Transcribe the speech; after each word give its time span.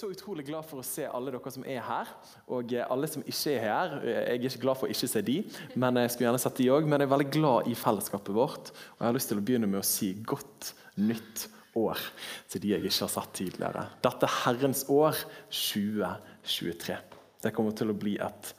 Så 0.00 0.08
utrolig 0.08 0.46
glad 0.48 0.64
for 0.64 0.80
å 0.80 0.86
se 0.86 1.04
alle 1.04 1.32
dere 1.34 1.52
som 1.52 1.64
er 1.68 1.82
her, 1.84 2.10
og 2.48 2.72
eh, 2.72 2.86
alle 2.88 3.08
som 3.10 3.24
ikke 3.26 3.52
er 3.52 3.64
her. 3.66 3.94
Jeg 4.08 4.22
er 4.22 4.48
ikke 4.48 4.64
glad 4.64 4.80
for 4.80 4.88
å 4.88 4.94
ikke 4.94 5.10
se 5.12 5.22
de, 5.26 5.38
men 5.76 6.00
jeg 6.00 6.14
skulle 6.14 6.30
gjerne 6.30 6.42
sett 6.42 6.60
de 6.60 6.68
også, 6.72 6.88
Men 6.88 7.02
jeg 7.02 7.08
er 7.08 7.14
veldig 7.14 7.30
glad 7.36 7.70
i 7.70 7.76
fellesskapet 7.78 8.36
vårt, 8.36 8.72
og 8.72 9.02
jeg 9.02 9.10
har 9.10 9.16
lyst 9.18 9.32
til 9.32 9.40
å 9.40 9.44
begynne 9.44 9.70
med 9.70 9.82
å 9.82 9.86
si 9.86 10.14
godt 10.24 10.72
nytt 11.00 11.46
år 11.78 12.00
til 12.50 12.64
de 12.64 12.72
jeg 12.72 12.82
ikke 12.88 13.04
har 13.04 13.12
sett 13.12 13.36
tidligere. 13.38 13.86
Dette 14.02 14.32
Herrens 14.40 14.84
år 14.90 15.20
2023. 15.52 16.98
Det 17.40 17.54
kommer 17.56 17.76
til 17.76 17.92
å 17.92 17.96
bli 17.96 18.16
et 18.20 18.50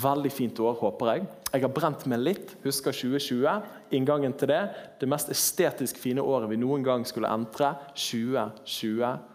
veldig 0.00 0.30
fint 0.32 0.60
år, 0.62 0.78
håper 0.80 1.10
jeg. 1.10 1.24
Jeg 1.50 1.64
har 1.64 1.72
brent 1.74 2.06
meg 2.08 2.22
litt. 2.22 2.54
Husker 2.64 2.94
2020. 2.94 3.66
Inngangen 3.98 4.36
til 4.38 4.52
det. 4.52 4.62
Det 5.00 5.08
mest 5.10 5.32
estetisk 5.32 5.98
fine 6.00 6.24
året 6.24 6.48
vi 6.52 6.60
noen 6.60 6.86
gang 6.86 7.04
skulle 7.08 7.28
entre. 7.28 7.74
2020. 7.98 9.29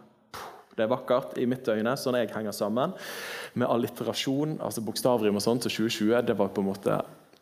Det 0.75 0.83
er 0.83 0.91
vakkert 0.91 1.37
i 1.39 1.45
mitt 1.47 1.67
øyne, 1.71 1.95
sånn 1.99 2.17
jeg 2.19 2.33
henger 2.33 2.55
sammen. 2.55 2.95
Med 3.55 3.69
alliterasjon, 3.71 4.57
altså 4.59 4.83
bokstavrim 4.83 5.39
og 5.39 5.43
sånt, 5.43 5.63
til 5.65 5.87
2020 5.87 6.25
det 6.27 6.35
var 6.39 6.51
på 6.51 6.63
en 6.63 6.69
måte 6.73 6.99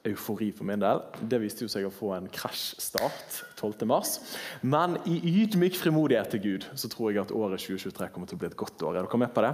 eufori 0.07 0.51
for 0.51 0.67
min 0.67 0.81
del. 0.83 1.01
Det 1.31 1.39
viste 1.41 1.65
jo 1.65 1.71
seg 1.71 1.87
å 1.87 1.93
få 1.93 2.11
en 2.17 2.29
krasjstart 2.31 3.39
12.3. 3.59 4.01
Men 4.67 4.97
i 5.09 5.17
ydmyk 5.43 5.77
frimodighet 5.79 6.33
til 6.35 6.43
Gud 6.43 6.67
så 6.75 6.91
tror 6.91 7.11
jeg 7.11 7.23
at 7.23 7.35
året 7.35 7.63
2023 7.63 8.11
kommer 8.13 8.29
til 8.29 8.37
å 8.37 8.43
bli 8.43 8.51
et 8.51 8.59
godt 8.59 8.83
år. 8.83 8.99
Er 8.99 9.07
dere 9.07 9.21
med 9.23 9.33
på 9.33 9.45
det? 9.45 9.53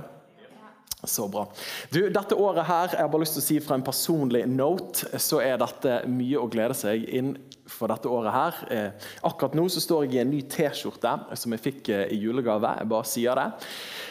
Så 1.08 1.30
bra. 1.31 1.46
Du, 1.94 2.02
dette 2.12 2.36
året 2.36 2.66
her, 2.68 2.90
jeg 2.92 3.00
har 3.06 3.12
bare 3.12 3.23
lyst 3.23 3.38
til 3.38 3.44
å 3.44 3.46
si 3.46 3.59
fra 3.64 3.78
en 3.78 3.86
personlig 3.86 4.42
note, 4.52 5.08
så 5.22 5.40
er 5.40 5.56
dette 5.62 6.02
mye 6.12 6.42
å 6.42 6.50
glede 6.52 6.75
seg 6.75 7.06
inn 7.16 7.38
for 7.70 7.92
dette 7.92 8.09
året 8.09 8.34
her. 8.34 8.59
Eh, 8.73 9.08
akkurat 9.30 9.56
nå 9.58 9.66
så 9.72 9.81
står 9.84 10.06
jeg 10.06 10.17
i 10.17 10.22
en 10.23 10.31
ny 10.34 10.42
T-skjorte 10.50 11.14
som 11.39 11.56
jeg 11.56 11.64
fikk 11.64 11.92
eh, 11.94 12.06
i 12.16 12.20
julegave. 12.20 12.73
Jeg 12.81 12.89
bare 12.92 13.09
sier 13.09 13.39
det. 13.39 13.48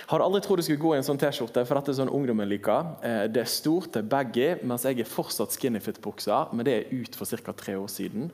Hadde 0.08 0.28
aldri 0.28 0.42
trodd 0.44 0.62
jeg 0.62 0.68
skulle 0.70 0.84
gå 0.84 0.94
i 0.94 1.00
en 1.00 1.08
sånn 1.08 1.20
T-skjorte, 1.20 1.64
for 1.68 1.78
dette 1.78 1.92
er 1.92 1.98
sånn 2.00 2.14
ungdommen 2.14 2.48
liker. 2.50 2.94
Eh, 3.04 3.24
det 3.32 3.44
er 3.44 3.52
stort, 3.52 3.90
det 3.94 4.04
er 4.04 4.12
baggy, 4.14 4.48
mens 4.68 4.86
jeg 4.88 5.02
er 5.02 5.10
fortsatt 5.10 5.56
skinnyfit-bukser, 5.56 6.54
men 6.54 6.68
det 6.68 6.76
er 6.76 6.94
ut 6.94 7.18
for 7.18 7.38
ca. 7.44 7.56
tre 7.56 7.76
år 7.78 7.90
siden. 7.92 8.32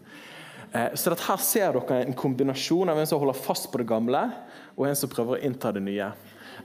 Så 0.98 1.12
her 1.14 1.38
ser 1.38 1.76
dere 1.76 2.00
en 2.02 2.16
kombinasjon 2.18 2.90
av 2.90 2.98
en 2.98 3.06
som 3.06 3.20
holder 3.22 3.36
fast 3.38 3.68
på 3.70 3.78
det 3.78 3.86
gamle, 3.86 4.24
og 4.74 4.88
en 4.88 4.96
som 4.98 5.10
prøver 5.12 5.36
å 5.36 5.44
innta 5.46 5.70
det 5.70 5.84
nye. 5.86 6.08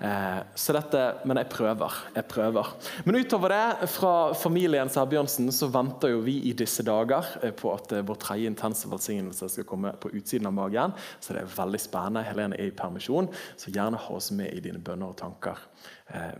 Eh, 0.01 0.39
så 0.55 0.73
dette, 0.73 1.01
Men 1.25 1.37
jeg 1.37 1.49
prøver. 1.49 1.91
jeg 2.15 2.25
prøver. 2.27 2.67
Men 3.05 3.15
utover 3.15 3.49
det, 3.49 3.87
fra 3.89 4.33
familien 4.33 4.89
Sæbjørnsen, 4.89 5.51
så 5.51 5.67
venter 5.67 6.09
jo 6.09 6.19
vi 6.19 6.39
i 6.49 6.53
disse 6.53 6.83
dager 6.83 7.25
eh, 7.43 7.51
på 7.51 7.73
at 7.73 7.91
eh, 7.91 8.05
vår 8.05 8.15
tredje 8.15 8.47
intense 8.47 8.89
velsignelse 8.89 9.49
skal 9.49 9.65
komme 9.65 9.93
på 9.99 10.11
utsiden 10.13 10.47
av 10.47 10.53
magen. 10.53 10.93
Så 11.19 11.33
det 11.33 11.43
er 11.43 11.55
veldig 11.57 11.79
spennende. 11.79 12.23
Helene 12.23 12.55
er 12.55 12.69
i 12.69 12.75
permisjon, 12.75 13.29
så 13.57 13.71
gjerne 13.71 13.97
ha 13.97 14.15
oss 14.15 14.31
med 14.31 14.53
i 14.53 14.63
dine 14.63 14.79
bønner 14.79 15.09
og 15.09 15.17
tanker 15.17 15.57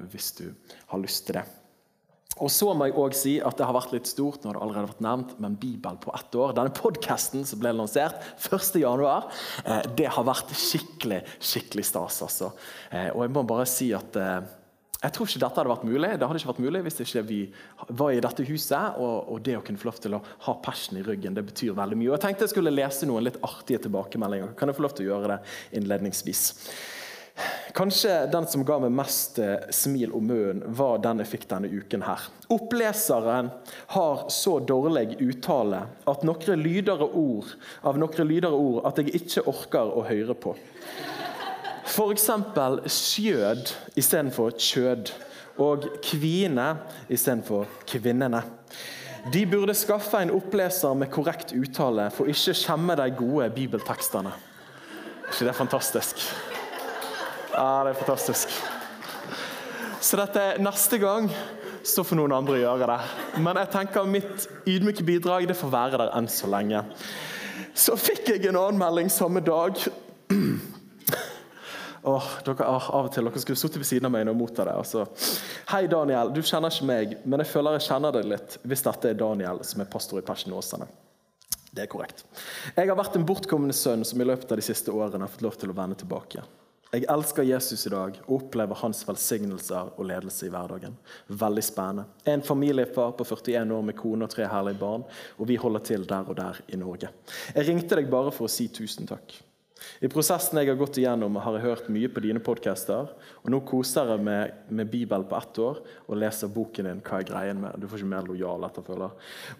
hvis 0.09 0.31
du 0.33 0.47
har 0.89 0.97
lyst 0.97 1.27
til 1.27 1.37
det. 1.37 1.43
Og 2.37 2.51
så 2.53 2.69
må 2.77 2.87
jeg 2.87 2.95
også 2.95 3.19
si 3.19 3.33
at 3.43 3.57
Det 3.57 3.65
har 3.65 3.75
vært 3.75 3.95
litt 3.95 4.07
stort, 4.07 4.43
når 4.45 4.55
det 4.55 4.61
allerede 4.61 4.83
har 4.85 4.91
vært 4.93 5.01
nevnt, 5.03 5.33
men 5.43 5.57
Bibel 5.59 5.97
på 5.99 6.13
ett 6.15 6.35
år. 6.37 6.53
Denne 6.55 6.75
podkasten 6.75 7.43
som 7.47 7.59
ble 7.59 7.73
lansert 7.75 8.21
1.1, 8.45 9.27
eh, 9.65 9.81
det 9.97 10.07
har 10.13 10.27
vært 10.27 10.53
skikkelig 10.53 11.23
skikkelig 11.39 11.87
stas. 11.89 12.21
altså. 12.23 12.53
Eh, 12.91 13.09
og 13.15 13.25
jeg 13.25 13.33
må 13.35 13.43
bare 13.49 13.65
si 13.69 13.89
at 13.97 14.15
eh, 14.15 14.39
jeg 14.99 15.15
tror 15.15 15.29
ikke 15.29 15.39
dette 15.39 15.61
hadde 15.61 15.71
vært 15.71 15.83
mulig 15.87 16.07
Det 16.19 16.27
hadde 16.27 16.39
ikke 16.41 16.49
vært 16.49 16.63
mulig 16.65 16.79
hvis 16.83 16.97
ikke 17.05 17.21
vi 17.23 17.39
var 18.01 18.11
i 18.11 18.21
dette 18.23 18.45
huset. 18.49 18.99
Og, 18.99 19.31
og 19.31 19.41
det 19.47 19.57
å 19.57 19.63
kunne 19.65 19.79
få 19.79 19.89
lov 19.89 19.99
til 20.03 20.17
å 20.17 20.21
ha 20.45 20.55
passion 20.63 20.99
i 20.99 21.03
ryggen, 21.05 21.35
det 21.35 21.45
betyr 21.49 21.75
veldig 21.77 21.99
mye. 21.99 22.11
Og 22.11 22.17
Jeg 22.17 22.25
tenkte 22.27 22.47
jeg 22.47 22.53
skulle 22.53 22.75
lese 22.75 23.07
noen 23.07 23.27
litt 23.27 23.39
artige 23.47 23.83
tilbakemeldinger. 23.87 24.55
Kan 24.59 24.71
jeg 24.71 24.79
få 24.79 24.85
lov 24.87 24.95
til 24.97 25.07
å 25.07 25.13
gjøre 25.13 25.33
det 25.33 25.79
innledningsvis? 25.79 26.45
Kanskje 27.73 28.25
den 28.31 28.47
som 28.49 28.63
ga 28.67 28.79
meg 28.81 28.91
mest 28.97 29.37
eh, 29.39 29.69
smil 29.73 30.11
om 30.15 30.25
munnen, 30.27 30.63
var 30.75 30.99
den 31.03 31.21
jeg 31.23 31.31
fikk 31.31 31.45
denne 31.51 31.69
uken 31.71 32.03
her. 32.07 32.25
Oppleseren 32.51 33.51
har 33.93 34.25
så 34.33 34.57
dårlig 34.59 35.19
uttale 35.21 35.85
at 36.09 36.25
noen 36.27 36.63
lydere 36.63 37.07
ord, 37.07 37.53
av 37.85 37.99
noen 38.01 38.27
lydere 38.27 38.57
ord 38.57 38.89
at 38.89 38.99
jeg 38.99 39.13
ikke 39.21 39.45
orker 39.51 39.93
å 39.93 40.03
høre 40.09 40.35
på. 40.35 40.55
F.eks. 41.89 42.29
skjød 42.93 43.73
istedenfor 43.97 44.53
kjød, 44.57 45.13
og 45.59 45.89
kvine 46.05 46.69
istedenfor 47.11 47.67
kvinnene. 47.89 48.43
De 49.33 49.41
burde 49.49 49.75
skaffe 49.75 50.21
en 50.23 50.31
oppleser 50.31 50.95
med 50.95 51.11
korrekt 51.11 51.51
uttale 51.51 52.07
for 52.15 52.31
ikke 52.31 52.55
skjemme 52.55 52.95
de 52.95 53.09
gode 53.19 53.49
bibeltekstene. 53.57 54.31
Er 54.31 55.33
ikke 55.33 55.49
det 55.49 55.57
fantastisk? 55.57 56.23
Ja, 57.53 57.83
det 57.83 57.93
er 57.93 58.01
fantastisk. 58.03 58.51
Så 60.01 60.17
dette 60.19 60.43
neste 60.61 60.99
gang 61.01 61.27
så 61.83 62.03
får 62.05 62.19
noen 62.19 62.35
andre 62.35 62.59
gjøre 62.61 62.87
det. 62.91 62.99
Men 63.41 63.57
jeg 63.59 63.71
tenker 63.73 64.09
mitt 64.09 64.45
ydmyke 64.69 65.05
bidrag 65.07 65.47
det 65.49 65.57
får 65.57 65.73
være 65.73 65.99
der 66.01 66.13
enn 66.17 66.29
så 66.31 66.49
lenge. 66.51 66.83
Så 67.73 67.97
fikk 67.99 68.29
jeg 68.29 68.45
en 68.49 68.59
annen 68.59 68.79
melding 68.79 69.09
samme 69.11 69.41
dag. 69.43 69.79
Åh, 72.09 72.29
dere, 72.45 72.67
av 72.69 72.87
og 73.01 73.09
til 73.13 73.27
dere 73.27 73.41
skulle 73.41 73.59
sittet 73.59 73.81
ved 73.81 73.89
siden 73.89 74.07
av 74.07 74.13
meg 74.13 74.29
og 74.31 74.37
motta 74.39 74.67
det. 74.69 74.77
Altså. 74.79 75.07
Hei, 75.73 75.83
Daniel. 75.91 76.31
Du 76.35 76.39
kjenner 76.45 76.71
ikke 76.71 76.87
meg, 76.87 77.17
men 77.25 77.43
jeg 77.43 77.51
føler 77.51 77.75
jeg 77.79 77.87
kjenner 77.89 78.15
deg 78.15 78.29
litt 78.29 78.57
hvis 78.63 78.85
dette 78.85 79.11
er 79.11 79.19
Daniel 79.19 79.63
som 79.67 79.83
er 79.83 79.91
pastor 79.91 80.21
i 80.21 80.25
persenåsene. 80.25 80.87
Det 81.69 81.83
er 81.83 81.91
korrekt. 81.91 82.23
Jeg 82.75 82.87
har 82.89 82.97
vært 82.97 83.17
en 83.19 83.27
bortkommende 83.27 83.75
sønn 83.77 84.05
som 84.07 84.21
i 84.21 84.25
løpet 84.25 84.51
av 84.51 84.61
de 84.61 84.65
siste 84.65 84.93
årene 84.93 85.25
har 85.25 85.33
fått 85.33 85.45
lov 85.45 85.59
til 85.59 85.73
å 85.73 85.77
vende 85.77 85.99
tilbake. 85.99 86.45
Jeg 86.89 87.05
elsker 87.13 87.45
Jesus 87.45 87.83
i 87.85 87.91
dag 87.93 88.15
og 88.23 88.31
opplever 88.39 88.79
hans 88.81 89.03
velsignelser 89.05 89.91
og 89.93 90.07
ledelse 90.09 90.47
i 90.47 90.49
hverdagen. 90.49 90.95
Veldig 91.29 91.61
spennende. 91.61 92.07
En 92.25 92.41
familiefar 92.41 93.11
på 93.13 93.27
41 93.29 93.75
år 93.75 93.83
med 93.85 93.97
kone 93.99 94.25
og 94.25 94.33
tre 94.33 94.47
herlige 94.49 94.79
barn, 94.81 95.03
og 95.37 95.51
vi 95.51 95.59
holder 95.61 95.85
til 95.85 96.07
der 96.09 96.25
og 96.33 96.39
der 96.39 96.57
i 96.73 96.81
Norge. 96.81 97.11
Jeg 97.53 97.67
ringte 97.69 97.99
deg 97.99 98.09
bare 98.09 98.33
for 98.33 98.49
å 98.49 98.51
si 98.51 98.71
tusen 98.73 99.05
takk. 99.05 99.37
I 100.01 100.09
prosessen 100.09 100.57
jeg 100.57 100.71
har 100.71 100.81
gått 100.81 100.97
igjennom, 100.97 101.37
har 101.37 101.59
jeg 101.59 101.67
hørt 101.67 101.93
mye 101.93 102.09
på 102.09 102.25
dine 102.25 102.41
podcaster, 102.43 103.13
og 103.43 103.53
nå 103.53 103.61
koser 103.69 104.09
jeg 104.09 104.25
meg 104.25 104.57
med 104.73 104.89
Bibel 104.89 105.29
på 105.29 105.37
ett 105.37 105.61
år 105.61 105.83
og 106.07 106.17
leser 106.17 106.49
boken 106.49 106.89
din 106.89 107.01
'Hva 107.05 107.19
er 107.19 107.29
greien 107.29 107.61
med?' 107.61 107.79
Du 107.79 107.87
får 107.87 108.01
ikke 108.01 108.15
mer 108.17 108.25
lojal 108.25 108.65
etterfølger. 108.65 109.11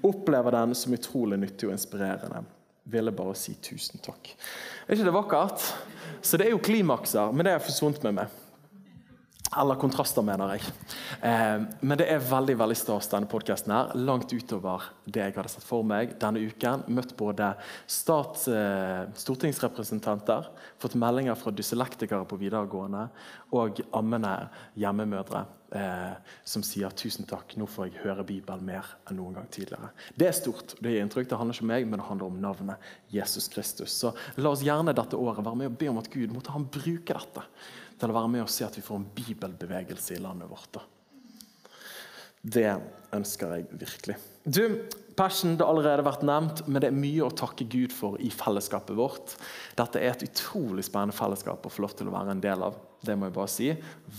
Opplever 0.03 0.51
den 0.51 0.73
som 0.73 0.93
utrolig 0.93 1.37
nyttig 1.39 1.69
og 1.69 1.77
inspirerende 1.77 2.43
ville 2.91 3.13
bare 3.15 3.35
si 3.37 3.55
tusen 3.63 4.01
takk. 4.03 4.33
Er 4.87 4.97
ikke 4.97 5.07
det 5.07 5.15
vakkert? 5.15 5.65
Så 6.21 6.39
det 6.39 6.47
er 6.47 6.55
jo 6.55 6.63
klimakser, 6.63 7.31
men 7.31 7.45
det 7.45 7.55
har 7.55 7.63
forsvunnet 7.63 8.03
med 8.09 8.21
meg. 8.21 8.38
Eller 9.57 9.79
kontraster, 9.81 10.21
mener 10.21 10.53
jeg. 10.53 10.71
Eh, 11.25 11.63
men 11.81 11.97
det 11.97 12.05
er 12.11 12.21
veldig 12.21 12.53
veldig 12.59 12.77
stas, 12.77 13.09
denne 13.09 13.29
podkasten 13.29 13.73
her. 13.73 13.93
Langt 13.97 14.29
utover 14.29 14.91
det 15.09 15.23
jeg 15.23 15.35
hadde 15.39 15.49
sett 15.55 15.65
for 15.65 15.85
meg 15.87 16.13
denne 16.21 16.43
uken. 16.45 16.85
Møtt 16.93 17.15
både 17.17 17.55
stat, 17.89 18.43
eh, 18.53 19.07
stortingsrepresentanter, 19.17 20.51
fått 20.77 20.97
meldinger 21.01 21.39
fra 21.39 21.53
dyslektikere 21.55 22.29
på 22.29 22.37
videregående 22.37 23.07
og 23.57 23.81
ammende 23.97 24.35
hjemmemødre 24.77 25.45
eh, 25.73 26.13
som 26.45 26.63
sier 26.65 26.93
'tusen 26.93 27.25
takk, 27.25 27.57
nå 27.57 27.65
får 27.65 27.89
jeg 27.89 28.03
høre 28.03 28.23
Bibelen 28.23 28.65
mer 28.65 28.85
enn 29.09 29.17
noen 29.17 29.33
gang 29.33 29.49
tidligere'. 29.49 29.89
Det 30.15 30.27
er 30.27 30.37
stort. 30.37 30.75
Det 30.79 30.93
gir 30.93 31.01
inntrykk. 31.01 31.29
Det 31.29 31.37
handler 31.37 31.55
ikke 31.55 31.65
om 31.65 31.73
meg, 31.73 31.87
men 31.87 31.99
det 31.99 32.07
handler 32.07 32.25
om 32.27 32.41
navnet 32.41 32.77
Jesus 33.09 33.47
Kristus. 33.47 33.91
Så 33.91 34.13
la 34.37 34.49
oss 34.49 34.61
gjerne 34.61 34.93
dette 34.93 35.17
året 35.17 35.45
være 35.45 35.55
med 35.55 35.71
og 35.71 35.77
be 35.77 35.89
om 35.89 35.97
at 35.97 36.09
Gud 36.09 36.29
måtte 36.33 36.51
han 36.51 36.69
bruke 36.69 37.13
dette 37.13 37.45
til 37.99 38.11
å 38.11 38.15
være 38.15 38.31
med 38.31 38.45
og 38.45 38.51
se 38.51 38.65
at 38.67 38.77
vi 38.77 38.83
får 38.85 39.01
en 39.01 39.09
bibelbevegelse 39.15 40.15
i 40.15 40.23
landet 40.23 40.49
vårt. 40.51 40.71
Da. 40.77 40.85
Det 42.41 42.69
ønsker 43.15 43.55
jeg 43.57 43.79
virkelig. 43.81 44.17
Du, 44.49 44.63
Passion 45.19 45.57
det 45.59 45.65
har 45.65 45.73
allerede 45.73 46.05
vært 46.07 46.21
nevnt, 46.25 46.61
men 46.65 46.79
det 46.81 46.89
er 46.89 46.95
mye 46.95 47.25
å 47.25 47.33
takke 47.35 47.67
Gud 47.69 47.91
for 47.93 48.15
i 48.23 48.29
fellesskapet 48.31 48.95
vårt. 48.95 49.33
Dette 49.77 49.99
er 49.99 50.13
et 50.13 50.23
utrolig 50.29 50.85
spennende 50.87 51.15
fellesskap 51.15 51.65
å 51.67 51.71
få 51.73 51.83
lov 51.83 51.97
til 51.99 52.07
å 52.07 52.13
være 52.13 52.33
en 52.33 52.43
del 52.43 52.63
av. 52.69 52.77
Det 53.03 53.15
må 53.15 53.27
jeg 53.27 53.35
bare 53.35 53.51
si. 53.51 53.67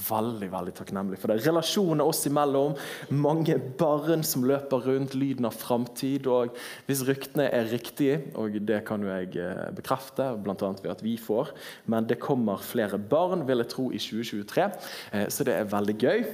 Veldig 0.06 0.50
veldig 0.52 0.74
takknemlig 0.76 1.18
for 1.20 1.32
det. 1.32 1.40
Relasjoner 1.44 2.04
oss 2.04 2.20
imellom. 2.28 2.76
Mange 3.16 3.56
barn 3.80 4.22
som 4.24 4.44
løper 4.48 4.86
rundt. 4.86 5.16
Lyden 5.16 5.48
av 5.48 5.56
framtid. 5.56 6.28
Og 6.30 6.54
hvis 6.86 7.02
ryktene 7.08 7.48
er 7.48 7.68
riktige, 7.72 8.22
og 8.40 8.60
det 8.68 8.82
kan 8.88 9.04
jo 9.04 9.10
jeg 9.10 9.34
eh, 9.40 9.66
bekrefte, 9.76 10.30
bl.a. 10.44 10.72
ved 10.80 10.92
at 10.92 11.04
vi 11.04 11.16
får, 11.20 11.52
men 11.92 12.08
det 12.08 12.20
kommer 12.22 12.60
flere 12.64 13.00
barn, 13.00 13.48
vil 13.48 13.64
jeg 13.64 13.72
tro, 13.72 13.90
i 13.90 14.00
2023, 14.00 14.70
eh, 15.16 15.28
så 15.32 15.48
det 15.48 15.56
er 15.56 15.74
veldig 15.74 15.98
gøy. 16.00 16.24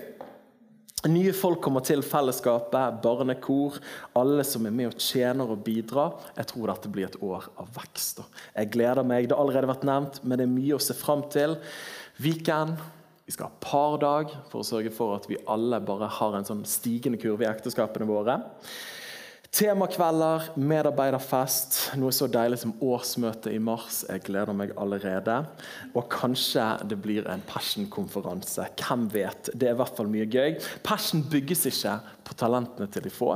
Nye 1.06 1.30
folk 1.36 1.60
kommer 1.62 1.84
til 1.86 2.00
fellesskapet, 2.02 2.98
barnekor, 3.04 3.76
alle 4.18 4.42
som 4.48 4.64
er 4.66 4.74
med 4.74 4.90
og 4.90 5.02
tjener 5.02 5.52
og 5.52 5.62
bidrar. 5.66 6.16
Jeg 6.38 6.50
tror 6.50 6.72
dette 6.72 6.90
blir 6.90 7.06
et 7.06 7.18
år 7.22 7.46
av 7.60 7.68
vekst. 7.76 8.24
Jeg 8.56 8.72
gleder 8.74 9.06
meg. 9.06 9.28
Det 9.28 9.36
har 9.36 9.44
allerede 9.44 9.70
vært 9.70 9.86
nevnt, 9.86 10.20
men 10.24 10.40
det 10.40 10.46
er 10.48 10.54
mye 10.54 10.78
å 10.78 10.82
se 10.82 10.96
fram 10.96 11.22
til. 11.32 11.58
Weekend. 12.22 12.80
Vi 13.26 13.34
skal 13.34 13.50
ha 13.50 13.62
pardag 13.62 14.32
for 14.50 14.62
å 14.62 14.66
sørge 14.66 14.92
for 14.94 15.16
at 15.16 15.24
vi 15.30 15.38
alle 15.50 15.80
bare 15.82 16.08
har 16.18 16.36
en 16.38 16.46
sånn 16.46 16.66
stigende 16.66 17.18
kurve 17.22 17.46
i 17.46 17.50
ekteskapene 17.50 18.06
våre. 18.08 18.38
Temakvelder, 19.56 20.50
medarbeiderfest, 20.60 21.78
noe 21.96 22.12
så 22.12 22.26
deilig 22.28 22.58
som 22.60 22.74
årsmøte 22.84 23.48
i 23.56 23.60
mars. 23.62 24.02
Jeg 24.04 24.20
gleder 24.26 24.52
meg 24.52 24.74
allerede. 24.76 25.38
Og 25.96 26.10
kanskje 26.12 26.64
det 26.84 26.98
blir 27.00 27.24
en 27.32 27.40
Passion-konferanse. 27.48 28.66
Hvem 28.76 29.06
vet? 29.14 29.48
Det 29.56 29.70
er 29.70 29.72
i 29.72 29.78
hvert 29.80 29.96
fall 29.96 30.10
mye 30.12 30.26
gøy. 30.28 30.58
Passion 30.84 31.24
bygges 31.32 31.64
ikke 31.70 31.94
på 32.28 32.36
talentene 32.36 32.90
til 32.92 33.06
de 33.06 33.14
få, 33.14 33.30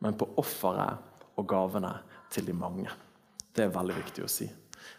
men 0.00 0.16
på 0.16 0.30
offeret 0.40 1.04
og 1.36 1.44
gavene 1.52 1.92
til 2.32 2.48
de 2.48 2.56
mange. 2.56 2.88
Det 3.52 3.66
er 3.66 3.76
veldig 3.76 3.98
viktig 4.00 4.24
å 4.24 4.32
si. 4.38 4.48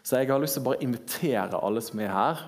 Så 0.06 0.22
jeg 0.22 0.30
har 0.30 0.38
lyst 0.38 0.60
til 0.60 0.62
å 0.62 0.68
bare 0.70 0.84
invitere 0.86 1.64
alle 1.66 1.82
som 1.82 1.98
er 2.06 2.14
her, 2.14 2.46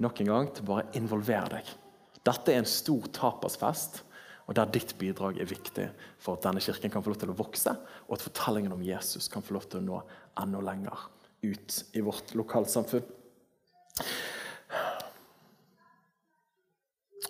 nok 0.00 0.24
en 0.24 0.32
gang 0.32 0.52
til 0.56 0.70
bare 0.72 0.88
involvere 0.96 1.58
deg. 1.58 1.76
Dette 2.24 2.56
er 2.56 2.64
en 2.64 2.74
stor 2.78 3.12
tapasfest 3.20 4.05
og 4.46 4.54
der 4.54 4.70
ditt 4.70 4.94
bidrag 4.98 5.40
er 5.42 5.50
viktig 5.50 5.88
for 6.22 6.36
at 6.36 6.46
denne 6.46 6.62
kirken 6.62 6.92
kan 6.92 7.02
få 7.02 7.10
lov 7.10 7.20
til 7.22 7.32
å 7.32 7.38
vokse, 7.38 7.72
og 8.06 8.14
at 8.14 8.24
fortellingen 8.28 8.74
om 8.76 8.84
Jesus 8.86 9.26
kan 9.32 9.42
få 9.42 9.56
lov 9.56 9.66
til 9.66 9.82
å 9.82 9.86
nå 9.86 10.00
enda 10.42 10.62
lenger 10.62 11.08
ut 11.42 11.78
i 11.98 12.02
vårt 12.06 12.34
lokalsamfunn. 12.38 13.14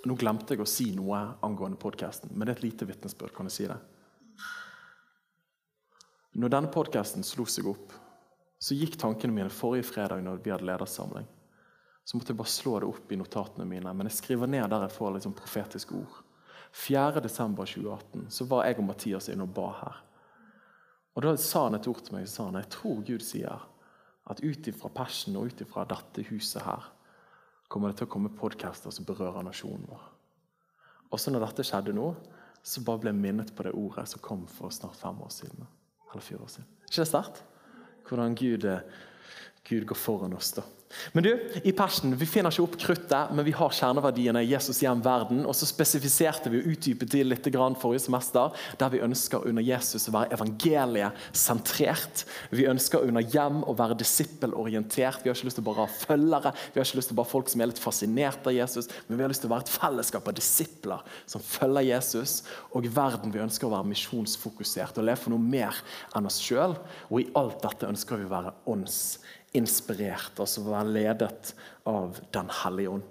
Nå 0.07 0.15
glemte 0.15 0.55
jeg 0.55 0.63
å 0.63 0.69
si 0.71 0.91
noe 0.95 1.19
angående 1.43 1.81
podkasten, 1.81 2.31
men 2.33 2.47
det 2.47 2.53
er 2.55 2.61
et 2.61 2.67
lite 2.69 2.87
vitnesbyrd. 2.87 3.33
Kan 3.35 3.49
jeg 3.49 3.57
si 3.57 3.71
det? 3.71 3.79
Når 6.37 6.53
denne 6.53 6.71
podkasten 6.71 7.25
slo 7.27 7.47
seg 7.49 7.67
opp, 7.71 7.95
så 8.61 8.77
gikk 8.77 8.99
tankene 9.01 9.35
mine 9.35 9.53
forrige 9.53 9.89
fredag 9.89 10.23
når 10.25 10.45
vi 10.45 10.53
hadde 10.53 10.69
ledersamling. 10.69 11.27
Så 12.07 12.17
måtte 12.17 12.31
jeg 12.33 12.39
bare 12.39 12.53
slå 12.53 12.77
det 12.81 12.91
opp 12.93 13.11
i 13.11 13.19
notatene 13.19 13.67
mine, 13.67 13.91
men 13.97 14.07
jeg 14.07 14.21
skriver 14.21 14.51
ned 14.51 14.69
der 14.71 14.85
jeg 14.87 14.95
får 14.95 15.17
liksom 15.17 15.35
profetiske 15.37 15.97
ord. 15.97 16.26
4.12.2018 16.77 18.27
så 18.31 18.45
var 18.51 18.67
jeg 18.67 18.79
og 18.81 18.89
Mathias 18.91 19.31
inne 19.33 19.47
og 19.47 19.55
ba 19.57 19.71
her. 19.81 20.03
Og 21.17 21.25
Da 21.25 21.33
sa 21.41 21.65
han 21.65 21.79
et 21.79 21.89
ord 21.89 22.03
til 22.05 22.15
meg. 22.15 22.29
sa 22.29 22.45
han, 22.45 22.55
Jeg 22.55 22.69
tror 22.69 23.01
Gud 23.01 23.25
sier 23.25 23.63
at 24.29 24.43
ut 24.43 24.69
ifra 24.69 24.89
Passion 24.89 25.37
og 25.37 25.47
ut 25.47 25.61
ifra 25.61 25.87
dette 25.89 26.27
huset 26.29 26.63
her 26.63 26.93
kommer 27.69 27.91
det 27.91 27.99
til 27.99 28.07
å 28.07 28.11
komme 28.11 28.29
podcaster 28.29 28.91
som 28.95 29.07
berører 29.07 29.43
nasjonen 29.43 29.87
vår. 29.89 30.03
Og 31.11 31.21
så 31.21 31.33
når 31.33 31.47
dette 31.47 31.65
skjedde 31.67 31.95
nå, 31.97 32.15
så 32.63 32.83
bare 32.83 33.03
ble 33.03 33.13
jeg 33.13 33.23
minnet 33.23 33.53
på 33.55 33.67
det 33.67 33.75
ordet 33.79 34.07
som 34.11 34.23
kom 34.23 34.45
for 34.51 34.75
snart 34.75 34.99
fem 34.99 35.19
år 35.23 35.31
siden. 35.31 35.67
Eller 36.11 36.23
fire 36.23 36.43
år 36.43 36.51
siden. 36.51 36.69
ikke 36.87 37.03
det 37.03 37.09
sterkt? 37.09 37.43
Hvordan 38.07 38.35
Gud, 38.35 38.65
eh, 38.65 38.81
Gud 39.65 39.87
går 39.87 39.97
foran 39.97 40.35
oss. 40.35 40.53
da. 40.53 40.63
Men 41.13 41.25
du, 41.25 41.31
i 41.65 41.73
Passion, 41.73 42.15
Vi 42.17 42.27
finner 42.27 42.51
ikke 42.51 42.65
opp 42.65 42.77
kruttet, 42.81 43.33
men 43.35 43.45
vi 43.45 43.55
har 43.57 43.73
kjerneverdiene 43.75 44.43
Jesus 44.47 44.81
hjem 44.83 45.03
verden. 45.05 45.45
og 45.47 45.55
Så 45.55 45.67
spesifiserte 45.69 46.51
vi 46.53 46.61
og 46.61 46.67
utdypet 46.75 47.11
de 47.13 47.25
litt 47.25 47.47
forrige 47.81 48.05
semester, 48.07 48.53
der 48.79 48.89
vi 48.93 49.03
ønsker 49.05 49.47
under 49.47 49.63
Jesus 49.63 50.09
å 50.09 50.13
være 50.15 50.33
evangeliesentrert. 50.37 52.25
Vi 52.51 52.67
ønsker 52.67 53.05
under 53.07 53.23
hjem 53.23 53.63
å 53.65 53.75
være 53.77 53.99
disippelorientert. 53.99 55.23
Vi 55.23 55.31
har 55.31 55.37
ikke 55.37 55.49
lyst 55.49 55.61
til 55.61 55.65
å 55.67 55.71
bare 55.71 55.87
ha 55.87 55.91
følgere, 55.93 56.53
vi 56.73 56.81
har 56.81 56.87
ikke 56.87 57.01
lyst 57.01 57.09
til 57.13 57.17
å 57.17 57.21
bare 57.21 57.33
folk 57.33 57.49
som 57.53 57.61
er 57.61 57.71
litt 57.71 57.83
fascinert 57.83 58.47
av 58.47 58.57
Jesus, 58.57 58.89
men 59.07 59.19
vi 59.19 59.25
har 59.25 59.33
lyst 59.33 59.45
til 59.45 59.51
å 59.51 59.55
være 59.55 59.67
et 59.67 59.77
fellesskap 59.77 60.29
av 60.29 60.37
disipler 60.37 61.01
som 61.27 61.45
følger 61.45 61.91
Jesus. 61.93 62.43
Og 62.73 62.87
i 62.87 62.93
verden 62.93 63.33
vi 63.35 63.43
ønsker 63.45 63.69
å 63.69 63.75
være 63.77 63.91
misjonsfokusert 63.93 64.99
og 64.99 65.09
leve 65.09 65.23
for 65.23 65.35
noe 65.35 65.43
mer 65.43 65.75
enn 66.17 66.29
oss 66.29 66.41
sjøl. 66.43 66.77
Og 67.11 67.23
i 67.23 67.31
alt 67.39 67.63
dette 67.65 67.89
ønsker 67.91 68.21
vi 68.21 68.29
å 68.29 68.35
være 68.37 68.55
ånds 68.73 69.19
inspirert, 69.57 70.39
altså 70.43 70.65
være 70.67 70.93
ledet 70.95 71.55
av 71.87 72.19
Den 72.35 72.51
hellige 72.63 72.91
ånd. 72.97 73.05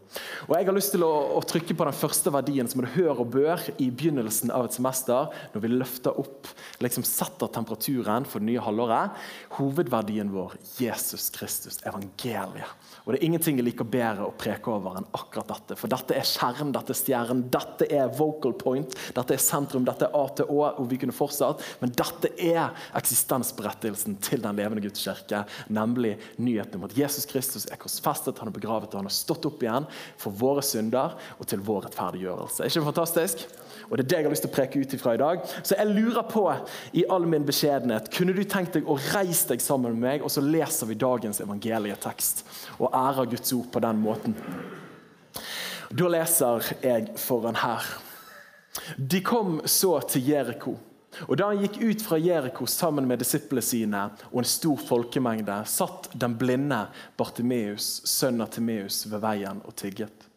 Og 0.48 0.56
Jeg 0.56 0.68
har 0.68 0.76
lyst 0.76 0.94
til 0.96 1.04
å, 1.06 1.12
å, 1.36 1.42
trykke 1.46 1.76
på 1.78 1.88
den 1.88 1.96
første 1.96 2.32
verdien 2.34 2.68
som 2.70 2.84
du 2.84 2.88
hører 2.96 3.22
og 3.24 3.32
bør 3.34 3.64
i 3.82 3.88
begynnelsen 3.90 4.52
av 4.54 4.68
et 4.68 4.76
semester, 4.76 5.32
når 5.54 5.64
vi 5.64 5.72
løfter 5.72 6.20
opp, 6.22 6.50
liksom 6.84 7.06
setter 7.08 7.52
temperaturen 7.56 8.28
for 8.28 8.44
det 8.44 8.50
nye 8.52 8.64
halvåret. 8.64 9.16
Hovedverdien 9.58 10.32
vår 10.34 10.58
Jesus 10.80 11.30
Kristus, 11.36 11.80
evangeliet. 11.88 12.76
Og 13.06 13.14
Det 13.14 13.20
er 13.20 13.28
ingenting 13.28 13.60
jeg 13.60 13.68
liker 13.70 13.88
bedre 13.88 14.28
å 14.28 14.36
preke 14.36 14.72
over 14.74 15.00
enn 15.00 15.08
akkurat 15.16 15.52
dette. 15.54 15.80
For 15.80 15.92
dette 15.92 16.18
er 16.18 16.28
skjerm, 16.28 16.74
dette 16.76 16.92
er 16.96 17.00
stjernen, 17.00 17.46
dette 17.54 17.90
er 17.94 18.12
vocal 18.18 18.56
point, 18.60 18.96
dette 19.16 19.36
er 19.36 19.44
sentrum, 19.44 19.86
dette 19.88 20.10
er 20.10 20.16
A 20.18 20.26
til 20.36 20.52
Å, 20.52 20.62
og 20.82 20.90
vi 20.92 21.00
kunne 21.02 21.16
fortsatt. 21.16 21.64
Men 21.82 21.94
dette 21.96 22.34
er 22.42 22.76
eksistensberettigelsen 22.98 24.20
til 24.26 24.44
den 24.44 24.60
levende 24.60 24.84
Guds 24.84 25.04
kirke, 25.06 25.46
nemlig 25.72 26.16
nyheten 26.42 26.82
om 26.82 26.88
at 26.90 26.98
Jesus 26.98 27.30
Kristus 27.30 27.70
er 27.70 27.80
korsfestet, 27.80 28.42
han 28.42 28.50
er 28.50 28.56
begravet 28.56 28.65
og 28.66 28.98
han 29.00 29.10
har 29.10 29.14
stått 29.14 29.46
opp 29.50 29.64
igjen 29.64 29.88
for 30.22 30.36
våre 30.36 30.64
synder 30.66 31.16
og 31.38 31.48
til 31.50 31.64
vår 31.66 31.88
rettferdiggjørelse. 31.88 32.64
Er 32.64 32.72
ikke 32.72 32.82
det 32.82 32.90
fantastisk? 32.90 33.46
Og 33.90 33.98
Det 33.98 34.06
er 34.06 34.10
det 34.10 34.18
jeg 34.18 34.26
har 34.26 34.34
lyst 34.34 34.46
til 34.46 34.50
å 34.50 34.56
preke 34.56 34.80
ut 34.82 34.94
ifra 34.98 35.14
i 35.14 35.22
dag. 35.22 35.44
Så 35.62 35.76
jeg 35.78 35.92
lurer 35.94 36.26
på, 36.30 36.46
i 36.98 37.06
all 37.10 37.28
min 37.30 37.46
beskjedenhet, 37.46 38.10
kunne 38.14 38.34
du 38.34 38.42
tenkt 38.44 38.74
deg 38.78 38.88
å 38.90 38.98
reise 39.14 39.52
deg 39.52 39.62
sammen 39.62 39.94
med 39.94 40.02
meg, 40.02 40.26
og 40.26 40.34
så 40.34 40.42
leser 40.42 40.90
vi 40.90 40.98
dagens 40.98 41.42
evangelietekst 41.44 42.44
og 42.80 42.90
ærer 42.90 43.30
Guds 43.36 43.54
ord 43.54 43.70
på 43.72 43.84
den 43.86 44.02
måten? 44.02 44.36
Da 45.94 46.10
leser 46.10 46.66
jeg 46.82 47.14
foran 47.22 47.62
her. 47.62 47.86
De 48.98 49.22
kom 49.24 49.62
så 49.70 50.00
til 50.10 50.32
Jeriko. 50.34 50.76
Og 51.28 51.38
Da 51.38 51.50
han 51.52 51.62
gikk 51.64 51.80
ut 51.82 52.04
fra 52.04 52.20
Jeriko 52.20 52.68
sammen 52.70 53.08
med 53.08 53.22
disiplene 53.24 53.64
sine 53.64 54.04
og 54.32 54.40
en 54.42 54.50
stor 54.50 54.78
folkemengde, 54.78 55.58
satt 55.66 56.10
den 56.14 56.38
blinde 56.40 56.86
Bartimeus, 57.18 58.02
sønn 58.10 58.42
av 58.44 58.52
Timeus, 58.56 59.06
ved 59.12 59.24
veien 59.24 59.62
og 59.66 59.76
tigget. 59.80 60.28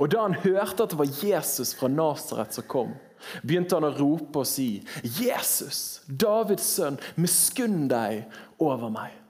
Og 0.00 0.08
Da 0.10 0.22
han 0.22 0.38
hørte 0.42 0.82
at 0.82 0.94
det 0.94 0.98
var 0.98 1.18
Jesus 1.22 1.74
fra 1.76 1.88
Nasaret 1.88 2.56
som 2.56 2.66
kom, 2.66 2.94
begynte 3.42 3.76
han 3.76 3.88
å 3.88 3.94
rope 3.96 4.42
og 4.42 4.46
si, 4.46 4.84
'Jesus, 5.02 6.02
Davids 6.06 6.66
sønn, 6.76 6.98
miskunn 7.16 7.88
deg 7.88 8.26
over 8.58 8.90
meg.' 8.90 9.22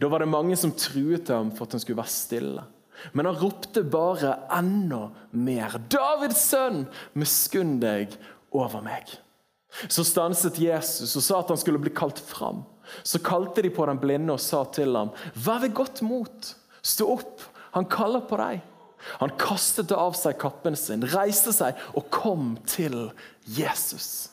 Da 0.00 0.08
var 0.08 0.20
det 0.20 0.28
mange 0.28 0.56
som 0.56 0.72
truet 0.72 1.28
ham 1.28 1.50
for 1.50 1.64
at 1.64 1.72
han 1.72 1.80
skulle 1.80 2.02
være 2.02 2.12
stille. 2.12 2.64
Men 3.12 3.26
han 3.26 3.38
ropte 3.40 3.82
bare 3.82 4.34
enda 4.52 5.08
mer. 5.32 5.78
'Davids 5.88 6.42
sønn, 6.50 6.86
miskunn 7.14 7.80
deg 7.80 8.16
over 8.52 8.82
meg.' 8.84 9.18
Så 9.88 10.04
stanset 10.04 10.58
Jesus 10.58 11.14
og 11.16 11.22
sa 11.22 11.40
at 11.40 11.52
han 11.52 11.60
skulle 11.60 11.80
bli 11.82 11.92
kalt 11.94 12.18
fram. 12.18 12.64
Så 13.02 13.20
kalte 13.22 13.62
de 13.62 13.70
på 13.70 13.86
den 13.86 14.00
blinde 14.02 14.34
og 14.34 14.42
sa 14.42 14.64
til 14.64 14.96
ham, 14.96 15.12
'Vær 15.34 15.60
ved 15.60 15.74
godt 15.74 16.02
mot. 16.02 16.54
Stå 16.82 17.06
opp. 17.12 17.40
Han 17.72 17.84
kaller 17.84 18.20
på 18.20 18.36
deg.' 18.36 18.60
Han 19.20 19.30
kastet 19.38 19.92
av 19.96 20.12
seg 20.12 20.36
kappen 20.38 20.76
sin, 20.76 21.06
reiste 21.08 21.54
seg 21.56 21.78
og 21.96 22.10
kom 22.12 22.58
til 22.68 23.10
Jesus. 23.48 24.28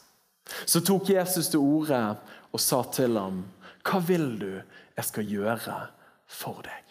Så 0.65 0.81
tok 0.83 1.09
Jesus 1.09 1.47
til 1.53 1.63
orde 1.63 2.17
og 2.51 2.59
sa 2.59 2.83
til 2.83 3.17
ham, 3.17 3.45
'Hva 3.83 3.99
vil 4.07 4.39
du 4.39 4.51
jeg 4.97 5.05
skal 5.05 5.23
gjøre 5.23 5.87
for 6.27 6.61
deg?' 6.63 6.83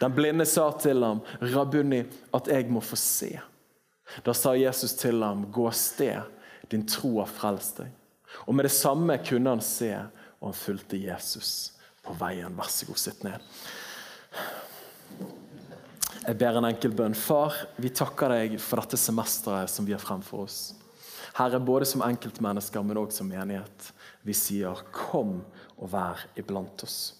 Den 0.00 0.14
blinde 0.14 0.46
sa 0.46 0.70
til 0.70 1.02
ham, 1.02 1.20
'Rabuni, 1.42 2.04
at 2.34 2.48
jeg 2.48 2.70
må 2.70 2.80
få 2.80 2.96
se.' 2.96 3.40
Da 4.24 4.32
sa 4.32 4.52
Jesus 4.52 4.92
til 4.92 5.22
ham, 5.22 5.46
'Gå 5.52 5.66
av 5.66 5.72
sted.' 5.72 6.22
Din 6.70 6.86
tro 6.88 7.18
har 7.20 7.30
frelst 7.30 7.82
deg. 7.82 7.92
Og 8.46 8.54
Med 8.54 8.66
det 8.66 8.74
samme 8.74 9.18
kunne 9.22 9.54
han 9.54 9.62
se, 9.62 9.92
og 10.40 10.50
han 10.50 10.58
fulgte 10.58 11.00
Jesus 11.00 11.72
på 12.04 12.14
veien. 12.18 12.54
Vær 12.56 12.70
så 12.70 12.88
god, 12.88 13.00
sitt 13.00 13.24
ned. 13.24 13.50
Jeg 16.24 16.38
ber 16.40 16.56
en 16.58 16.68
enkel 16.70 16.94
bønn. 16.96 17.16
Far, 17.16 17.56
vi 17.76 17.90
takker 17.92 18.32
deg 18.32 18.56
for 18.62 18.80
dette 18.80 18.98
semesteret 19.00 19.70
som 19.70 19.84
vi 19.84 19.92
har 19.92 20.02
fremfor 20.02 20.46
oss. 20.46 20.60
Herre, 21.34 21.58
både 21.60 21.86
som 21.88 22.04
enkeltmennesker, 22.06 22.84
men 22.86 23.00
også 23.00 23.20
som 23.20 23.28
menighet. 23.28 23.92
Vi 24.22 24.32
sier 24.32 24.74
'kom 24.92 25.44
og 25.76 25.92
vær 25.92 26.26
iblant 26.36 26.84
oss'. 26.84 27.14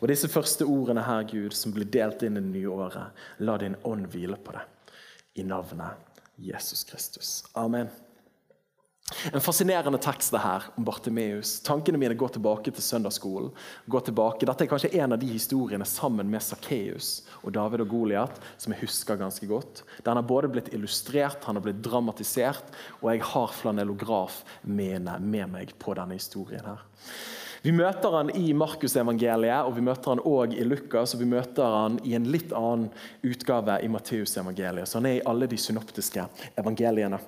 Og 0.00 0.08
Disse 0.08 0.28
første 0.28 0.64
ordene 0.64 1.02
her, 1.02 1.22
Gud, 1.22 1.54
som 1.54 1.72
blir 1.72 1.84
delt 1.84 2.22
inn 2.22 2.36
i 2.36 2.40
det 2.40 2.50
nye 2.50 2.68
året, 2.68 3.12
la 3.38 3.56
din 3.56 3.76
ånd 3.84 4.06
hvile 4.06 4.36
på 4.36 4.52
det. 4.52 4.64
I 5.34 5.42
navnet 5.42 5.94
Jesus 6.38 6.84
Kristus. 6.84 7.44
Amen. 7.54 7.88
En 9.32 9.40
fascinerende 9.40 9.98
tekst 9.98 10.32
det 10.34 10.40
her 10.42 10.66
om 10.76 10.84
Bartimeus. 10.84 11.56
Tankene 11.64 11.98
mine 12.00 12.16
går 12.18 12.34
tilbake 12.36 12.72
til 12.74 12.84
søndagsskolen. 12.84 13.50
Går 13.86 14.04
tilbake. 14.08 14.46
Dette 14.46 14.66
er 14.66 14.70
kanskje 14.70 14.92
en 15.00 15.16
av 15.16 15.22
de 15.22 15.30
historiene 15.32 15.86
sammen 15.88 16.28
med 16.30 16.44
Sakkeus 16.44 17.22
og 17.40 17.54
David 17.56 17.86
og 17.86 17.90
Goliat 17.92 18.36
som 18.60 18.74
jeg 18.74 18.82
husker 18.84 19.18
ganske 19.20 19.48
godt. 19.48 19.82
Den 20.04 20.20
har 20.20 20.28
både 20.28 20.52
blitt 20.52 20.70
illustrert, 20.76 21.44
han 21.48 21.56
har 21.56 21.64
blitt 21.64 21.80
dramatisert, 21.84 22.68
og 23.00 23.10
jeg 23.14 23.24
har 23.32 23.56
flanellograf 23.56 24.42
med 24.62 25.08
meg 25.24 25.74
på 25.80 25.96
denne 25.96 26.18
historien. 26.18 26.64
her. 26.64 26.84
Vi 27.62 27.72
møter 27.74 28.14
han 28.14 28.30
i 28.38 28.52
Markusevangeliet, 28.54 29.66
og 29.66 29.74
vi 29.74 29.82
møter 29.82 30.14
han 30.14 30.22
òg 30.22 30.54
i 30.54 30.66
Lukas, 30.66 31.14
og 31.14 31.24
vi 31.24 31.30
møter 31.32 31.64
han 31.64 31.98
i 32.06 32.14
en 32.14 32.28
litt 32.30 32.52
annen 32.54 32.86
utgave 33.26 33.80
i 33.82 33.90
Matteusevangeliet. 33.90 34.86
Så 34.86 35.00
han 35.00 35.10
er 35.10 35.18
i 35.18 35.26
alle 35.26 35.48
de 35.50 35.58
synoptiske 35.58 36.28
evangeliene. 36.60 37.18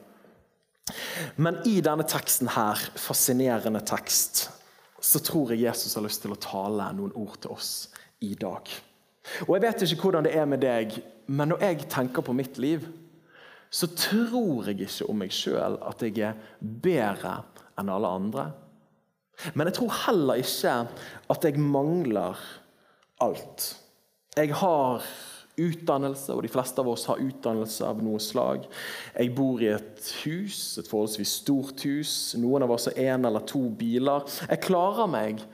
Men 1.37 1.61
i 1.69 1.79
denne 1.85 2.07
teksten 2.09 2.51
her, 2.55 2.81
fascinerende 3.01 3.83
tekst, 3.87 4.49
så 5.01 5.21
tror 5.25 5.53
jeg 5.53 5.65
Jesus 5.65 5.97
har 5.97 6.05
lyst 6.05 6.23
til 6.25 6.35
å 6.35 6.41
tale 6.41 6.91
noen 6.97 7.15
ord 7.17 7.39
til 7.41 7.55
oss 7.55 7.73
i 8.21 8.35
dag. 8.39 8.69
Og 9.47 9.55
Jeg 9.55 9.63
vet 9.63 9.85
ikke 9.87 10.09
hvordan 10.09 10.27
det 10.27 10.35
er 10.37 10.49
med 10.49 10.63
deg, 10.65 10.97
men 11.31 11.53
når 11.53 11.63
jeg 11.65 11.89
tenker 11.93 12.25
på 12.27 12.35
mitt 12.37 12.59
liv, 12.59 12.87
så 13.71 13.87
tror 13.95 14.67
jeg 14.67 14.81
ikke 14.83 15.07
om 15.09 15.21
meg 15.23 15.33
sjøl 15.35 15.79
at 15.87 16.03
jeg 16.03 16.19
er 16.27 16.39
bedre 16.61 17.37
enn 17.79 17.93
alle 17.93 18.11
andre. 18.19 18.47
Men 19.55 19.71
jeg 19.71 19.79
tror 19.79 19.95
heller 20.05 20.41
ikke 20.43 20.75
at 21.33 21.47
jeg 21.47 21.63
mangler 21.63 22.41
alt. 23.23 23.69
Jeg 24.37 24.53
har 24.59 25.07
utdannelse, 25.69 26.35
og 26.35 26.45
de 26.45 26.51
fleste 26.53 26.83
av 26.83 26.89
oss 26.93 27.07
har 27.11 27.23
utdannelse 27.23 27.87
av 27.87 28.01
noe 28.05 28.21
slag. 28.23 28.67
Jeg 29.15 29.35
bor 29.37 29.63
i 29.63 29.71
et 29.75 30.13
hus, 30.25 30.79
et 30.81 30.89
forholdsvis 30.91 31.37
stort 31.43 31.85
hus. 31.89 32.15
Noen 32.41 32.67
av 32.67 32.75
oss 32.77 32.89
har 32.91 33.01
én 33.01 33.27
eller 33.29 33.45
to 33.49 33.67
biler. 33.69 34.27
Jeg 34.49 34.65
klarer 34.67 35.11
meg 35.11 35.45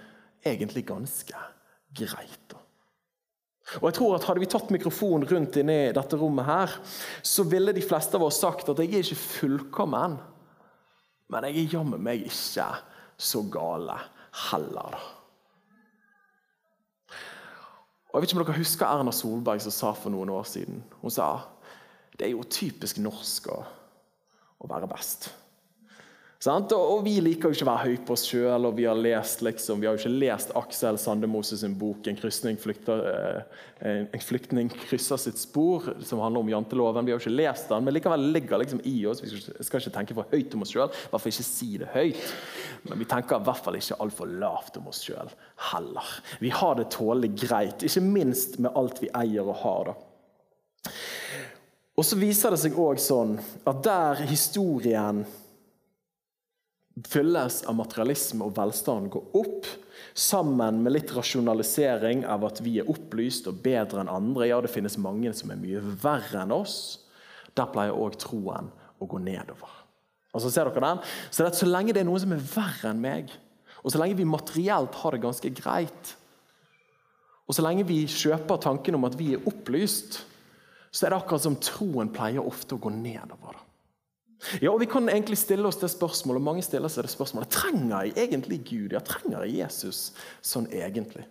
egentlig 0.47 0.87
ganske 0.89 1.47
greit. 1.97 2.57
Og 3.81 3.89
jeg 3.89 3.97
tror 3.99 4.15
at 4.15 4.27
Hadde 4.29 4.43
vi 4.43 4.49
tatt 4.51 4.71
mikrofonen 4.71 5.27
rundt 5.27 5.59
inne 5.59 5.77
i 5.89 5.93
dette 5.95 6.19
rommet, 6.21 6.47
her, 6.47 6.79
så 7.23 7.43
ville 7.51 7.75
de 7.75 7.83
fleste 7.83 8.19
av 8.19 8.27
oss 8.29 8.39
sagt 8.43 8.71
at 8.71 8.83
jeg 8.83 8.93
er 8.95 9.03
ikke 9.03 9.25
fullkommen, 9.41 10.19
men 11.33 11.49
jeg 11.49 11.65
er 11.65 11.79
jammen 11.81 12.03
meg 12.07 12.29
ikke 12.29 12.71
så 13.19 13.43
gale 13.51 13.99
heller. 14.51 14.95
da. 14.95 15.16
Og 18.17 18.23
jeg 18.23 18.25
vet 18.25 18.33
ikke 18.33 18.41
om 18.41 18.47
dere 18.47 18.57
husker 18.57 18.89
Erna 18.89 19.13
Solberg 19.13 19.61
som 19.61 19.75
sa 19.77 19.91
for 19.93 20.09
noen 20.09 20.31
år 20.33 20.47
siden 20.49 20.79
Hun 21.03 21.13
sa 21.13 21.27
det 22.17 22.25
er 22.25 22.31
jo 22.33 22.47
typisk 22.49 22.97
norsk 23.05 23.51
å, 23.53 23.59
å 24.65 24.69
være 24.71 24.89
best. 24.89 25.27
Og 26.45 27.01
Vi 27.05 27.17
liker 27.25 27.49
jo 27.49 27.57
ikke 27.57 27.65
å 27.65 27.71
være 27.71 27.89
høy 27.89 28.01
på 28.05 28.13
oss 28.13 28.27
sjøl, 28.29 28.67
og 28.69 28.77
vi 28.77 28.85
har 28.85 28.99
lest 28.99 29.41
liksom, 29.43 29.81
vi 29.81 29.89
har 29.89 29.97
jo 29.97 30.03
ikke 30.03 30.21
lest 30.21 30.53
Aksel 30.55 30.99
Sandemoses 31.01 31.65
bok 31.79 32.07
flykter, 32.61 33.01
eh, 33.81 34.05
en 34.13 34.21
flyktning 34.21 34.69
krysser 34.69 35.17
sitt 35.17 35.39
spor', 35.39 36.03
som 36.05 36.21
handler 36.21 36.41
om 36.41 36.49
janteloven. 36.49 37.05
Vi 37.07 37.13
har 37.13 37.19
jo 37.19 37.31
ikke 37.31 37.43
lest 37.43 37.69
den, 37.69 37.85
men 37.85 37.95
likevel 37.95 38.33
ligger 38.33 38.59
liksom 38.59 38.81
i 38.85 39.07
oss. 39.07 39.23
Vi 39.23 39.29
skal 39.65 39.81
ikke 39.81 39.97
tenke 39.97 40.15
for 40.15 40.27
høyt 40.31 40.55
om 40.55 40.63
oss 40.63 40.73
sjøl, 40.73 40.91
i 40.91 41.17
ikke 41.17 41.43
si 41.43 41.79
det 41.79 41.89
høyt. 41.95 42.35
Men 42.85 42.99
vi 42.99 43.05
tenker 43.05 43.41
i 43.41 43.45
hvert 43.45 43.65
fall 43.65 43.75
ikke 43.75 44.01
altfor 44.01 44.27
lavt 44.27 44.77
om 44.77 44.89
oss 44.89 45.03
sjøl 45.03 45.33
heller. 45.73 46.05
Vi 46.41 46.51
har 46.51 46.75
det 46.75 46.91
tålelig 46.91 47.35
greit, 47.49 47.83
ikke 47.83 48.05
minst 48.05 48.59
med 48.59 48.73
alt 48.77 49.01
vi 49.01 49.09
eier 49.15 49.43
og 49.43 49.57
har. 49.57 49.85
da. 49.85 50.93
Og 51.97 52.05
så 52.05 52.17
viser 52.21 52.51
det 52.51 52.61
seg 52.61 52.77
òg 52.77 53.01
sånn 53.01 53.39
at 53.65 53.83
der 53.83 54.27
historien 54.29 55.25
fylles 57.05 57.61
av 57.69 57.77
materialisme 57.77 58.47
og 58.47 58.55
velstand 58.57 59.11
går 59.13 59.37
opp, 59.37 59.69
sammen 60.17 60.81
med 60.85 60.95
litt 60.95 61.13
rasjonalisering 61.13 62.25
av 62.29 62.47
at 62.49 62.63
vi 62.65 62.79
er 62.81 62.89
opplyst 62.89 63.51
og 63.51 63.59
bedre 63.65 64.01
enn 64.01 64.13
andre. 64.13 64.49
Ja, 64.49 64.61
det 64.65 64.73
finnes 64.73 64.97
mange 65.01 65.33
som 65.37 65.53
er 65.53 65.61
mye 65.61 65.83
verre 66.01 66.45
enn 66.45 66.55
oss. 66.57 66.77
Der 67.57 67.69
pleier 67.73 67.97
òg 67.97 68.17
troen 68.21 68.71
å 69.01 69.09
gå 69.09 69.21
nedover. 69.21 69.73
Altså, 70.33 70.53
ser 70.53 70.69
dere 70.69 70.85
den? 70.85 71.03
Så, 71.31 71.45
det 71.45 71.57
så 71.57 71.69
lenge 71.69 71.93
det 71.97 72.03
er 72.03 72.09
noen 72.09 72.23
som 72.25 72.33
er 72.37 72.49
verre 72.49 72.93
enn 72.93 73.03
meg, 73.03 73.33
og 73.85 73.93
så 73.93 74.01
lenge 74.01 74.17
vi 74.19 74.29
materielt 74.29 74.97
har 75.03 75.15
det 75.15 75.23
ganske 75.25 75.53
greit, 75.57 76.17
og 77.47 77.55
så 77.55 77.63
lenge 77.63 77.87
vi 77.87 78.01
kjøper 78.11 78.59
tanken 78.63 78.99
om 78.99 79.07
at 79.07 79.15
vi 79.19 79.31
er 79.37 79.45
opplyst, 79.47 80.19
så 80.91 81.07
er 81.07 81.13
det 81.13 81.21
akkurat 81.21 81.45
som 81.45 81.59
troen 81.63 82.11
pleier 82.13 82.43
ofte 82.43 82.75
å 82.75 82.83
gå 82.83 82.91
nedover. 82.91 83.66
Ja, 84.61 84.71
og 84.71 84.81
Vi 84.81 84.89
kan 84.91 85.09
egentlig 85.09 85.39
stille 85.41 85.67
oss 85.69 85.79
det 85.81 85.91
spørsmålet, 85.91 86.41
og 86.41 86.49
mange 86.51 86.65
stiller 86.65 86.93
seg 86.93 87.07
det 87.07 87.13
spørsmålet 87.15 87.53
trenger 87.55 88.05
jeg 88.05 88.17
egentlig 88.27 88.61
Gud. 88.69 88.93
Ja, 88.93 89.01
trenger 89.01 89.45
jeg 89.45 89.63
Jesus 89.63 90.13
sånn 90.45 90.69
egentlig? 90.73 91.25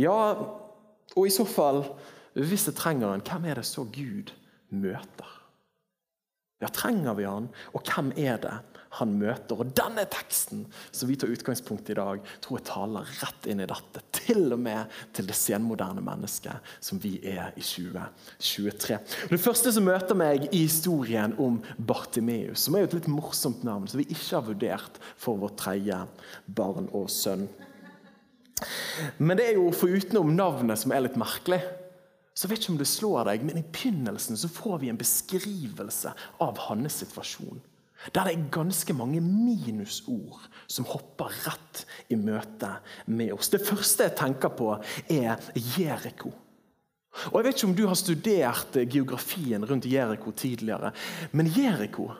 Ja, 0.00 0.16
og 1.14 1.26
i 1.26 1.32
så 1.32 1.46
fall, 1.46 1.84
hvis 2.34 2.66
jeg 2.66 2.78
trenger 2.78 3.14
han, 3.14 3.22
hvem 3.26 3.46
er 3.50 3.60
det 3.60 3.66
så 3.68 3.84
Gud 3.86 4.34
møter? 4.70 5.36
Ja, 6.60 6.68
trenger 6.74 7.14
vi 7.16 7.24
han, 7.24 7.48
og 7.72 7.86
hvem 7.86 8.10
er 8.18 8.36
det 8.42 8.56
han 8.98 9.12
møter. 9.20 9.60
Og 9.60 9.70
denne 9.76 10.04
teksten 10.10 10.64
som 10.90 11.10
vi 11.10 11.16
tar 11.20 11.30
utgangspunkt 11.30 11.90
i 11.92 11.96
dag, 11.98 12.22
tror 12.42 12.58
jeg 12.58 12.66
taler 12.70 13.12
rett 13.20 13.48
inn 13.50 13.62
i 13.62 13.68
dette. 13.70 14.02
Til 14.20 14.54
og 14.56 14.60
med 14.62 15.00
til 15.16 15.28
det 15.30 15.36
senmoderne 15.38 16.02
mennesket 16.04 16.72
som 16.82 17.00
vi 17.02 17.16
er 17.22 17.54
i 17.54 17.64
2023. 17.64 18.98
Det 19.30 19.40
første 19.42 19.74
som 19.76 19.86
møter 19.86 20.18
meg 20.18 20.48
i 20.50 20.64
historien 20.64 21.36
om 21.40 21.60
Bartimeus, 21.78 22.66
som 22.66 22.76
er 22.76 22.84
jo 22.84 22.90
et 22.90 22.98
litt 23.00 23.10
morsomt 23.12 23.64
navn, 23.66 23.88
som 23.90 24.02
vi 24.02 24.08
ikke 24.10 24.36
har 24.36 24.46
vurdert 24.48 25.00
for 25.20 25.40
vårt 25.40 25.58
tredje 25.60 26.02
barn 26.46 26.90
og 26.90 27.10
sønn. 27.12 27.46
Men 29.16 29.38
det 29.38 29.46
er 29.48 29.56
jo 29.56 29.70
forutenom 29.72 30.34
navnet 30.36 30.82
som 30.82 30.92
er 30.92 31.06
litt 31.06 31.16
merkelig. 31.20 31.62
Så 32.36 32.48
vet 32.48 32.62
ikke 32.62 32.74
om 32.74 32.80
det 32.80 32.88
slår 32.88 33.26
deg, 33.28 33.42
men 33.44 33.58
I 33.60 33.66
begynnelsen 33.66 34.38
så 34.38 34.48
får 34.52 34.80
vi 34.82 34.90
en 34.92 35.00
beskrivelse 35.00 36.12
av 36.40 36.60
hans 36.68 37.00
situasjon. 37.02 37.60
Der 38.14 38.24
det 38.24 38.32
er 38.32 38.50
ganske 38.50 38.94
mange 38.96 39.20
minusord 39.20 40.40
som 40.66 40.86
hopper 40.88 41.32
rett 41.44 41.84
i 42.08 42.16
møte 42.16 42.70
med 43.06 43.34
oss. 43.34 43.50
Det 43.52 43.60
første 43.60 44.08
jeg 44.08 44.16
tenker 44.16 44.54
på, 44.56 44.72
er 45.08 45.36
Jeriko. 45.76 46.32
Og 47.32 47.36
Jeg 47.36 47.44
vet 47.44 47.54
ikke 47.54 47.68
om 47.68 47.76
du 47.76 47.86
har 47.86 47.98
studert 47.98 48.78
geografien 48.88 49.64
rundt 49.66 49.86
Jeriko 49.86 50.30
tidligere, 50.30 50.92
men 51.32 51.46
Jeriko 51.46 52.10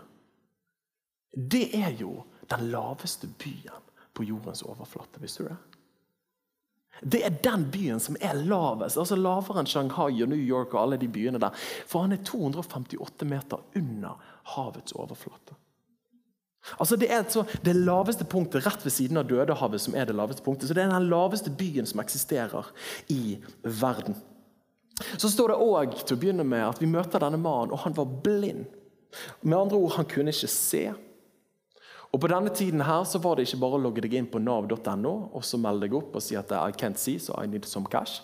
det 1.31 1.71
er 1.79 1.95
jo 1.95 2.25
den 2.51 2.71
laveste 2.71 3.29
byen 3.39 3.85
på 4.15 4.25
jordens 4.27 4.63
overflate. 4.63 5.21
Visste 5.23 5.45
du 5.45 5.49
det? 5.49 5.57
Det 7.13 7.21
er 7.25 7.31
den 7.31 7.71
byen 7.71 8.01
som 8.01 8.17
er 8.21 8.35
lavest, 8.35 8.99
altså 8.99 9.17
lavere 9.17 9.63
enn 9.63 9.71
Shanghai 9.71 10.23
og 10.23 10.29
New 10.29 10.41
York. 10.41 10.75
og 10.75 10.83
alle 10.83 10.99
de 11.01 11.09
byene 11.09 11.39
der. 11.39 11.55
For 11.87 12.03
han 12.03 12.13
er 12.13 12.25
258 12.25 13.25
meter 13.25 13.63
under 13.77 14.19
havets 14.43 14.93
overflate. 14.93 15.55
Altså 16.79 16.97
Det 17.01 17.09
er 17.13 17.25
så, 17.29 17.45
det 17.65 17.77
laveste 17.77 18.25
punktet 18.29 18.67
rett 18.67 18.83
ved 18.85 18.93
siden 18.93 19.21
av 19.21 19.29
Dødehavet 19.29 19.81
som 19.81 19.95
er 19.97 20.09
det 20.09 20.17
laveste 20.17 20.45
punktet. 20.45 20.69
Så 20.69 20.77
det 20.77 20.85
er 20.85 20.93
den 20.93 21.09
laveste 21.11 21.51
byen 21.51 21.89
som 21.89 22.03
eksisterer 22.03 22.69
i 23.09 23.39
verden. 23.65 24.19
Så 25.17 25.31
står 25.33 25.53
det 25.53 25.61
òg 25.65 25.95
til 26.03 26.17
å 26.17 26.21
begynne 26.21 26.45
med 26.45 26.67
at 26.67 26.81
vi 26.83 26.89
møter 26.91 27.23
denne 27.23 27.41
mannen, 27.41 27.73
og 27.73 27.81
han 27.87 27.97
var 27.97 28.11
blind. 28.25 28.67
Med 29.41 29.57
andre 29.57 29.79
ord, 29.79 29.95
han 29.97 30.09
kunne 30.09 30.35
ikke 30.35 30.51
se. 30.53 30.91
Og 32.11 32.21
På 32.21 32.29
denne 32.31 32.51
tiden 32.55 32.83
her 32.83 33.05
så 33.07 33.21
var 33.23 33.39
det 33.39 33.47
ikke 33.47 33.63
bare 33.63 33.79
å 33.79 33.85
logge 33.87 34.03
deg 34.03 34.17
inn 34.19 34.29
på 34.31 34.43
nav.no 34.43 35.15
og 35.31 35.45
så 35.47 35.61
melde 35.63 35.87
deg 35.87 35.95
opp 35.95 36.17
og 36.19 36.25
si 36.25 36.37
at 36.37 36.51
I 36.53 36.75
can't 36.75 36.99
see, 36.99 37.19
so 37.23 37.37
I 37.39 37.47
need 37.47 37.65
some 37.65 37.87
cash. 37.87 38.21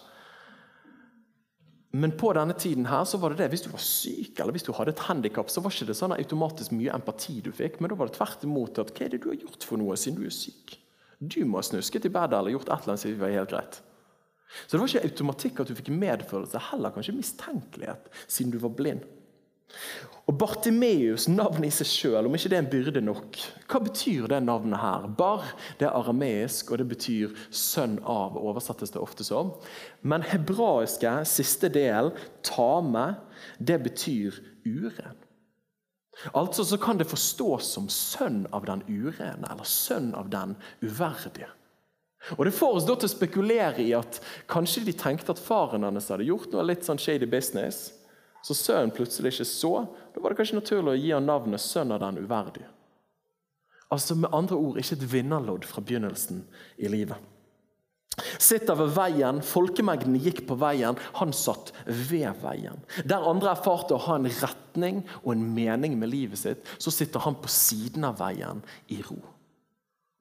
Men 1.95 2.13
på 2.19 2.33
denne 2.37 2.57
tiden 2.59 2.89
her 2.91 3.05
så 3.09 3.19
var 3.23 3.33
det 3.33 3.45
det, 3.45 3.51
hvis 3.53 3.63
du 3.65 3.71
var 3.71 3.83
syk 3.83 4.41
eller 4.41 4.57
hvis 4.57 4.67
du 4.67 4.73
hadde 4.75 4.93
et 4.93 5.05
handikap, 5.07 5.51
så 5.53 5.63
var 5.63 5.73
ikke 5.73 5.89
det 5.89 5.97
sånn 5.97 6.17
automatisk 6.17 6.75
mye 6.77 6.93
empati 6.93 7.39
du 7.45 7.53
fikk, 7.55 7.79
men 7.81 7.93
da 7.93 7.99
var 7.99 8.11
det 8.11 8.19
tvert 8.19 8.45
imot 8.45 8.81
at 8.83 8.91
hva 8.93 9.07
er 9.07 9.15
det 9.15 9.23
du 9.23 9.31
har 9.31 9.39
gjort 9.39 9.67
for 9.69 9.81
noe 9.81 9.97
siden 10.01 10.19
du 10.21 10.27
er 10.27 10.35
syk? 10.35 10.77
Du 11.21 11.41
må 11.49 11.63
ha 11.63 11.65
snusket 11.65 12.09
i 12.09 12.13
badet 12.13 12.37
eller 12.37 12.57
gjort 12.57 12.69
et 12.69 12.75
eller 12.75 12.93
annet 12.93 13.05
siden 13.05 13.17
vi 13.17 13.23
var 13.23 13.37
helt 13.39 13.53
greit. 13.55 13.79
Så 14.67 14.77
det 14.77 14.81
var 14.81 14.91
ikke 14.91 15.09
automatikk 15.09 15.61
at 15.63 15.71
du 15.71 15.77
fikk 15.79 15.93
medfølelse, 15.95 16.65
heller 16.71 16.95
kanskje 16.95 17.17
mistenkelighet 17.17 18.11
siden 18.27 18.53
du 18.55 18.61
var 18.63 18.75
blind. 18.77 19.07
Og 20.27 20.35
Bartimeus, 20.35 21.29
navnet 21.31 21.69
i 21.69 21.75
seg 21.75 21.87
sjøl, 21.87 22.27
om 22.27 22.35
ikke 22.35 22.51
det 22.51 22.57
er 22.57 22.65
en 22.65 22.71
byrde 22.71 23.03
nok 23.05 23.37
Hva 23.71 23.79
betyr 23.85 24.27
det 24.33 24.41
navnet 24.43 24.83
her? 24.83 25.05
Bar 25.19 25.45
det 25.79 25.87
er 25.87 25.95
arameisk, 25.95 26.73
og 26.73 26.81
det 26.81 26.89
betyr 26.91 27.37
'sønn 27.51 28.01
av'. 28.03 28.35
oversettes 28.35 28.91
det 28.91 29.01
ofte 29.01 29.25
som. 29.25 29.53
Men 30.03 30.23
hebraiske 30.23 31.25
siste 31.25 31.69
del, 31.69 32.11
'tame', 32.43 33.15
det 33.59 33.83
betyr 33.83 34.35
uren. 34.67 35.17
Altså 36.35 36.65
så 36.65 36.77
kan 36.77 36.99
det 36.99 37.07
forstås 37.07 37.63
som 37.63 37.89
sønn 37.89 38.47
av 38.53 38.67
den 38.67 38.83
urene, 38.89 39.47
eller 39.51 39.65
sønn 39.65 40.15
av 40.15 40.31
den 40.31 40.57
uverdige. 40.83 41.49
Og 42.39 42.45
Det 42.45 42.55
får 42.55 42.77
oss 42.77 42.87
da 42.87 42.95
til 42.95 43.07
å 43.09 43.15
spekulere 43.15 43.83
i 43.83 43.93
at 43.93 44.21
kanskje 44.49 44.85
de 44.85 44.93
tenkte 44.93 45.31
at 45.31 45.39
faren 45.39 45.85
hennes 45.85 46.09
hadde 46.09 46.27
gjort 46.27 46.51
noe 46.53 46.65
litt 46.67 46.83
sånn 46.83 46.99
shady 46.99 47.27
business. 47.27 47.93
Så 48.47 48.55
sønnen 48.55 48.95
plutselig 48.95 49.33
ikke 49.35 49.49
så, 49.49 49.73
da 50.15 50.23
var 50.23 50.31
det 50.31 50.39
kanskje 50.39 50.61
naturlig 50.61 50.93
å 50.93 51.01
gi 51.01 51.15
ham 51.17 51.25
navnet 51.27 51.63
'sønn 51.63 51.95
av 51.95 52.03
den 52.05 52.21
uverdige'. 52.23 52.69
Altså 53.91 54.15
Med 54.15 54.35
andre 54.35 54.57
ord 54.57 54.79
ikke 54.79 54.99
et 54.99 55.09
vinnerlodd 55.13 55.65
fra 55.67 55.83
begynnelsen 55.83 56.45
i 56.79 56.91
livet. 56.91 57.19
Sitter 58.39 58.75
ved 58.79 58.95
veien, 58.97 59.43
Folkemengden 59.45 60.17
gikk 60.23 60.47
på 60.49 60.57
veien, 60.59 60.97
han 61.19 61.33
satt 61.37 61.73
ved 61.87 62.39
veien. 62.43 62.79
Der 63.05 63.27
andre 63.29 63.53
erfarte 63.53 63.95
å 63.95 64.05
ha 64.07 64.17
en 64.17 64.31
retning 64.31 65.03
og 65.23 65.35
en 65.35 65.45
mening 65.55 65.99
med 65.99 66.11
livet 66.15 66.41
sitt, 66.41 66.63
så 66.79 66.91
sitter 66.91 67.21
han 67.27 67.37
på 67.37 67.51
siden 67.53 68.07
av 68.09 68.19
veien 68.23 68.63
i 68.89 69.03
ro. 69.03 69.19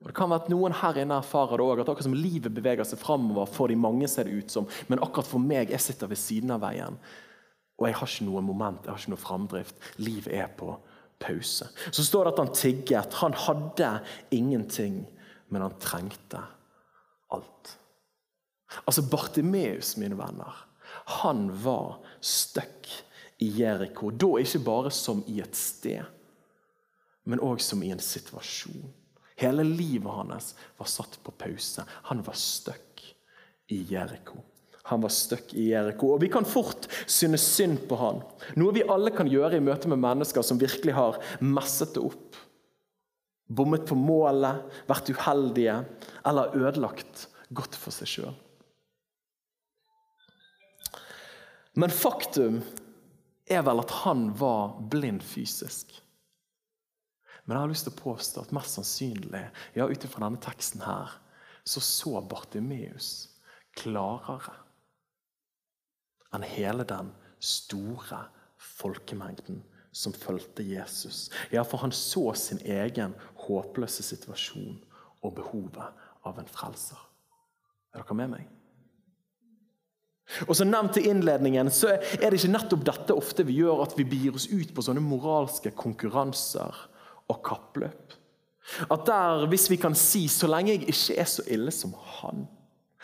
Og 0.01 0.10
Det 0.10 0.15
kan 0.17 0.29
være 0.29 0.44
at 0.44 0.50
noen 0.50 0.75
her 0.75 0.98
inne 1.01 1.22
erfarer 1.22 1.58
det 1.58 1.65
òg, 1.65 1.79
at 1.79 1.89
akkurat 1.89 2.10
som 2.10 2.17
livet 2.17 2.53
beveger 2.53 2.84
seg 2.84 3.00
framover 3.00 3.48
for 3.48 3.72
de 3.72 3.77
mange, 3.79 4.10
ser 4.12 4.27
det 4.27 4.34
ut 4.34 4.51
som, 4.51 4.67
men 4.89 5.00
akkurat 5.00 5.29
for 5.29 5.39
meg, 5.39 5.72
jeg 5.72 5.82
sitter 5.82 6.12
ved 6.12 6.20
siden 6.20 6.51
av 6.51 6.65
veien. 6.65 7.00
Og 7.75 7.88
jeg 7.88 7.98
har 8.00 8.12
ikke 8.12 8.27
noe 8.27 8.44
moment, 8.46 8.86
jeg 8.86 8.94
har 8.94 9.01
ikke 9.01 9.13
noe 9.15 9.22
framdrift. 9.22 9.88
Livet 10.00 10.32
er 10.34 10.51
på 10.58 10.75
pause. 11.20 11.67
Så 11.91 12.05
står 12.05 12.27
det 12.27 12.34
at 12.34 12.44
han 12.44 12.53
tigget. 12.55 13.17
Han 13.22 13.36
hadde 13.46 13.89
ingenting, 14.36 15.01
men 15.50 15.65
han 15.65 15.75
trengte 15.84 16.41
alt. 17.36 17.75
Altså 18.86 19.03
Bartimeus, 19.12 19.96
mine 19.98 20.17
venner, 20.17 20.65
han 21.22 21.48
var 21.63 22.00
stuck 22.22 22.89
i 23.44 23.51
Jeriko. 23.62 24.12
Da 24.12 24.38
ikke 24.41 24.63
bare 24.65 24.91
som 24.91 25.24
i 25.27 25.39
et 25.44 25.55
sted, 25.60 26.03
men 27.25 27.41
òg 27.44 27.62
som 27.63 27.82
i 27.84 27.91
en 27.94 28.01
situasjon. 28.01 28.94
Hele 29.36 29.65
livet 29.67 30.12
hans 30.15 30.53
var 30.77 30.88
satt 30.88 31.17
på 31.24 31.34
pause. 31.36 31.84
Han 32.08 32.22
var 32.24 32.38
stuck 32.39 33.03
i 33.67 33.82
Jeriko. 33.89 34.39
Han 34.86 35.01
var 35.01 35.10
stuck 35.10 35.54
i 35.58 35.72
Jeriko. 35.72 36.12
Og 36.13 36.22
Vi 36.22 36.30
kan 36.30 36.46
fort 36.46 36.86
synes 37.10 37.46
synd 37.56 37.88
på 37.89 37.98
han. 37.98 38.22
Noe 38.60 38.74
vi 38.75 38.86
alle 38.86 39.10
kan 39.15 39.30
gjøre 39.30 39.58
i 39.58 39.63
møte 39.63 39.89
med 39.89 40.01
mennesker 40.01 40.46
som 40.46 40.60
virkelig 40.62 40.94
har 40.94 41.18
messet 41.42 41.96
det 41.96 42.04
opp. 42.06 42.38
Bommet 43.46 43.86
på 43.89 43.98
målet, 43.98 44.62
vært 44.89 45.10
uheldige 45.10 45.80
eller 46.25 46.54
ødelagt 46.58 47.27
godt 47.54 47.77
for 47.77 47.94
seg 47.94 48.10
sjøl. 48.10 48.36
Men 51.75 51.94
faktum 51.94 52.62
er 53.50 53.65
vel 53.65 53.82
at 53.82 53.94
han 54.06 54.27
var 54.38 54.77
blind 54.89 55.25
fysisk. 55.25 55.92
Men 57.46 57.58
jeg 57.58 57.62
har 57.62 57.74
lyst 57.74 57.88
til 57.89 57.94
å 57.94 58.04
påstå 58.04 58.46
at 58.46 58.54
mest 58.58 58.77
sannsynlig, 58.77 59.44
ja, 59.77 59.86
ut 59.86 60.06
ifra 60.08 60.24
denne 60.24 60.42
teksten 60.42 60.86
her, 60.86 61.18
så 61.65 61.82
så 61.82 62.22
Bartimeus 62.25 63.12
klarere 63.77 64.65
enn 66.36 66.48
hele 66.48 66.86
den 66.88 67.12
store 67.39 68.25
folkemengden 68.58 69.63
som 69.96 70.13
fulgte 70.13 70.63
Jesus. 70.63 71.30
Ja, 71.51 71.63
for 71.63 71.84
han 71.84 71.94
så 71.96 72.34
sin 72.36 72.60
egen 72.65 73.15
håpløse 73.46 74.04
situasjon 74.04 74.82
og 75.24 75.38
behovet 75.38 76.04
av 76.25 76.39
en 76.42 76.51
frelser. 76.51 77.00
Er 77.96 78.04
dere 78.04 78.18
med 78.20 78.34
meg? 78.34 78.51
Og 80.50 80.56
som 80.58 80.68
nevnt 80.68 80.98
i 81.00 81.06
innledningen, 81.08 81.70
så 81.72 81.94
er 81.96 82.27
det 82.27 82.39
ikke 82.39 82.51
nettopp 82.56 82.84
dette 82.88 83.15
ofte 83.15 83.46
vi 83.46 83.60
gjør, 83.62 83.84
at 83.86 83.94
vi 83.96 84.08
begir 84.10 84.36
oss 84.36 84.50
ut 84.50 84.74
på 84.75 84.84
sånne 84.84 85.04
moralske 85.06 85.72
konkurranser 85.77 86.75
og 87.32 87.42
kappløp. 87.46 88.15
At 88.89 89.06
der, 89.06 89.46
hvis 89.48 89.70
vi 89.70 89.77
kan 89.77 89.96
si 89.96 90.27
'så 90.27 90.48
lenge 90.50 90.72
jeg 90.72 90.89
ikke 90.89 91.20
er 91.22 91.30
så 91.30 91.44
ille 91.48 91.72
som 91.72 91.94
han', 91.94 92.48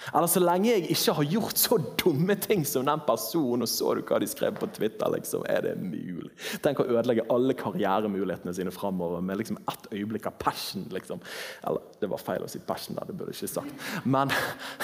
eller 0.09 0.29
så 0.31 0.41
lenge 0.41 0.71
jeg 0.71 0.87
ikke 0.93 1.15
har 1.17 1.27
gjort 1.35 1.61
så 1.61 1.77
dumme 2.01 2.35
ting 2.41 2.63
som 2.67 2.85
den 2.87 3.03
personen, 3.05 3.65
og 3.65 3.69
så 3.69 3.93
du 3.97 4.01
hva 4.07 4.19
de 4.21 4.29
skrev 4.29 4.57
på 4.57 4.69
Twitter, 4.73 5.11
liksom, 5.13 5.45
er 5.49 5.65
det 5.65 5.75
mulig? 5.79 6.31
Tenk 6.63 6.81
å 6.81 6.87
ødelegge 6.89 7.27
alle 7.33 7.55
karrieremulighetene 7.57 8.53
sine 8.57 8.73
framover 8.73 9.23
med 9.25 9.41
liksom 9.41 9.59
ett 9.69 9.89
øyeblikk 9.93 10.27
av 10.31 10.37
passion. 10.41 10.87
liksom. 10.91 11.21
Eller, 11.67 11.85
det 12.01 12.09
var 12.11 12.21
feil 12.21 12.45
å 12.45 12.49
si 12.51 12.61
passion, 12.65 12.97
der, 12.97 13.09
det 13.09 13.17
burde 13.17 13.35
jeg 13.35 13.43
ikke 13.43 13.53
sagt. 13.61 13.87
Men 14.05 14.33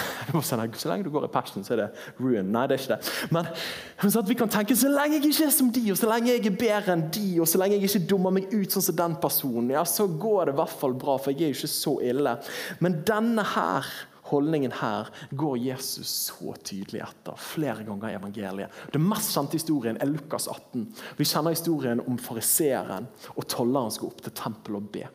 så 0.48 0.60
lenge 0.92 1.08
du 1.08 1.12
går 1.14 1.28
i 1.28 1.34
passion, 1.34 1.66
så 1.66 1.76
er 1.76 1.84
det 1.86 1.90
ruin. 2.20 2.52
Nei, 2.54 2.68
det 2.70 2.78
er 2.78 2.84
ikke 2.84 2.98
det. 2.98 3.14
Men 3.34 4.12
så 4.12 4.22
at 4.22 4.30
vi 4.30 4.38
kan 4.38 4.52
tenke 4.52 4.78
så 4.78 4.92
lenge 4.92 5.18
jeg 5.18 5.32
ikke 5.32 5.48
er 5.50 5.56
som 5.56 5.72
de, 5.74 5.86
og 5.94 6.00
så 6.00 6.12
lenge 6.12 6.34
jeg 6.34 6.46
er 6.46 6.60
bedre 6.60 6.94
enn 6.94 7.08
de, 7.14 7.30
og 7.42 7.50
så 7.50 7.62
lenge 7.62 7.80
jeg 7.80 7.90
ikke 7.90 8.06
dummer 8.14 8.36
meg 8.38 8.52
ut 8.54 8.74
sånn 8.74 8.86
som 8.86 9.00
den 9.00 9.18
personen, 9.24 9.74
ja, 9.74 9.84
så 9.88 10.08
går 10.08 10.50
det 10.50 10.56
i 10.56 10.60
hvert 10.62 10.78
fall 10.84 10.94
bra, 10.98 11.18
for 11.22 11.34
jeg 11.34 11.48
er 11.48 11.56
jo 11.56 11.60
ikke 11.62 11.74
så 11.74 11.98
ille. 12.06 12.38
Men 12.84 13.02
denne 13.08 13.46
her 13.56 13.90
holdningen 14.30 14.74
her 14.80 15.10
går 15.32 15.58
Jesus 15.58 16.10
så 16.30 16.54
tydelig 16.66 17.02
etter 17.06 17.38
flere 17.40 17.86
ganger 17.88 18.12
i 18.12 18.18
evangeliet. 18.18 18.82
Den 18.94 19.06
mest 19.08 19.34
kjente 19.36 19.60
historien 19.60 20.00
er 20.02 20.10
Lukas 20.12 20.48
18. 20.52 20.88
Vi 21.18 21.28
kjenner 21.28 21.56
historien 21.56 22.04
om 22.04 22.20
fariseeren 22.22 23.08
og 23.36 23.48
tolleren 23.52 23.94
skal 23.94 24.12
opp 24.12 24.24
til 24.26 24.36
tempelet 24.38 24.82
og 24.82 24.92
be. 24.98 25.06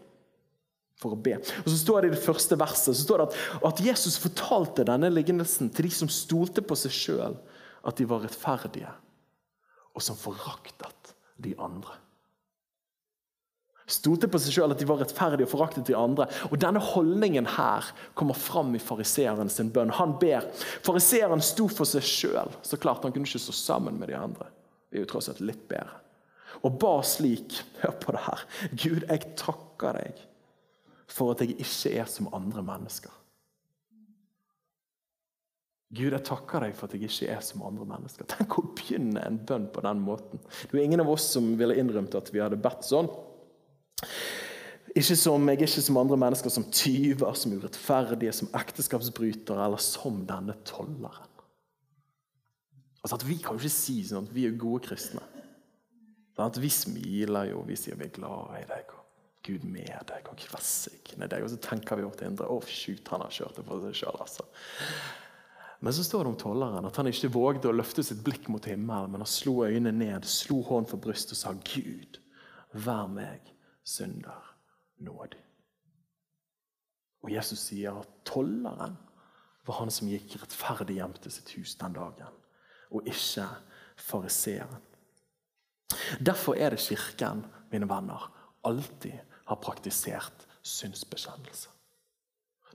For 1.02 1.16
å 1.16 1.18
be. 1.18 1.34
Og 1.64 1.66
så 1.66 1.78
står 1.80 2.02
det 2.02 2.12
I 2.12 2.14
det 2.14 2.24
første 2.24 2.58
verset 2.60 2.94
så 2.94 3.00
står 3.00 3.22
det 3.22 3.28
at, 3.30 3.40
at 3.72 3.82
Jesus 3.88 4.20
fortalte 4.22 4.86
denne 4.86 5.10
lignelsen 5.10 5.72
til 5.74 5.88
de 5.88 5.96
som 5.96 6.10
stolte 6.12 6.62
på 6.62 6.78
seg 6.78 6.94
sjøl, 6.94 7.40
at 7.82 7.98
de 7.98 8.06
var 8.06 8.22
rettferdige, 8.22 8.92
og 9.92 10.04
som 10.04 10.18
foraktet 10.18 11.16
de 11.42 11.56
andre 11.58 11.98
stolte 13.90 14.28
på 14.30 14.40
seg 14.40 14.56
sjøl 14.56 14.74
at 14.74 14.80
de 14.80 14.88
var 14.88 15.00
rettferdige 15.02 15.48
og 15.48 15.52
foraktet 15.52 15.88
de 15.88 15.96
andre. 15.98 16.28
Og 16.50 16.58
Denne 16.62 16.82
holdningen 16.82 17.48
her 17.56 17.88
kommer 18.18 18.38
fram 18.38 18.74
i 18.76 18.82
fariseeren 18.82 19.50
sin 19.52 19.72
bønn. 19.74 19.94
Han 19.98 20.16
ber. 20.22 20.48
Fariseeren 20.86 21.42
sto 21.44 21.68
for 21.72 21.88
seg 21.88 22.06
sjøl. 22.06 22.52
Så 22.62 22.80
klart 22.80 23.04
han 23.06 23.14
kunne 23.14 23.28
ikke 23.28 23.42
stå 23.42 23.56
sammen 23.56 23.98
med 24.00 24.12
de 24.12 24.18
andre. 24.18 24.50
Det 24.90 25.00
er 25.00 25.06
jo 25.06 25.12
tross 25.14 25.30
alt 25.32 25.42
litt 25.44 25.64
bedre. 25.70 25.98
Og 26.62 26.76
ba 26.78 26.98
slik 27.06 27.56
Hør 27.82 27.96
på 27.98 28.14
det 28.14 28.26
her. 28.26 28.44
Gud, 28.76 29.08
jeg 29.08 29.34
takker 29.40 29.98
deg 29.98 30.22
for 31.12 31.34
at 31.34 31.42
jeg 31.44 31.58
ikke 31.60 31.96
er 31.98 32.08
som 32.08 32.30
andre 32.32 32.62
mennesker. 32.64 33.12
Gud, 35.92 36.14
jeg 36.14 36.24
takker 36.24 36.64
deg 36.64 36.76
for 36.76 36.88
at 36.88 36.94
jeg 36.96 37.10
ikke 37.10 37.34
er 37.34 37.42
som 37.44 37.64
andre 37.68 37.84
mennesker. 37.84 38.24
Tenk 38.30 38.54
å 38.56 38.64
begynne 38.72 39.20
en 39.26 39.36
bønn 39.44 39.66
på 39.74 39.82
den 39.84 40.00
måten. 40.00 40.40
Det 40.70 40.78
er 40.78 40.86
ingen 40.86 41.02
av 41.04 41.10
oss 41.12 41.26
som 41.34 41.50
ville 41.60 41.76
innrømt 41.76 42.16
at 42.16 42.30
vi 42.32 42.40
hadde 42.40 42.60
bedt 42.60 42.86
sånn. 42.88 43.10
Ikke 44.92 45.16
som, 45.16 45.48
jeg 45.48 45.56
er 45.56 45.64
ikke 45.64 45.84
som 45.86 45.98
andre 46.02 46.18
mennesker, 46.20 46.52
som 46.52 46.66
tyver, 46.68 47.32
som 47.38 47.54
urettferdige, 47.56 48.32
som 48.36 48.50
ekteskapsbrytere 48.58 49.64
eller 49.64 49.80
som 49.80 50.20
denne 50.28 50.58
tolleren. 50.68 51.30
Altså 53.02 53.16
at 53.16 53.24
Vi 53.26 53.38
kan 53.42 53.56
jo 53.56 53.62
ikke 53.62 53.74
si 53.74 54.02
sånn 54.06 54.28
at 54.28 54.34
vi 54.34 54.44
er 54.46 54.58
gode 54.60 54.84
kristne. 54.84 55.22
Sånn 56.36 56.50
at 56.50 56.60
Vi 56.60 56.70
smiler 56.70 57.48
jo, 57.50 57.64
vi 57.66 57.78
sier 57.78 57.96
vi 57.98 58.06
er 58.10 58.14
glad 58.14 58.52
i 58.60 58.66
deg, 58.68 58.92
og 58.92 59.00
Gud 59.42 59.64
med 59.66 60.04
deg, 60.06 60.28
og 60.30 60.44
velsigne 60.52 61.26
deg. 61.26 61.42
Og 61.42 61.50
så 61.50 61.58
tenker 61.64 61.98
vi 61.98 62.06
vårt 62.06 62.22
indre 62.26 62.46
å 62.46 62.60
oh, 62.60 62.68
shoot, 62.68 63.08
han 63.10 63.24
har 63.24 63.32
kjørt 63.34 63.58
det 63.58 63.66
for 63.66 63.82
seg 63.88 63.96
sjøl. 64.02 64.20
Altså. 64.22 64.46
Men 65.82 65.96
så 65.96 66.04
står 66.06 66.22
det 66.22 66.30
om 66.30 66.38
tolleren 66.38 66.86
at 66.86 67.00
han 67.00 67.10
ikke 67.10 67.32
vågde 67.34 67.72
å 67.72 67.74
løfte 67.74 68.04
sitt 68.06 68.20
blikk 68.22 68.46
mot 68.52 68.68
himmelen, 68.70 69.10
men 69.10 69.24
han 69.24 69.30
slo 69.30 69.64
øynene 69.64 69.96
ned, 69.96 70.28
slo 70.30 70.60
hånden 70.68 70.92
for 70.92 71.02
brystet 71.02 71.34
og 71.34 71.40
sa, 71.40 71.56
Gud, 71.72 72.20
vær 72.84 73.08
meg 73.10 73.48
synder 73.84 74.54
nådig. 75.02 75.40
Og 77.22 77.30
Jesus 77.30 77.68
sier 77.68 78.00
at 78.00 78.14
tolleren 78.26 78.96
var 79.66 79.78
han 79.78 79.92
som 79.94 80.10
gikk 80.10 80.36
rettferdig 80.40 80.98
hjem 80.98 81.14
til 81.22 81.34
sitt 81.34 81.52
hus 81.56 81.76
den 81.78 81.94
dagen, 81.94 82.38
og 82.90 83.06
ikke 83.08 83.46
fariseeren. 84.00 84.80
Derfor 86.18 86.58
er 86.58 86.74
det 86.74 86.82
Kirken 86.82 87.44
mine 87.70 87.88
venner, 87.88 88.26
alltid 88.66 89.20
har 89.46 89.60
praktisert 89.62 90.46
synsbekjennelse. 90.62 91.70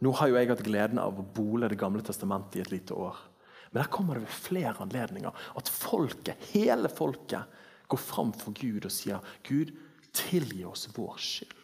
Nå 0.04 0.12
har 0.20 0.30
jo 0.30 0.38
jeg 0.38 0.52
hatt 0.52 0.65
gleden 0.65 1.00
av 1.02 1.17
å 1.17 1.26
bole 1.26 1.70
Det 1.72 1.80
gamle 1.80 2.04
testamentet 2.06 2.60
i 2.60 2.62
et 2.62 2.72
lite 2.72 2.93
år. 2.93 3.17
Men 3.72 3.82
der 3.82 3.89
kommer 3.91 4.15
det 4.15 4.28
ved 4.28 4.36
flere 4.46 4.76
anledninger 4.84 5.48
at 5.58 5.72
folket, 5.74 6.38
hele 6.54 6.89
folket 6.89 7.58
går 7.89 8.00
fram 8.00 8.34
for 8.36 8.54
Gud 8.54 8.86
og 8.86 8.93
sier 8.93 9.24
Gud, 9.48 9.74
tilgi 10.17 10.65
oss 10.67 10.88
vår 10.95 11.15
skyld. 11.21 11.58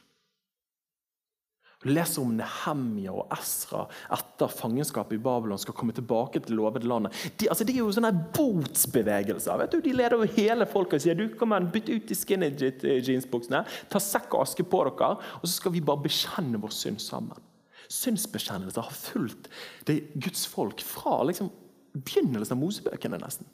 Du 1.84 1.90
leser 1.92 2.24
om 2.24 2.32
Nehemja 2.38 3.12
og 3.12 3.32
Esra 3.36 3.82
etter 4.16 4.52
fangenskapet 4.52 5.18
i 5.18 5.24
Babylon 5.24 5.60
skal 5.60 5.76
komme 5.76 5.92
tilbake 5.96 6.40
til 6.46 6.56
lovet 6.56 6.86
landet. 6.88 7.16
De, 7.42 7.50
altså, 7.52 7.68
de 7.68 7.76
er 7.76 7.82
jo 7.82 7.92
sånne 7.92 8.14
botsbevegelser. 8.38 9.58
vet 9.60 9.74
du? 9.74 9.82
De 9.84 9.96
leder 9.96 10.16
over 10.16 10.32
hele 10.38 10.68
folket 10.70 11.02
og 11.02 11.04
sier 11.04 11.18
du 11.20 11.26
kom 11.36 11.56
an, 11.56 11.68
bytt 11.74 11.92
ut 11.92 12.06
de 12.08 12.16
skinny 12.16 12.54
jeansbuksene, 12.56 13.66
ta 13.92 14.00
sekk 14.00 14.32
og 14.32 14.46
aske 14.46 14.64
på 14.64 14.86
dere, 14.88 15.18
og 15.42 15.44
så 15.44 15.58
skal 15.58 15.76
vi 15.76 15.84
bare 15.84 16.06
bekjenne 16.06 16.62
vår 16.64 16.72
synd 16.72 17.04
sammen. 17.04 17.50
Synsbekjennelser 17.92 18.88
har 18.88 18.96
fulgt 18.96 19.52
det 19.90 20.00
Guds 20.16 20.48
folk 20.48 20.80
fra 20.88 21.20
liksom, 21.28 21.52
begynnelsen 22.00 22.56
av 22.56 22.64
Mosebøkene. 22.64 23.20
nesten. 23.20 23.50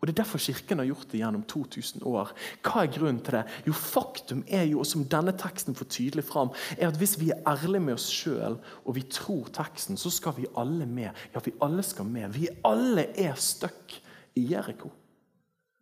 Og 0.00 0.06
Det 0.06 0.12
er 0.12 0.22
derfor 0.22 0.38
Kirken 0.38 0.78
har 0.78 0.86
gjort 0.86 1.10
det 1.10 1.18
gjennom 1.18 1.42
2000 1.42 2.04
år. 2.06 2.30
Hva 2.62 2.84
er 2.84 2.92
grunnen 2.94 3.18
til 3.24 3.34
det? 3.34 3.44
Jo, 3.66 3.72
Faktum 3.72 4.44
er 4.46 4.62
jo, 4.70 4.78
og 4.78 4.86
som 4.86 5.04
denne 5.04 5.34
teksten 5.34 5.74
får 5.74 5.90
tydelig 5.90 6.24
fram, 6.24 6.52
er 6.78 6.88
at 6.88 7.00
hvis 7.00 7.16
vi 7.18 7.32
er 7.34 7.42
ærlige 7.46 7.82
med 7.82 7.96
oss 7.98 8.06
sjøl 8.12 8.60
og 8.84 8.94
vi 8.94 9.02
tror 9.10 9.50
teksten, 9.52 9.98
så 9.98 10.10
skal 10.10 10.36
vi 10.36 10.46
alle 10.56 10.86
med. 10.86 11.10
Ja, 11.34 11.42
vi 11.44 11.56
alle 11.62 11.82
skal 11.82 12.06
med. 12.06 12.30
Vi 12.38 12.46
alle 12.64 13.08
er 13.18 13.34
stuck 13.34 13.98
i 14.38 14.46
Jeriko. 14.52 14.92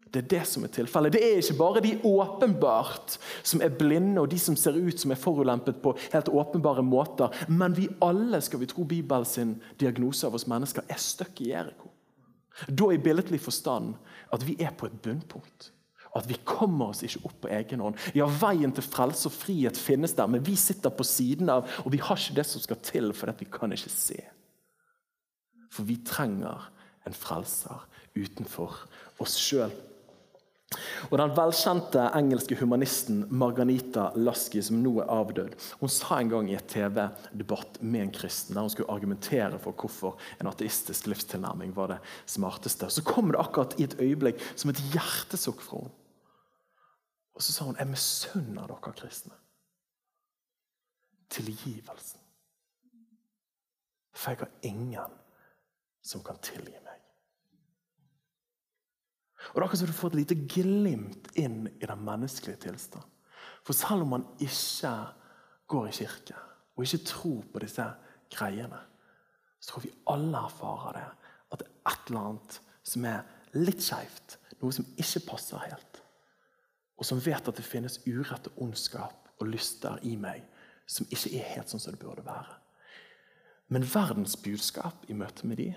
Det 0.06 0.22
er 0.22 0.28
det 0.30 0.46
som 0.48 0.64
er 0.64 0.70
tilfellet. 0.72 1.12
Det 1.12 1.20
er 1.20 1.40
ikke 1.42 1.58
bare 1.58 1.82
de 1.84 1.98
åpenbart 2.08 3.18
som 3.42 3.60
er 3.60 3.74
blinde, 3.74 4.20
og 4.22 4.30
de 4.30 4.38
som 4.40 4.56
ser 4.56 4.78
ut 4.78 5.00
som 5.00 5.10
er 5.12 5.20
forulempet 5.20 5.82
på 5.82 5.92
helt 6.12 6.30
åpenbare 6.32 6.82
måter. 6.82 7.34
Men 7.48 7.76
vi 7.76 7.88
alle, 8.00 8.40
skal 8.40 8.62
vi 8.62 8.70
tro 8.70 8.84
Bibelen 8.84 9.28
sin 9.28 9.56
diagnose 9.80 10.26
av 10.26 10.38
oss 10.38 10.46
mennesker, 10.48 10.86
er 10.88 11.02
stuck 11.02 11.42
i 11.44 11.50
Jeriko. 11.50 11.90
Da 12.68 12.90
i 12.92 13.00
billedlig 13.00 13.40
forstand 13.44 13.94
at 14.32 14.44
vi 14.46 14.56
er 14.62 14.72
på 14.76 14.88
et 14.88 15.00
bunnpunkt. 15.02 15.70
At 16.16 16.28
vi 16.28 16.38
kommer 16.48 16.94
oss 16.94 17.02
ikke 17.04 17.26
opp 17.28 17.40
på 17.42 17.50
egen 17.52 17.82
hånd. 17.84 17.98
Ja, 18.16 18.28
Veien 18.40 18.72
til 18.72 18.86
frelse 18.86 19.28
og 19.28 19.34
frihet 19.36 19.76
finnes 19.76 20.16
der, 20.16 20.30
men 20.32 20.44
vi 20.46 20.54
sitter 20.56 20.94
på 20.94 21.04
siden 21.04 21.50
av, 21.52 21.68
og 21.84 21.92
vi 21.92 22.00
har 22.00 22.16
ikke 22.16 22.38
det 22.38 22.46
som 22.48 22.62
skal 22.64 22.80
til, 22.84 23.12
fordi 23.16 23.44
vi 23.44 23.50
kan 23.52 23.74
ikke 23.76 23.92
se. 23.92 24.22
For 25.72 25.84
vi 25.84 25.98
trenger 26.06 26.70
en 27.06 27.16
frelser 27.16 27.84
utenfor 28.16 28.78
oss 29.20 29.36
sjøl. 29.36 29.74
Og 31.10 31.18
Den 31.20 31.34
velkjente 31.36 32.08
engelske 32.18 32.58
humanisten 32.60 33.24
Marganita 33.30 34.10
Lasky, 34.16 34.62
som 34.62 34.80
nå 34.82 34.96
er 35.02 35.12
avdød, 35.12 35.54
hun 35.80 35.92
sa 35.92 36.20
en 36.20 36.32
gang 36.32 36.50
i 36.50 36.56
et 36.58 36.68
TV-debatt 36.72 37.80
med 37.82 38.06
en 38.06 38.14
kristen 38.14 38.56
der 38.56 38.66
hun 38.66 38.72
skulle 38.74 38.92
argumentere 38.92 39.60
for 39.62 39.76
hvorfor 39.76 40.20
en 40.40 40.50
ateistisk 40.50 41.08
livstilnærming 41.10 41.74
var 41.76 41.94
det 41.94 42.02
smarteste. 42.26 42.90
Så 42.90 43.04
kom 43.06 43.32
det 43.32 43.40
akkurat 43.42 43.78
i 43.80 43.88
et 43.88 43.98
øyeblikk 44.00 44.42
som 44.54 44.70
et 44.72 44.82
hjertesukk 44.92 45.64
fra 45.64 45.82
henne. 45.84 45.96
Og 47.36 47.44
så 47.44 47.52
sa 47.52 47.66
hun 47.68 47.76
jeg 47.76 47.92
misunner 47.92 48.64
dere 48.70 48.94
kristne 48.96 49.36
tilgivelsen. 51.30 52.20
For 54.16 54.30
jeg 54.30 54.38
har 54.38 54.52
ingen 54.62 55.16
som 56.02 56.22
kan 56.24 56.38
tilgi 56.42 56.78
meg. 56.84 56.95
Og 59.56 59.62
Det 59.62 59.64
er 59.64 59.68
akkurat 59.70 59.80
som 59.80 59.88
du 59.88 59.96
får 59.96 60.10
et 60.10 60.18
lite 60.18 60.36
glimt 60.52 61.28
inn 61.40 61.62
i 61.80 61.86
den 61.88 62.00
menneskelige 62.04 62.58
tilstand. 62.66 63.04
For 63.64 63.72
selv 63.72 64.04
om 64.04 64.10
man 64.12 64.24
ikke 64.36 64.90
går 65.66 65.86
i 65.88 65.92
kirke 65.96 66.34
og 66.76 66.82
ikke 66.84 67.06
tror 67.08 67.38
på 67.54 67.62
disse 67.64 67.86
greiene, 68.34 68.76
så 69.56 69.70
tror 69.70 69.82
vi 69.86 69.94
alle 70.12 70.42
erfarer 70.44 70.98
det. 70.98 71.06
At 71.52 71.62
det 71.62 71.68
er 71.70 71.88
et 71.88 72.10
eller 72.10 72.20
annet 72.20 72.58
som 72.84 73.06
er 73.08 73.22
litt 73.56 73.80
skeivt. 73.80 74.36
Noe 74.60 74.76
som 74.76 74.90
ikke 75.00 75.22
passer 75.30 75.64
helt. 75.64 76.02
Og 77.00 77.08
som 77.08 77.22
vet 77.24 77.48
at 77.48 77.56
det 77.56 77.64
finnes 77.64 77.96
urett 78.04 78.50
og 78.50 78.60
ondskap 78.66 79.30
og 79.40 79.48
lyster 79.48 79.96
i 80.04 80.18
meg 80.20 80.44
som 80.84 81.08
ikke 81.08 81.32
er 81.32 81.48
helt 81.54 81.72
sånn 81.72 81.80
som 81.80 81.96
det 81.96 82.02
burde 82.04 82.26
være. 82.26 82.58
Men 83.72 83.88
verdens 83.88 84.36
budskap 84.36 85.08
i 85.08 85.16
møte 85.16 85.48
med 85.48 85.64
de 85.64 85.70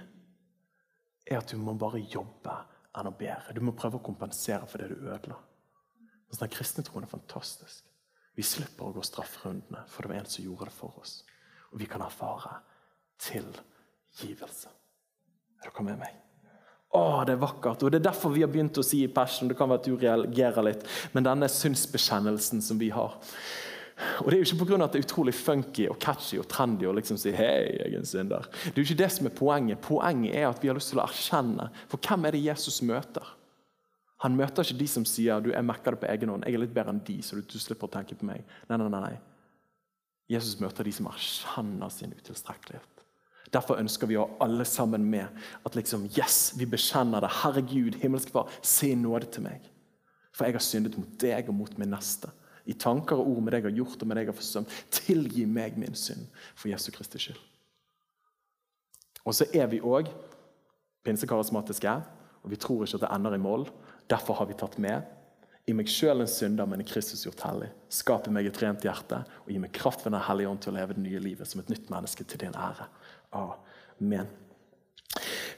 er 1.32 1.40
at 1.40 1.48
du 1.48 1.56
må 1.64 1.78
bare 1.80 2.04
jobbe 2.12 2.58
enda 2.98 3.12
bære. 3.14 3.54
Du 3.56 3.62
må 3.62 3.76
prøve 3.78 4.00
å 4.00 4.06
kompensere 4.06 4.68
for 4.70 4.82
det 4.82 4.90
du 4.92 5.08
ødela. 5.10 5.38
Altså, 6.30 6.44
den 6.44 6.54
kristne 6.54 6.86
troen 6.86 7.06
er 7.06 7.12
fantastisk. 7.12 7.86
Vi 8.38 8.46
slipper 8.46 8.88
å 8.88 8.96
gå 8.96 9.04
strafferundene, 9.04 9.84
for 9.90 10.06
det 10.06 10.14
var 10.14 10.22
en 10.22 10.32
som 10.32 10.46
gjorde 10.46 10.70
det 10.70 10.76
for 10.78 11.02
oss. 11.02 11.20
Og 11.74 11.82
vi 11.82 11.88
kan 11.90 12.04
erfare 12.06 12.60
tilgivelse. 13.20 14.72
Er 15.60 15.70
dere 15.70 15.86
med 15.86 16.00
meg? 16.00 16.18
Å, 16.96 17.02
det 17.28 17.36
er 17.36 17.42
vakkert. 17.42 17.84
Og 17.84 17.92
Det 17.92 18.00
er 18.00 18.08
derfor 18.08 18.34
vi 18.34 18.42
har 18.46 18.52
begynt 18.52 18.80
å 18.80 18.86
si 18.86 19.04
i 19.04 19.12
Passion, 19.14 19.50
det 19.50 19.58
kan 19.60 19.70
være 19.70 19.82
at 19.82 19.90
du 19.90 19.98
reagerer 20.00 20.66
litt, 20.66 20.86
men 21.14 21.28
denne 21.28 21.50
synsbekjennelsen 21.52 22.64
som 22.66 22.80
vi 22.82 22.90
har. 22.96 23.18
Og 24.24 24.30
Det 24.32 24.38
er 24.38 24.44
jo 24.44 24.48
ikke 24.48 24.66
pga. 24.66 24.84
at 24.84 24.94
det 24.94 25.00
er 25.00 25.08
utrolig 25.08 25.34
funky 25.36 25.88
og 25.90 26.00
catchy 26.00 26.40
og 26.40 26.48
trendy 26.48 26.88
å 26.88 26.94
liksom 26.96 27.18
si 27.20 27.34
hei, 27.36 27.80
jeg 27.80 27.94
er 27.94 27.98
en 28.00 28.06
synder. 28.08 28.48
Det 28.64 28.78
er 28.78 28.84
jo 28.84 28.88
ikke 28.88 29.04
det 29.04 29.12
som 29.12 29.28
er 29.28 29.36
poenget. 29.36 29.82
Poenget 29.84 30.36
er 30.36 30.48
at 30.48 30.62
vi 30.64 30.70
har 30.72 30.78
lyst 30.78 30.94
til 30.94 31.02
å 31.02 31.08
erkjenne. 31.08 31.70
For 31.92 32.00
hvem 32.00 32.26
er 32.26 32.36
det 32.36 32.46
Jesus 32.46 32.82
møter? 32.82 33.36
Han 34.24 34.36
møter 34.36 34.64
ikke 34.64 34.80
de 34.80 34.88
som 34.92 35.06
sier 35.08 35.40
du, 35.44 35.52
jeg 35.54 35.68
mekker 35.68 35.96
det 35.96 36.02
på 36.02 36.08
egen 36.12 36.32
hånd. 36.34 36.48
Jeg 36.48 36.56
er 36.56 36.64
litt 36.64 36.76
bedre 36.76 36.92
enn 36.96 37.04
de, 37.08 37.20
så 37.24 37.40
du, 37.40 37.44
du 37.48 37.60
slipper 37.60 37.88
å 37.88 37.94
tenke 37.94 38.18
på 38.20 38.28
meg. 38.28 38.48
Nei, 38.70 38.80
nei, 38.80 38.90
nei. 38.96 39.18
Jesus 40.30 40.60
møter 40.62 40.86
de 40.86 40.94
som 40.94 41.08
erkjenner 41.10 41.92
sin 41.94 42.14
utilstrekkelighet. 42.14 43.06
Derfor 43.50 43.80
ønsker 43.82 44.10
vi 44.10 44.18
å 44.20 44.28
ha 44.28 44.46
alle 44.46 44.66
sammen 44.68 45.08
med. 45.10 45.28
At 45.66 45.76
liksom, 45.76 46.06
yes, 46.14 46.52
vi 46.60 46.68
bekjenner 46.70 47.24
det. 47.26 47.32
Herregud, 47.42 47.98
himmelske 48.04 48.36
Far, 48.36 48.52
se 48.62 48.92
nåde 48.96 49.32
til 49.34 49.48
meg. 49.48 49.64
For 50.36 50.46
jeg 50.46 50.60
har 50.60 50.64
syndet 50.64 51.00
mot 51.00 51.16
deg 51.20 51.50
og 51.50 51.58
mot 51.58 51.80
min 51.80 51.90
neste 51.96 52.30
i 52.70 52.78
tanker 52.78 53.18
og 53.18 53.32
ord 53.34 53.44
med 53.44 53.54
det 53.54 53.62
jeg 53.64 53.70
har 53.72 53.78
gjort 53.82 54.02
og 54.02 54.10
med 54.10 54.18
det 54.18 54.24
jeg 54.24 54.32
har 54.32 54.40
forsømt. 54.40 54.80
Tilgi 54.94 55.46
meg 55.50 55.78
min 55.82 55.98
synd 55.98 56.28
for 56.54 56.70
Jesu 56.72 56.92
Kristi 56.96 57.22
skyld. 57.22 57.40
Og 59.26 59.36
så 59.36 59.50
er 59.54 59.68
vi 59.70 59.82
òg 59.84 60.10
pinsekarismatiske, 61.06 61.92
og 62.44 62.52
vi 62.52 62.60
tror 62.60 62.86
ikke 62.86 63.00
at 63.00 63.06
det 63.06 63.14
ender 63.16 63.36
i 63.36 63.42
mål. 63.42 63.68
Derfor 64.10 64.40
har 64.40 64.50
vi 64.50 64.58
tatt 64.58 64.78
med 64.82 65.16
i 65.70 65.76
meg 65.76 65.90
sjøl 65.92 66.24
en 66.24 66.30
synder, 66.30 66.66
men 66.66 66.82
i 66.82 66.88
Kristus 66.88 67.26
gjort 67.28 67.44
hellig. 67.46 67.70
Skape 67.94 68.32
meg 68.34 68.48
et 68.50 68.58
rent 68.62 68.86
hjerte 68.86 69.22
og 69.44 69.52
gi 69.52 69.60
meg 69.62 69.74
kraft 69.76 70.06
ved 70.06 70.16
Den 70.16 70.26
hellige 70.26 70.50
ånd 70.50 70.64
til 70.64 70.74
å 70.74 70.78
leve 70.80 70.96
det 70.98 71.04
nye 71.04 71.22
livet 71.22 71.50
som 71.50 71.62
et 71.62 71.70
nytt 71.70 71.92
menneske 71.94 72.26
til 72.26 72.42
din 72.42 72.58
ære. 72.58 72.88
Amen. 73.38 74.32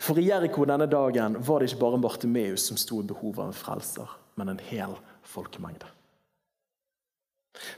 For 0.01 0.19
i 0.19 0.25
Jeriko 0.27 0.65
denne 0.67 0.89
dagen 0.89 1.37
var 1.45 1.61
det 1.61 1.69
ikke 1.69 1.83
bare 1.85 2.01
Bartimeus 2.03 2.65
som 2.67 2.79
sto 2.79 2.99
i 2.99 3.07
behov 3.07 3.39
av 3.39 3.51
en 3.51 3.55
frelser, 3.55 4.19
men 4.35 4.51
en 4.51 4.63
hel 4.71 4.97
folkemengde. 5.27 5.87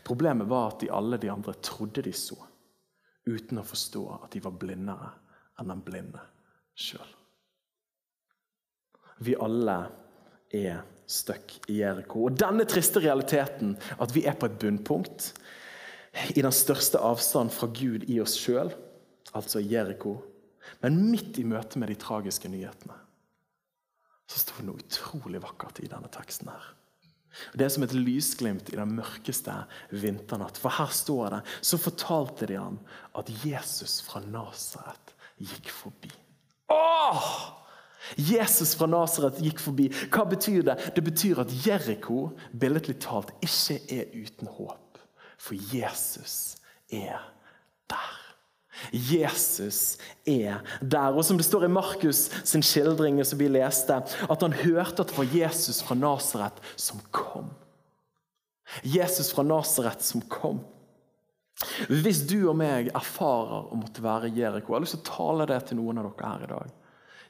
Problemet 0.05 0.49
var 0.49 0.73
at 0.73 0.83
de 0.83 0.91
alle 0.93 1.17
de 1.17 1.31
andre 1.31 1.55
trodde 1.65 2.03
de 2.05 2.13
så, 2.15 2.37
uten 3.25 3.59
å 3.61 3.65
forstå 3.65 4.03
at 4.19 4.31
de 4.35 4.41
var 4.43 4.55
blindere 4.59 5.09
enn 5.59 5.71
den 5.71 5.83
blinde 5.85 6.21
sjøl. 6.77 7.11
Vi 9.23 9.35
alle 9.39 9.77
er 10.53 10.81
stuck 11.09 11.55
i 11.69 11.79
Jeriko. 11.81 12.27
Og 12.27 12.37
denne 12.39 12.65
triste 12.69 13.01
realiteten, 13.03 13.75
at 14.01 14.13
vi 14.15 14.25
er 14.27 14.37
på 14.39 14.49
et 14.49 14.59
bunnpunkt, 14.61 15.31
i 16.37 16.43
den 16.43 16.53
største 16.53 17.01
avstand 17.01 17.53
fra 17.53 17.69
Gud 17.73 18.05
i 18.11 18.19
oss 18.21 18.35
sjøl, 18.37 18.69
altså 19.33 19.61
Jeriko, 19.63 20.19
men 20.83 20.99
midt 21.09 21.39
i 21.41 21.47
møte 21.47 21.79
med 21.81 21.89
de 21.89 21.97
tragiske 21.99 22.51
nyhetene, 22.51 22.95
så 24.29 24.39
står 24.39 24.61
det 24.61 24.67
noe 24.67 24.83
utrolig 24.83 25.41
vakkert 25.43 25.81
i 25.83 25.89
denne 25.91 26.09
teksten 26.13 26.51
her. 26.53 26.69
Det 27.53 27.65
er 27.65 27.71
som 27.73 27.85
et 27.85 27.95
lysglimt 27.97 28.69
i 28.73 28.77
den 28.77 28.93
mørkeste 28.97 29.55
vinternatt. 29.91 30.59
For 30.61 30.73
her 30.73 30.91
står 30.93 31.35
det 31.35 31.41
Så 31.61 31.79
fortalte 31.81 32.49
de 32.49 32.59
han 32.59 32.79
at 33.17 33.31
Jesus 33.45 34.01
fra 34.05 34.21
Nasaret 34.25 35.13
gikk 35.41 35.71
forbi. 35.73 36.11
Åh! 36.73 37.27
Jesus 38.17 38.75
fra 38.75 38.87
Nasaret 38.91 39.39
gikk 39.41 39.61
forbi. 39.63 39.87
Hva 40.11 40.25
betyr 40.29 40.65
det? 40.67 40.77
Det 40.95 41.03
betyr 41.05 41.43
at 41.43 41.53
Jeriko 41.65 42.33
billedlig 42.51 42.99
talt 43.03 43.31
ikke 43.43 43.79
er 43.95 44.11
uten 44.13 44.51
håp. 44.57 44.99
For 45.39 45.55
Jesus 45.55 46.57
er 46.91 47.23
der. 47.89 48.22
Jesus 48.91 49.97
er 50.25 50.61
der. 50.81 51.13
Og 51.13 51.25
som 51.25 51.37
det 51.37 51.45
står 51.47 51.65
i 51.67 51.71
Markus 51.73 52.25
sin 52.43 52.63
skildring 52.65 53.21
som 53.25 53.39
vi 53.39 53.49
leste, 53.51 53.99
at 54.01 54.45
han 54.45 54.55
hørte 54.63 55.03
at 55.03 55.11
det 55.11 55.17
var 55.17 55.35
Jesus 55.35 55.81
fra 55.85 55.97
Nasaret 55.97 56.61
som 56.75 57.01
kom. 57.11 57.51
Jesus 58.83 59.31
fra 59.33 59.43
Nasaret 59.45 60.01
som 60.03 60.21
kom. 60.21 60.63
Hvis 61.87 62.23
du 62.27 62.47
og 62.49 62.57
meg 62.57 62.89
erfarer 62.95 63.69
å 63.71 63.77
måtte 63.77 64.01
være 64.03 64.31
Jeriko 64.33 64.73
Jeg 64.73 64.75
har 64.75 64.83
lyst 64.83 64.95
til 64.97 65.03
å 65.03 65.11
tale 65.11 65.45
det 65.47 65.59
til 65.69 65.77
noen 65.79 66.01
av 66.01 66.09
dere 66.09 66.31
her 66.31 66.47
i 66.47 66.53
dag. 66.55 66.79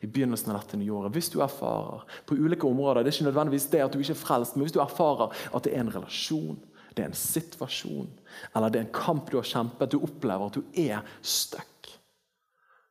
i 0.03 0.08
begynnelsen 0.08 0.51
av 0.51 0.58
dette 0.60 0.75
nye 0.75 0.91
året. 0.91 1.13
Hvis 1.15 1.29
du 1.32 1.38
erfarer 1.39 2.01
på 2.25 2.36
ulike 2.36 2.67
områder, 2.67 3.03
Det 3.03 3.13
er 3.13 3.15
ikke 3.15 3.32
nødvendigvis 3.32 3.69
det 3.71 3.84
at 3.84 3.93
du 3.93 3.99
ikke 3.99 4.12
er 4.12 4.25
frelst, 4.25 4.56
men 4.56 4.65
hvis 4.65 4.73
du 4.73 4.82
erfarer 4.82 5.32
at 5.56 5.63
det 5.63 5.73
er 5.73 5.79
en 5.79 5.93
relasjon 5.93 6.60
det 6.93 7.03
er 7.03 7.12
en 7.12 7.17
situasjon 7.17 8.12
eller 8.53 8.69
det 8.69 8.79
er 8.79 8.86
en 8.88 8.95
kamp 8.95 9.32
du 9.32 9.38
har 9.39 9.47
kjempet, 9.47 9.91
du 9.91 10.03
opplever 10.03 10.47
at 10.47 10.58
du 10.58 10.79
er 10.86 11.01
stuck, 11.21 11.89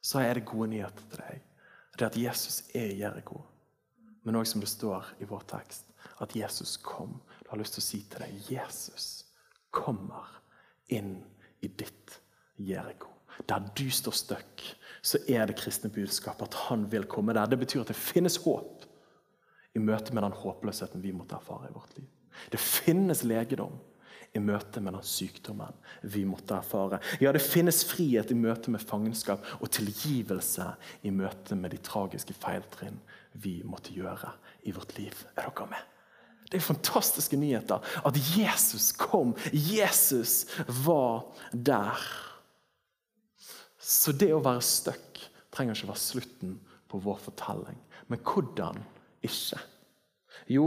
så 0.02 0.22
er 0.22 0.38
det 0.38 0.48
gode 0.48 0.70
nyheter 0.72 1.08
til 1.10 1.22
deg. 1.22 1.42
Det 1.94 2.04
er 2.04 2.10
at 2.10 2.18
Jesus 2.18 2.62
er 2.74 2.90
i 2.90 3.00
Jeriko. 3.02 3.42
Men 4.22 4.38
òg 4.38 4.46
som 4.48 4.62
det 4.62 4.70
står 4.70 5.12
i 5.22 5.28
vår 5.28 5.44
tekst, 5.50 5.90
at 6.22 6.34
Jesus 6.36 6.76
kom. 6.82 7.18
Du 7.42 7.50
har 7.50 7.60
lyst 7.60 7.76
til 7.76 7.82
å 7.82 7.86
si 7.86 8.02
til 8.10 8.24
deg 8.24 8.52
Jesus 8.52 9.08
kommer 9.74 10.38
inn 10.92 11.16
i 11.62 11.68
ditt 11.68 12.18
Jeriko. 12.58 13.10
Der 13.48 13.64
du 13.76 13.86
står 13.90 14.14
stuck, 14.16 14.64
så 15.02 15.18
er 15.30 15.46
det 15.48 15.56
kristne 15.58 15.90
budskapet 15.90 16.50
at 16.50 16.58
han 16.68 16.84
vil 16.92 17.06
komme 17.10 17.34
der. 17.34 17.48
Det 17.48 17.58
betyr 17.62 17.82
at 17.82 17.92
det 17.92 17.98
finnes 17.98 18.38
håp 18.44 18.84
i 19.74 19.80
møte 19.80 20.12
med 20.12 20.22
den 20.26 20.36
håpløsheten 20.36 21.02
vi 21.02 21.14
måtte 21.16 21.38
erfare 21.38 21.70
i 21.70 21.74
vårt 21.74 21.96
liv. 21.96 22.08
Det 22.52 22.60
finnes 22.60 23.24
legedom 23.24 23.78
i 24.32 24.40
møte 24.40 24.80
med 24.80 24.96
den 24.96 25.04
sykdommen 25.04 25.76
vi 26.14 26.24
måtte 26.24 26.56
erfare. 26.56 27.00
Ja, 27.20 27.32
det 27.34 27.44
finnes 27.44 27.82
frihet 27.84 28.32
i 28.32 28.36
møte 28.38 28.72
med 28.72 28.84
fangenskap 28.84 29.44
og 29.60 29.70
tilgivelse 29.74 30.70
i 31.04 31.12
møte 31.12 31.58
med 31.58 31.74
de 31.74 31.80
tragiske 31.84 32.36
feiltrinn 32.40 32.96
vi 33.44 33.58
måtte 33.64 33.94
gjøre 33.96 34.32
i 34.68 34.72
vårt 34.72 34.96
liv. 34.98 35.16
Er 35.36 35.48
dere 35.48 35.68
med? 35.70 35.88
Det 36.52 36.58
er 36.58 36.64
fantastiske 36.64 37.36
nyheter 37.40 37.80
at 38.04 38.18
Jesus 38.36 38.90
kom. 38.92 39.32
Jesus 39.52 40.44
var 40.84 41.24
der. 41.52 42.00
Så 43.80 44.12
det 44.12 44.32
å 44.34 44.42
være 44.44 44.64
stuck 44.64 45.22
trenger 45.52 45.76
ikke 45.76 45.92
være 45.92 46.04
slutten 46.04 46.58
på 46.92 47.00
vår 47.04 47.20
fortelling. 47.24 47.78
Men 48.08 48.20
hvordan 48.20 48.82
ikke? 49.24 49.60
Jo, 50.52 50.66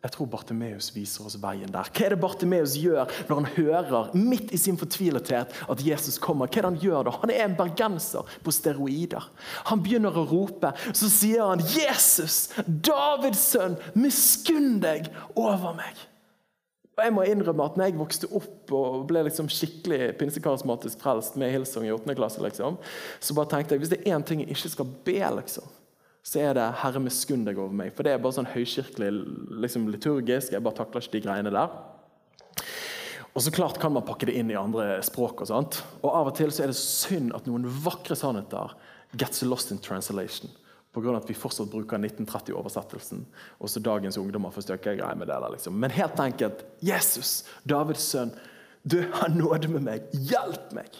Jeg 0.00 0.14
tror 0.14 0.28
Bartimeus 0.32 0.86
viser 0.94 1.26
oss 1.28 1.36
veien 1.36 1.68
der. 1.68 1.88
Hva 1.92 2.04
er 2.06 2.14
det 2.14 2.20
Bartimeus 2.22 2.72
gjør 2.80 3.10
når 3.28 3.40
han 3.42 3.48
hører 3.58 4.14
midt 4.16 4.54
i 4.56 4.60
sin 4.60 4.78
fortvilethet 4.80 5.52
at 5.52 5.82
Jesus 5.84 6.16
kommer? 6.22 6.48
Hva 6.48 6.62
er 6.62 6.64
det 6.64 6.70
Han 6.70 6.78
gjør 6.80 7.08
da? 7.08 7.16
Han 7.20 7.32
er 7.34 7.42
en 7.44 7.56
bergenser 7.58 8.36
på 8.40 8.54
steroider. 8.54 9.26
Han 9.68 9.82
begynner 9.84 10.16
å 10.16 10.24
rope. 10.30 10.72
Så 10.96 11.10
sier 11.12 11.44
han, 11.44 11.60
'Jesus, 11.60 12.48
Davids 12.64 13.42
sønn, 13.52 13.76
miskunn 13.94 14.80
deg 14.80 15.10
over 15.34 15.76
meg.' 15.76 16.06
Og 16.96 17.04
jeg 17.04 17.12
må 17.16 17.22
innrømme 17.24 17.64
at 17.64 17.76
når 17.76 17.88
jeg 17.88 17.96
vokste 17.96 18.28
opp 18.36 18.72
og 18.76 19.04
ble 19.08 19.22
liksom 19.24 19.48
skikkelig 19.48 20.14
pinsekarismatisk 20.20 21.00
frelst 21.00 21.36
med 21.40 21.52
Hilsung 21.54 21.86
i 21.86 21.92
8. 21.94 22.12
klasse, 22.16 22.42
liksom, 22.44 22.76
så 23.20 23.36
bare 23.36 23.48
tenkte 23.54 23.76
jeg 23.76 23.84
hvis 23.84 23.92
det 23.94 24.00
er 24.02 24.16
én 24.16 24.24
ting 24.24 24.42
jeg 24.44 24.52
ikke 24.52 24.72
skal 24.74 24.90
be, 25.06 25.20
liksom, 25.38 25.68
så 26.22 26.40
er 26.40 26.54
det 26.54 26.74
'Herre, 26.82 27.00
miskunn 27.00 27.44
deg 27.44 27.58
over 27.58 27.72
meg'. 27.72 27.94
For 27.94 28.02
det 28.02 28.12
er 28.12 28.18
bare 28.18 28.32
sånn 28.32 28.52
høykirkelig 28.52 29.10
liksom 29.62 29.88
liturgisk. 29.88 30.52
Jeg 30.52 30.62
bare 30.62 30.76
takler 30.76 31.00
ikke 31.00 31.12
de 31.12 31.20
greiene 31.20 31.50
der. 31.50 31.68
Og 33.34 33.42
så 33.42 33.50
klart 33.50 33.78
kan 33.80 33.92
man 33.92 34.04
pakke 34.04 34.26
det 34.26 34.34
inn 34.36 34.50
i 34.50 34.58
andre 34.58 35.02
språk. 35.02 35.40
Og 35.40 35.46
sånt. 35.46 35.82
Og 36.02 36.10
av 36.10 36.26
og 36.26 36.36
til 36.36 36.50
så 36.50 36.64
er 36.64 36.72
det 36.72 36.76
synd 36.76 37.32
at 37.34 37.46
noen 37.46 37.64
vakre 37.64 38.16
sannheter 38.16 38.74
gets 39.16 39.42
lost 39.42 39.70
in 39.70 39.78
translation. 39.78 40.50
Pga. 40.92 41.16
at 41.16 41.28
vi 41.28 41.34
fortsatt 41.34 41.70
bruker 41.70 41.98
1930-oversettelsen. 41.98 43.24
Og 43.60 43.70
så 43.70 43.80
dagens 43.80 44.18
ungdommer 44.18 44.50
får 44.50 44.62
støkke 44.62 44.96
greier 44.98 45.14
med 45.14 45.28
det. 45.28 45.38
der 45.40 45.50
liksom. 45.50 45.78
Men 45.78 45.90
helt 45.90 46.18
enkelt 46.18 46.64
Jesus, 46.82 47.44
Davids 47.64 48.02
sønn, 48.02 48.32
du 48.82 49.08
har 49.12 49.28
nåde 49.28 49.68
med 49.68 49.82
meg. 49.82 50.02
Hjelp 50.12 50.72
meg! 50.72 50.90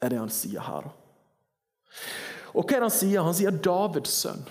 er 0.00 0.12
det 0.12 0.20
han 0.20 0.32
sier 0.32 0.60
her. 0.60 0.86
da. 0.86 0.90
Og 2.56 2.64
hva 2.64 2.78
er 2.78 2.86
det 2.86 2.88
Han 2.88 2.94
sier? 2.98 3.24
Han 3.26 3.36
sier 3.36 3.58
Davids 3.64 4.14
sønn. 4.24 4.46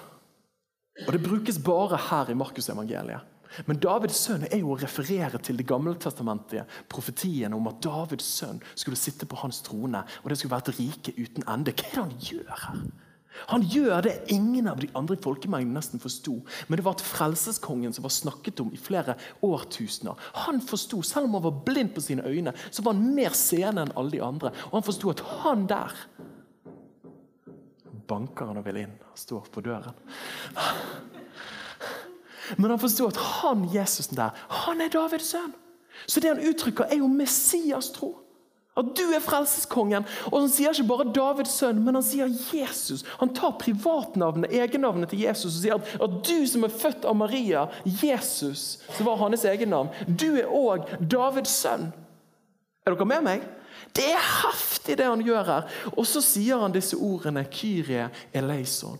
Og 1.06 1.12
Det 1.12 1.24
brukes 1.24 1.58
bare 1.60 1.98
her 2.10 2.30
i 2.32 2.38
Markus-evangeliet. 2.38 3.32
Men 3.65 3.80
Davids 3.80 4.20
sønn 4.20 4.44
er 4.50 4.60
jo 4.60 4.74
å 4.74 4.80
referere 4.80 5.39
til 5.44 5.58
det 5.60 5.68
gamle 5.70 5.94
testamentet, 6.02 6.68
profetien 6.91 7.54
om 7.56 7.70
at 7.72 7.80
Davids 7.84 8.28
sønn 8.41 8.60
skulle 8.74 9.00
sitte 9.00 9.28
på 9.30 9.39
hans 9.39 9.62
trone, 9.63 10.02
og 10.24 10.30
det 10.30 10.38
skulle 10.39 10.56
være 10.56 10.74
et 10.74 10.80
rike 10.80 11.13
uten 11.15 11.46
ende. 11.48 11.72
Hva 11.72 11.88
er 11.88 11.94
det 11.94 12.02
han 12.04 12.15
gjør 12.30 12.63
her? 12.65 12.86
Han 13.52 13.65
gjør 13.68 14.02
det 14.06 14.13
ingen 14.32 14.68
av 14.72 14.80
de 14.80 14.88
andre 14.96 15.18
folkemengdene 15.20 15.76
nesten 15.76 16.00
forsto. 16.00 16.38
Men 16.68 16.80
det 16.80 16.86
var 16.86 16.96
at 16.96 17.04
frelseskongen 17.04 17.96
som 17.96 18.06
var 18.06 18.13
snakket 18.15 18.62
om 18.63 18.70
i 18.72 18.80
flere 18.80 19.18
årtusener, 19.44 20.20
han 20.46 20.62
forsto, 20.63 21.02
selv 21.04 21.28
om 21.28 21.36
han 21.39 21.48
var 21.50 21.60
blind 21.68 21.91
på 21.96 22.04
sine 22.04 22.24
øyne, 22.24 22.56
så 22.72 22.86
var 22.86 22.96
han 22.96 23.12
mer 23.18 23.36
seende 23.36 23.84
enn 23.84 23.96
alle 24.00 24.15
de 24.15 24.24
andre. 24.24 24.54
Og 24.70 24.80
han 24.80 24.88
forsto 24.88 25.12
at 25.12 25.26
han 25.44 25.68
der 25.72 26.06
banker 28.08 28.50
han 28.50 28.60
og 28.62 28.65
vil 28.68 28.82
inn. 28.84 28.98
Han 29.10 29.20
står 29.20 29.50
på 29.54 29.63
døren. 29.65 29.96
Men 32.58 32.70
han 32.70 32.82
forsto 32.82 33.08
at 33.10 33.22
han 33.41 33.65
Jesusen 33.74 34.20
der, 34.20 34.36
han 34.65 34.84
er 34.84 34.94
Davids 34.94 35.32
sønn. 35.34 35.56
Så 36.06 36.22
det 36.22 36.30
han 36.34 36.44
uttrykker, 36.44 36.86
er 36.91 37.00
jo 37.02 37.10
Messias 37.10 37.89
tro. 37.96 38.12
At 38.76 38.89
du 38.98 39.04
er 39.15 39.24
frelseskongen. 39.24 40.04
Og 40.28 40.41
Han 40.41 40.50
sier 40.52 40.76
ikke 40.76 40.89
bare 40.89 41.08
Davids 41.15 41.54
sønn, 41.62 41.80
men 41.86 41.96
han 41.96 42.04
sier 42.04 42.32
Jesus. 42.52 43.06
Han 43.22 43.32
tar 43.36 43.56
privatnavnet, 43.62 44.52
egennavnet 44.52 45.13
til 45.13 45.24
Jesus 45.24 45.54
og 45.54 45.62
sier 45.62 45.78
at, 45.78 45.94
at 46.04 46.18
du 46.28 46.44
som 46.50 46.68
er 46.68 46.74
født 46.76 47.08
av 47.08 47.15
Maria, 47.15 47.70
Jesus, 47.86 48.82
som 48.98 49.08
var 49.08 49.22
hans 49.24 49.48
egennavn, 49.48 49.94
du 50.08 50.34
er 50.36 50.52
òg 50.52 50.91
Davids 51.00 51.56
sønn. 51.63 51.88
Er 52.86 52.94
dere 52.94 53.08
med 53.08 53.24
meg? 53.26 53.48
Det 53.95 54.07
er 54.11 54.29
heftig, 54.43 54.97
det 54.97 55.07
han 55.07 55.23
gjør 55.23 55.43
her. 55.43 55.69
Og 55.95 56.05
så 56.07 56.21
sier 56.23 56.61
han 56.61 56.75
disse 56.75 56.97
ordene, 56.97 57.45
Kyrie 57.51 58.09
eleison. 58.33 58.99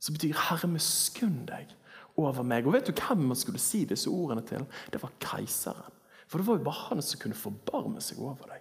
Som 0.00 0.14
betyr 0.14 0.34
'Herre, 0.34 0.68
miskunn 0.68 1.46
deg 1.46 1.76
over 2.16 2.42
meg'. 2.42 2.66
Og 2.66 2.72
Vet 2.72 2.86
du 2.86 2.92
hvem 2.92 3.18
man 3.18 3.36
skulle 3.36 3.58
si 3.58 3.84
disse 3.84 4.10
ordene 4.10 4.42
til? 4.42 4.66
Det 4.92 5.02
var 5.02 5.12
keiseren. 5.20 5.92
For 6.26 6.38
det 6.38 6.46
var 6.46 6.56
jo 6.56 6.64
bare 6.64 6.88
han 6.88 7.02
som 7.02 7.20
kunne 7.20 7.34
forbarme 7.34 8.00
seg 8.00 8.18
over 8.18 8.48
deg. 8.48 8.60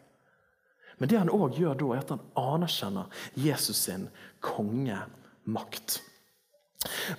Men 0.99 1.09
det 1.09 1.17
han 1.17 1.29
òg 1.29 1.55
gjør 1.57 1.73
da, 1.73 1.85
er 1.85 1.99
at 1.99 2.09
han 2.09 2.25
anerkjenner 2.37 3.05
Jesus 3.35 3.75
sin 3.75 4.09
kongemakt. 4.39 6.01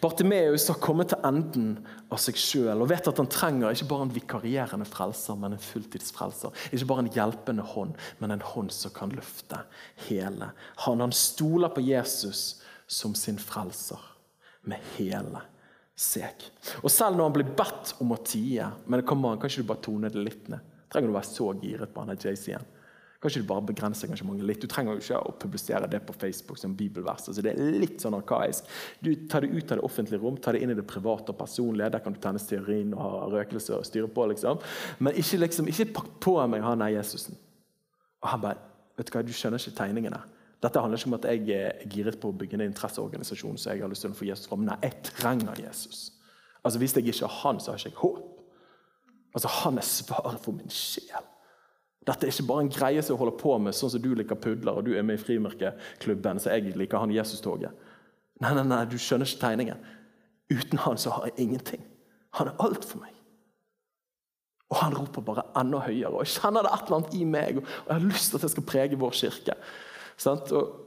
Bartimeus 0.02 0.64
har 0.68 0.78
kommet 0.82 1.12
til 1.12 1.22
enden 1.26 1.68
av 2.10 2.18
seg 2.20 2.38
sjøl 2.40 2.82
og 2.82 2.88
vet 2.90 3.06
at 3.06 3.20
han 3.20 3.30
trenger 3.30 3.70
ikke 3.70 3.86
bare 3.92 4.06
en 4.08 4.14
vikarierende 4.14 4.86
frelser, 4.88 5.38
men 5.38 5.54
en 5.54 5.62
fulltidsfrelser. 5.62 6.54
Ikke 6.72 6.88
bare 6.90 7.04
en 7.04 7.12
hjelpende 7.14 7.66
hånd, 7.74 7.94
men 8.18 8.34
en 8.34 8.42
hånd 8.52 8.72
som 8.74 8.94
kan 8.96 9.14
løfte 9.14 9.60
hele. 10.08 10.50
Han, 10.86 11.04
han 11.04 11.14
stoler 11.14 11.70
på 11.74 11.84
Jesus 11.86 12.62
som 12.90 13.14
sin 13.18 13.38
frelser 13.38 14.02
med 14.66 14.82
hele 14.96 15.44
seg. 15.94 16.42
Og 16.82 16.90
Selv 16.90 17.18
når 17.18 17.30
han 17.30 17.38
blir 17.38 17.56
bedt 17.62 17.94
om 18.02 18.14
å 18.16 18.22
tie, 18.26 18.66
men 18.90 19.06
kom 19.06 19.24
an, 19.28 19.38
kan 19.38 19.52
ikke 19.52 19.62
du 19.62 19.70
bare 19.70 19.86
tone 19.86 20.10
det 20.12 20.26
litt 20.26 20.50
ned? 20.50 20.70
Trenger 20.92 21.08
du 21.08 21.16
være 21.16 21.30
så 21.30 21.52
giret 21.62 21.94
på 21.94 22.02
han 22.02 22.18
JC 22.18 22.58
igjen? 23.22 23.30
Kan 23.30 23.30
ikke 23.30 23.42
du 23.42 23.48
bare 23.48 23.66
begrense 23.68 24.06
engasjementet 24.06 24.46
litt? 24.46 24.62
Du 24.62 24.66
trenger 24.66 24.96
jo 24.96 25.02
ikke 25.02 25.20
å 25.20 25.34
publisere 25.38 25.88
det 25.88 26.00
på 26.06 26.12
Facebook 26.12 26.58
som 26.58 26.74
bibelvers. 26.74 27.28
Altså 27.28 27.42
det 27.42 27.52
er 27.54 27.78
litt 27.78 28.02
sånn 28.02 28.16
arkaisk. 28.18 28.66
Du 29.00 29.14
tar 29.28 29.42
det 29.42 29.52
ut 29.52 29.70
av 29.70 29.78
det 29.78 29.86
offentlige 29.86 30.20
rom, 30.22 30.36
tar 30.36 30.56
det 30.56 30.62
inn 30.62 30.74
i 30.74 30.78
det 30.78 30.86
private 30.86 31.32
og 31.32 31.38
personlige. 31.38 31.90
Der 31.94 32.02
kan 32.02 32.12
du 32.12 32.20
tenne 32.20 32.42
stearin 32.42 32.94
og 32.94 33.00
ha 33.00 33.30
røkelse 33.30 33.78
og 33.78 33.86
styre 33.86 34.08
på. 34.08 34.26
liksom. 34.26 34.58
Men 34.98 35.14
ikke, 35.14 35.38
liksom, 35.38 35.68
ikke 35.68 35.92
pakk 35.94 36.12
på 36.20 36.36
meg 36.50 36.62
han 36.62 36.82
er 36.82 36.96
Jesusen. 36.98 37.38
Og 38.22 38.28
han 38.28 38.42
bare 38.42 38.68
vet 38.98 39.08
Du 39.08 39.16
hva, 39.16 39.22
du 39.24 39.32
skjønner 39.32 39.62
ikke 39.62 39.76
tegningene. 39.78 40.22
Dette 40.62 40.78
handler 40.78 40.98
ikke 40.98 41.10
om 41.10 41.16
at 41.18 41.24
jeg 41.26 41.56
er 41.56 41.86
giret 41.90 42.20
på 42.22 42.30
å 42.30 42.36
bygge 42.38 42.54
en 42.54 42.68
interesseorganisasjon 42.68 43.56
så 43.58 43.72
jeg 43.72 43.82
har 43.82 43.90
lyst 43.90 44.04
til 44.04 44.12
å 44.12 44.18
få 44.18 44.28
Jesus 44.28 44.46
fram. 44.50 44.62
Nei, 44.66 44.76
jeg 44.84 45.00
trenger 45.08 45.58
Jesus. 45.58 46.12
Altså 46.62 46.78
Hvis 46.78 46.94
jeg 46.94 47.08
ikke 47.10 47.26
har 47.26 47.38
han, 47.40 47.58
så 47.58 47.72
har 47.72 47.78
jeg 47.78 47.94
ikke 47.94 48.04
håp. 48.06 48.42
Altså 49.34 49.48
Han 49.48 49.78
er 49.78 49.86
svaret 49.86 50.42
for 50.44 50.54
min 50.54 50.70
sjel. 50.70 51.31
Dette 52.02 52.26
er 52.26 52.32
ikke 52.34 52.48
bare 52.48 52.64
en 52.66 52.72
greie 52.72 53.02
som 53.02 53.14
jeg 53.14 53.20
holder 53.20 53.38
på 53.38 53.54
med, 53.62 53.76
sånn 53.78 53.92
som 53.94 54.02
du 54.02 54.10
liker 54.18 54.38
pudler, 54.42 54.78
og 54.78 54.86
du 54.86 54.96
er 54.98 55.06
med 55.06 55.20
i 55.20 55.22
frimerkeklubben, 55.22 56.40
så 56.42 56.56
jeg 56.56 56.74
liker 56.78 56.98
han 56.98 57.14
Jesus-toget. 57.14 57.88
Nei, 58.42 58.52
nei, 58.58 58.64
nei, 58.66 58.82
du 58.90 58.96
skjønner 58.98 59.28
ikke 59.28 59.44
tegningen. 59.44 59.82
Uten 60.50 60.82
han 60.82 60.98
så 60.98 61.14
har 61.14 61.28
jeg 61.30 61.46
ingenting. 61.46 61.84
Han 62.38 62.50
er 62.50 62.64
alt 62.64 62.86
for 62.88 63.04
meg. 63.04 63.14
Og 64.72 64.78
han 64.80 64.96
roper 64.96 65.24
bare 65.24 65.44
enda 65.60 65.82
høyere. 65.84 66.14
Og 66.16 66.24
jeg 66.24 66.40
kjenner 66.40 66.64
det 66.64 66.72
et 66.72 66.86
eller 66.88 66.98
annet 66.98 67.16
i 67.18 67.26
meg, 67.28 67.60
og 67.60 67.90
jeg 67.90 67.94
har 67.94 68.06
lyst 68.08 68.32
til 68.32 68.40
at 68.40 68.46
det 68.46 68.52
skal 68.54 68.68
prege 68.72 68.98
vår 68.98 69.14
kirke. 69.20 69.56
Sant? 70.20 70.52
Og 70.56 70.81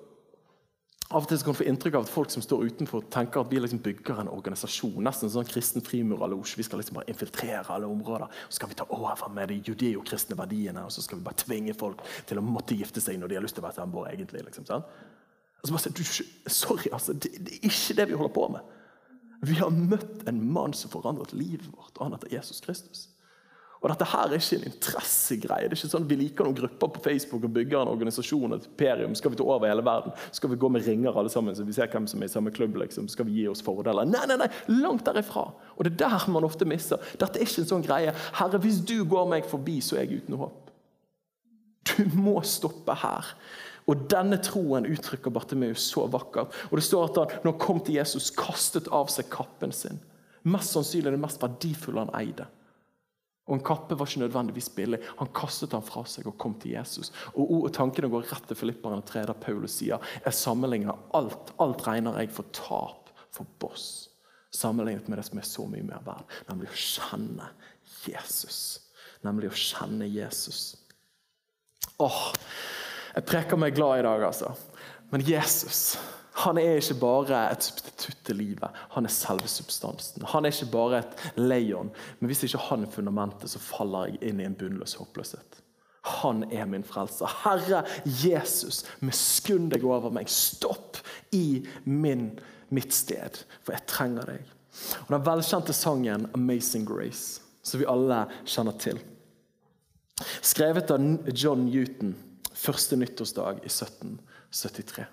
av 1.13 1.21
og 1.21 1.29
til 1.29 1.37
kan 1.37 1.53
man 1.53 1.57
få 1.59 1.65
inntrykk 1.69 1.95
av 1.99 2.05
at 2.07 2.09
folk 2.09 2.31
som 2.33 2.41
står 2.41 2.63
utenfor, 2.65 3.03
tenker 3.13 3.43
at 3.43 3.51
vi 3.51 3.59
liksom 3.61 3.81
bygger 3.85 4.23
en 4.23 4.31
organisasjon. 4.33 5.03
Nesten 5.05 5.29
sånn 5.29 5.45
kristen 5.45 5.83
frimurerlosj. 5.85 6.55
Vi 6.57 6.65
skal 6.65 6.81
liksom 6.81 6.97
bare 6.97 7.11
infiltrere 7.13 7.75
alle 7.75 7.89
områder. 7.89 8.31
Så 8.49 8.57
skal 8.57 8.71
vi 8.71 8.77
ta 8.79 8.87
over 8.89 9.29
med 9.35 9.53
de 9.53 9.59
judeo-kristne 9.59 10.37
verdiene 10.39 10.81
og 10.81 10.93
så 10.95 11.05
skal 11.05 11.19
vi 11.19 11.27
bare 11.27 11.37
tvinge 11.43 11.75
folk 11.77 12.01
til 12.25 12.41
å 12.41 12.45
måtte 12.45 12.77
gifte 12.79 13.03
seg 13.03 13.19
når 13.21 13.31
de 13.31 13.37
har 13.37 13.45
lyst 13.45 13.59
til 13.59 13.61
å 13.61 13.67
være 13.67 13.77
samboere. 13.77 14.15
egentlig. 14.15 14.41
Liksom, 14.47 14.65
sånn. 14.65 14.87
Altså 15.61 15.77
bare, 15.77 15.93
du, 15.93 16.49
sorry, 16.49 16.89
altså, 16.93 17.13
det, 17.13 17.31
det, 17.37 17.59
er 17.59 17.69
ikke 17.69 17.99
det 18.01 18.09
vi 18.09 18.17
holder 18.17 18.33
på 18.33 18.47
med. 18.57 18.73
Vi 19.45 19.59
har 19.61 19.69
møtt 19.77 20.25
en 20.29 20.41
mann 20.57 20.73
som 20.73 20.89
forandret 20.89 21.37
livet 21.37 21.69
vårt, 21.69 21.93
og 21.99 22.07
han 22.07 22.17
heter 22.17 22.33
Jesus 22.33 22.65
Kristus. 22.65 23.11
Og 23.85 23.91
Dette 23.91 24.05
her 24.09 24.31
er 24.33 24.39
ikke 24.41 24.57
en 24.57 24.63
interessegreie. 24.65 25.67
Det 25.69 25.75
er 25.75 25.77
ikke 25.77 25.91
sånn 25.91 26.07
Vi 26.09 26.15
liker 26.17 26.47
noen 26.47 26.57
grupper 26.57 26.89
på 26.95 27.01
Facebook 27.05 27.43
og 27.45 27.51
bygger 27.53 27.83
en 27.83 27.91
organisasjon 27.91 28.55
et 28.57 28.63
imperium. 28.65 29.13
Skal 29.13 29.29
vi 29.29 29.37
ta 29.37 29.45
over 29.45 29.69
hele 29.69 29.83
verden? 29.85 30.15
Skal 30.33 30.49
vi 30.49 30.57
gå 30.57 30.71
med 30.73 30.87
ringer 30.87 31.19
alle 31.21 31.29
sammen 31.29 31.53
så 31.53 31.65
vi 31.67 31.75
ser 31.75 31.91
hvem 31.93 32.07
som 32.09 32.23
er 32.23 32.31
i 32.31 32.33
samme 32.33 32.53
klubb? 32.55 32.79
liksom? 32.81 33.05
Skal 33.13 33.29
vi 33.29 33.37
gi 33.37 33.45
oss 33.51 33.61
fordeler? 33.61 34.09
Nei, 34.09 34.23
nei, 34.31 34.39
nei, 34.41 34.49
langt 34.81 35.05
derifra. 35.05 35.45
Og 35.77 35.85
det 35.85 35.93
er 35.93 36.01
der 36.01 36.25
man 36.33 36.47
ofte 36.49 36.65
mister. 36.65 36.97
Dette 37.13 37.37
er 37.37 37.45
ikke 37.45 37.61
en 37.61 37.69
sånn 37.75 37.85
greie. 37.85 38.15
Herre, 38.39 38.63
hvis 38.65 38.81
du 38.81 38.97
går 39.05 39.29
meg 39.29 39.45
forbi, 39.45 39.77
så 39.85 39.99
er 39.99 40.07
jeg 40.07 40.23
uten 40.23 40.39
håp. 40.41 40.73
Du 41.93 42.17
må 42.17 42.39
stoppe 42.41 42.97
her. 43.05 43.29
Og 43.85 44.07
Denne 44.09 44.41
troen 44.41 44.89
uttrykker 44.89 45.29
Bartimeus 45.29 45.85
så 45.93 46.07
vakkert. 46.09 46.57
Og 46.71 46.79
det 46.81 46.87
står 46.89 47.11
at 47.11 47.21
han, 47.21 47.39
når 47.45 47.53
han 47.53 47.61
kom 47.61 47.85
til 47.85 47.99
Jesus, 47.99 48.33
kastet 48.33 48.89
av 48.89 49.13
seg 49.13 49.29
kappen 49.29 49.75
sin. 49.75 50.01
Mest 50.49 50.73
sannsynlig 50.73 51.13
det 51.13 51.21
mest 51.21 51.41
verdifulle 51.41 52.07
han 52.07 52.15
eide. 52.17 52.49
Og 53.45 53.59
En 53.59 53.63
kappe 53.65 53.93
var 53.97 54.09
ikke 54.09 54.23
nødvendigvis 54.23 54.71
billig. 54.73 54.99
Han 55.19 55.29
kastet 55.37 55.73
den 55.75 55.83
fra 55.85 56.01
seg 56.09 56.25
og 56.25 56.37
kom 56.41 56.55
til 56.61 56.73
Jesus. 56.73 57.11
Og, 57.35 57.43
og 57.59 57.67
Tankene 57.75 58.09
går 58.09 58.25
rett 58.31 58.47
til 58.49 58.57
Filipperne 58.57 59.03
3, 59.05 59.25
der 59.29 59.37
Paulus 59.37 59.77
sier 59.77 60.01
jeg 60.23 60.33
sammenligner 60.33 60.97
alt 61.17 61.53
alt 61.61 61.85
regner 61.85 62.17
jeg 62.21 62.33
for 62.33 62.49
tap 62.55 63.11
for 63.35 63.45
boss. 63.61 64.09
Sammenlignet 64.55 65.09
med 65.11 65.19
det 65.19 65.27
som 65.27 65.39
er 65.41 65.47
så 65.47 65.67
mye 65.69 65.85
mer 65.85 66.01
verd, 66.05 66.25
nemlig 66.49 66.71
å 66.71 66.79
kjenne 66.79 67.51
Jesus. 68.05 68.59
Nemlig 69.25 69.51
å 69.51 69.57
kjenne 69.57 70.07
Jesus. 70.09 70.75
Åh, 72.01 72.23
Jeg 73.15 73.23
preker 73.29 73.55
meg 73.55 73.75
glad 73.77 74.01
i 74.01 74.03
dag, 74.03 74.25
altså. 74.27 74.49
Men 75.07 75.21
Jesus 75.23 75.95
han 76.35 76.57
er 76.59 76.81
ikke 76.81 76.97
bare 76.99 77.41
et 77.53 77.63
substitutt 77.63 78.25
til 78.27 78.35
livet, 78.41 78.79
han 78.91 79.07
er 79.07 79.13
selve 79.13 79.47
substansen. 79.47 80.25
Han 80.33 80.45
er 80.45 80.51
ikke 80.51 80.71
bare 80.73 80.99
et 80.99 81.21
leon, 81.39 81.91
men 82.19 82.27
hvis 82.31 82.43
ikke 82.43 82.63
han 82.67 82.83
er 82.83 82.91
fundamentet, 82.91 83.49
så 83.51 83.61
faller 83.63 84.09
jeg 84.09 84.19
inn 84.31 84.41
i 84.43 84.47
en 84.49 84.57
bunnløs 84.59 84.97
håpløshet. 84.99 85.61
Han 86.19 86.43
er 86.51 86.67
min 86.69 86.83
frelser. 86.85 87.31
Herre 87.45 87.81
Jesus, 88.03 88.83
miskunn 89.01 89.71
deg 89.71 89.87
over 89.87 90.11
meg. 90.13 90.29
Stopp 90.29 90.99
i 91.33 91.63
min, 91.85 92.27
mitt 92.69 92.93
sted, 92.93 93.41
for 93.63 93.73
jeg 93.73 93.87
trenger 93.89 94.35
deg. 94.35 94.53
Og 95.07 95.15
Den 95.15 95.25
velkjente 95.25 95.73
sangen 95.73 96.27
'Amazing 96.27 96.85
Grace', 96.85 97.41
som 97.63 97.79
vi 97.79 97.89
alle 97.89 98.25
kjenner 98.45 98.77
til. 98.77 98.99
Skrevet 100.41 100.91
av 100.91 100.99
John 101.33 101.65
Newton 101.65 102.15
første 102.53 102.95
nyttårsdag 102.95 103.63
i 103.63 103.71
1773. 103.71 105.05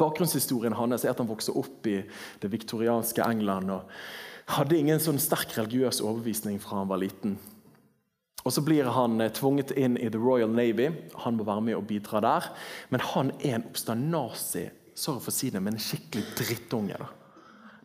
Bakgrunnshistorien 0.00 0.76
hans 0.78 1.04
er 1.04 1.14
at 1.14 1.22
han 1.22 1.30
vokste 1.30 1.54
opp 1.56 1.86
i 1.90 2.00
det 2.42 2.52
viktorianske 2.52 3.24
England 3.24 3.72
og 3.74 3.90
hadde 4.58 4.78
ingen 4.78 5.00
sånn 5.00 5.20
sterk 5.22 5.56
religiøs 5.56 6.02
overbevisning 6.04 6.60
fra 6.62 6.82
han 6.82 6.90
var 6.90 7.00
liten. 7.00 7.38
Og 8.44 8.52
Så 8.52 8.60
blir 8.60 8.84
han 8.92 9.20
eh, 9.24 9.32
tvunget 9.32 9.72
inn 9.72 9.96
i 9.96 10.10
The 10.12 10.20
Royal 10.20 10.52
Navy. 10.52 10.90
Han 11.24 11.38
må 11.38 11.46
være 11.48 11.64
med 11.64 11.78
og 11.78 11.86
bidra 11.88 12.20
der. 12.20 12.50
Men 12.92 13.00
han 13.00 13.32
er 13.40 13.56
en 13.56 13.68
obstanazi, 13.70 14.66
sorry 14.94 15.22
for 15.24 15.32
å 15.32 15.36
si 15.36 15.48
det, 15.50 15.62
men 15.64 15.78
en 15.78 15.80
skikkelig 15.80 16.26
drittunge. 16.36 16.98
da. 17.00 17.08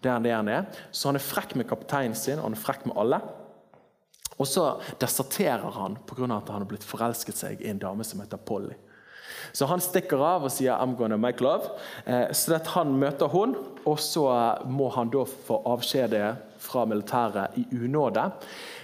Det 0.04 0.12
er 0.12 0.26
det 0.26 0.36
han 0.36 0.52
er. 0.52 0.68
Så 0.92 1.10
han 1.10 1.20
er 1.20 1.24
frekk 1.24 1.56
med 1.56 1.70
kapteinen 1.70 2.16
sin, 2.16 2.40
og 2.40 2.50
han 2.50 2.58
er 2.58 2.64
frekk 2.64 2.86
med 2.90 3.00
alle. 3.00 3.22
Og 4.40 4.48
så 4.48 4.66
deserterer 5.00 5.72
han 5.76 5.98
pga. 6.08 6.28
at 6.38 6.52
han 6.52 6.62
har 6.64 6.68
blitt 6.68 6.88
forelsket 6.88 7.36
seg 7.36 7.62
i 7.62 7.72
en 7.72 7.80
dame 7.80 8.04
som 8.04 8.20
heter 8.20 8.38
Polly. 8.38 8.76
Så 9.54 9.68
han 9.70 9.82
stikker 9.84 10.22
av 10.22 10.44
og 10.44 10.52
sier 10.52 10.74
'I'm 10.74 10.96
gonna 10.98 11.18
make 11.18 11.44
love'. 11.44 11.70
Eh, 12.06 12.34
så 12.34 12.60
han 12.76 12.96
møter 13.00 13.28
hun, 13.28 13.56
og 13.86 14.00
så 14.00 14.58
må 14.66 14.90
han 14.90 15.10
da 15.10 15.24
få 15.24 15.62
avskjede 15.66 16.36
fra 16.60 16.86
militæret 16.86 17.58
i 17.58 17.66
unåde. 17.72 18.32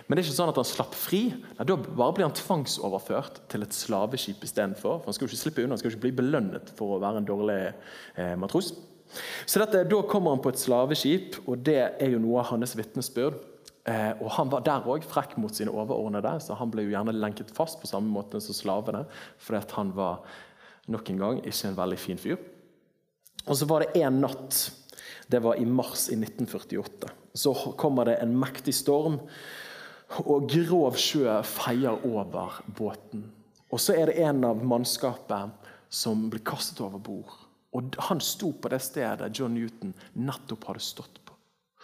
Men 0.07 0.17
det 0.17 0.21
er 0.23 0.29
ikke 0.29 0.37
sånn 0.37 0.49
at 0.49 0.55
han 0.55 0.67
slapp 0.69 0.93
fri. 0.93 1.33
Nei, 1.57 1.65
da 1.65 1.75
bare 1.75 2.13
blir 2.13 2.27
han 2.27 2.35
tvangsoverført 2.37 3.41
til 3.49 3.65
et 3.65 3.73
slaveskip 3.73 4.43
istedenfor. 4.45 4.99
For 4.99 5.05
han 5.05 5.13
skal 5.13 5.27
jo 5.27 5.31
ikke 5.31 5.43
slippe 5.43 5.63
unna, 5.63 5.73
han 5.73 5.81
skal 5.81 5.91
jo 5.91 5.95
ikke 5.97 6.07
bli 6.07 6.19
belønnet 6.19 6.69
for 6.77 6.95
å 6.95 7.01
være 7.01 7.17
en 7.23 7.25
dårlig 7.25 7.73
eh, 8.15 8.35
matros. 8.37 8.73
Så 9.45 9.61
dette, 9.61 9.87
Da 9.89 10.01
kommer 10.09 10.35
han 10.35 10.43
på 10.43 10.51
et 10.53 10.61
slaveskip, 10.61 11.39
og 11.47 11.65
det 11.65 11.81
er 11.99 12.09
jo 12.13 12.19
noe 12.19 12.39
av 12.43 12.51
hans 12.53 12.75
vitnesbyrd. 12.77 13.37
Eh, 13.85 14.13
og 14.17 14.31
Han 14.37 14.49
var 14.49 14.63
der 14.65 14.87
òg 14.89 15.05
frekk 15.05 15.35
mot 15.37 15.53
sine 15.53 15.73
overordnede, 15.73 16.31
så 16.41 16.57
han 16.57 16.71
ble 16.73 16.87
jo 16.87 16.95
gjerne 16.95 17.13
lenket 17.13 17.53
fast 17.53 17.77
på 17.81 17.89
samme 17.89 18.09
måte 18.09 18.41
som 18.41 18.57
slavene, 18.57 19.03
fordi 19.37 19.61
at 19.61 19.75
han 19.77 19.91
var 19.93 20.23
nok 20.89 21.09
en 21.09 21.21
gang 21.21 21.41
ikke 21.43 21.69
en 21.69 21.77
veldig 21.77 21.99
fin 22.01 22.21
fyr. 22.21 22.39
Og 23.45 23.55
Så 23.55 23.67
var 23.69 23.85
det 23.85 24.01
en 24.01 24.21
natt, 24.21 24.71
det 25.29 25.41
var 25.43 25.55
i 25.61 25.65
mars 25.65 26.09
i 26.09 26.17
1948, 26.17 27.11
så 27.35 27.53
kommer 27.77 28.05
det 28.05 28.17
en 28.21 28.33
mektig 28.39 28.73
storm 28.73 29.19
og 30.25 30.49
grov 30.49 30.97
sjø 30.97 31.41
feier 31.45 32.05
over 32.05 32.61
båten. 32.77 33.25
Og 33.69 33.81
så 33.81 33.93
er 33.97 34.09
det 34.09 34.21
en 34.23 34.43
av 34.47 34.63
mannskapet 34.65 35.69
som 35.89 36.29
blir 36.29 36.41
kastet 36.45 36.81
over 36.85 37.01
bord. 37.01 37.33
Og 37.75 37.95
Han 38.07 38.21
sto 38.21 38.51
på 38.53 38.69
det 38.71 38.81
stedet 38.81 39.33
John 39.37 39.53
Newton 39.53 39.93
nettopp 40.13 40.69
hadde 40.69 40.81
stått 40.81 41.19
på. 41.25 41.33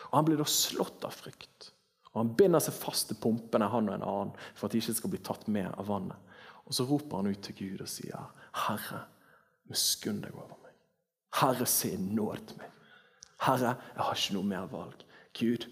Og 0.09 0.17
Han 0.17 0.25
blir 0.25 0.39
da 0.39 0.47
slått 0.47 1.03
av 1.05 1.13
frykt. 1.13 1.71
Og 2.11 2.19
Han 2.19 2.33
binder 2.35 2.59
seg 2.59 2.75
fast 2.75 3.07
til 3.07 3.19
pumpene, 3.21 3.69
han 3.71 3.89
og 3.89 3.95
en 3.95 4.07
annen, 4.07 4.33
for 4.55 4.67
at 4.67 4.73
de 4.73 4.81
ikke 4.81 4.97
skal 4.97 5.13
bli 5.13 5.21
tatt 5.23 5.47
med 5.47 5.69
av 5.71 5.87
vannet. 5.87 6.17
Og 6.65 6.75
Så 6.75 6.85
roper 6.87 7.21
han 7.21 7.31
ut 7.31 7.41
til 7.43 7.55
Gud 7.55 7.81
og 7.81 7.87
sier, 7.87 8.31
'Herre, 8.53 9.05
miskunn 9.69 10.21
deg 10.21 10.35
over 10.35 10.57
meg.' 10.63 10.75
'Herre, 11.33 11.65
se 11.65 11.97
nåd 11.97 12.47
til 12.47 12.57
meg.' 12.57 12.71
'Herre, 13.39 13.75
jeg 13.95 14.03
har 14.03 14.15
ikke 14.15 14.33
noe 14.33 14.43
mer 14.43 14.67
valg.' 14.67 15.05
Gud, 15.33 15.65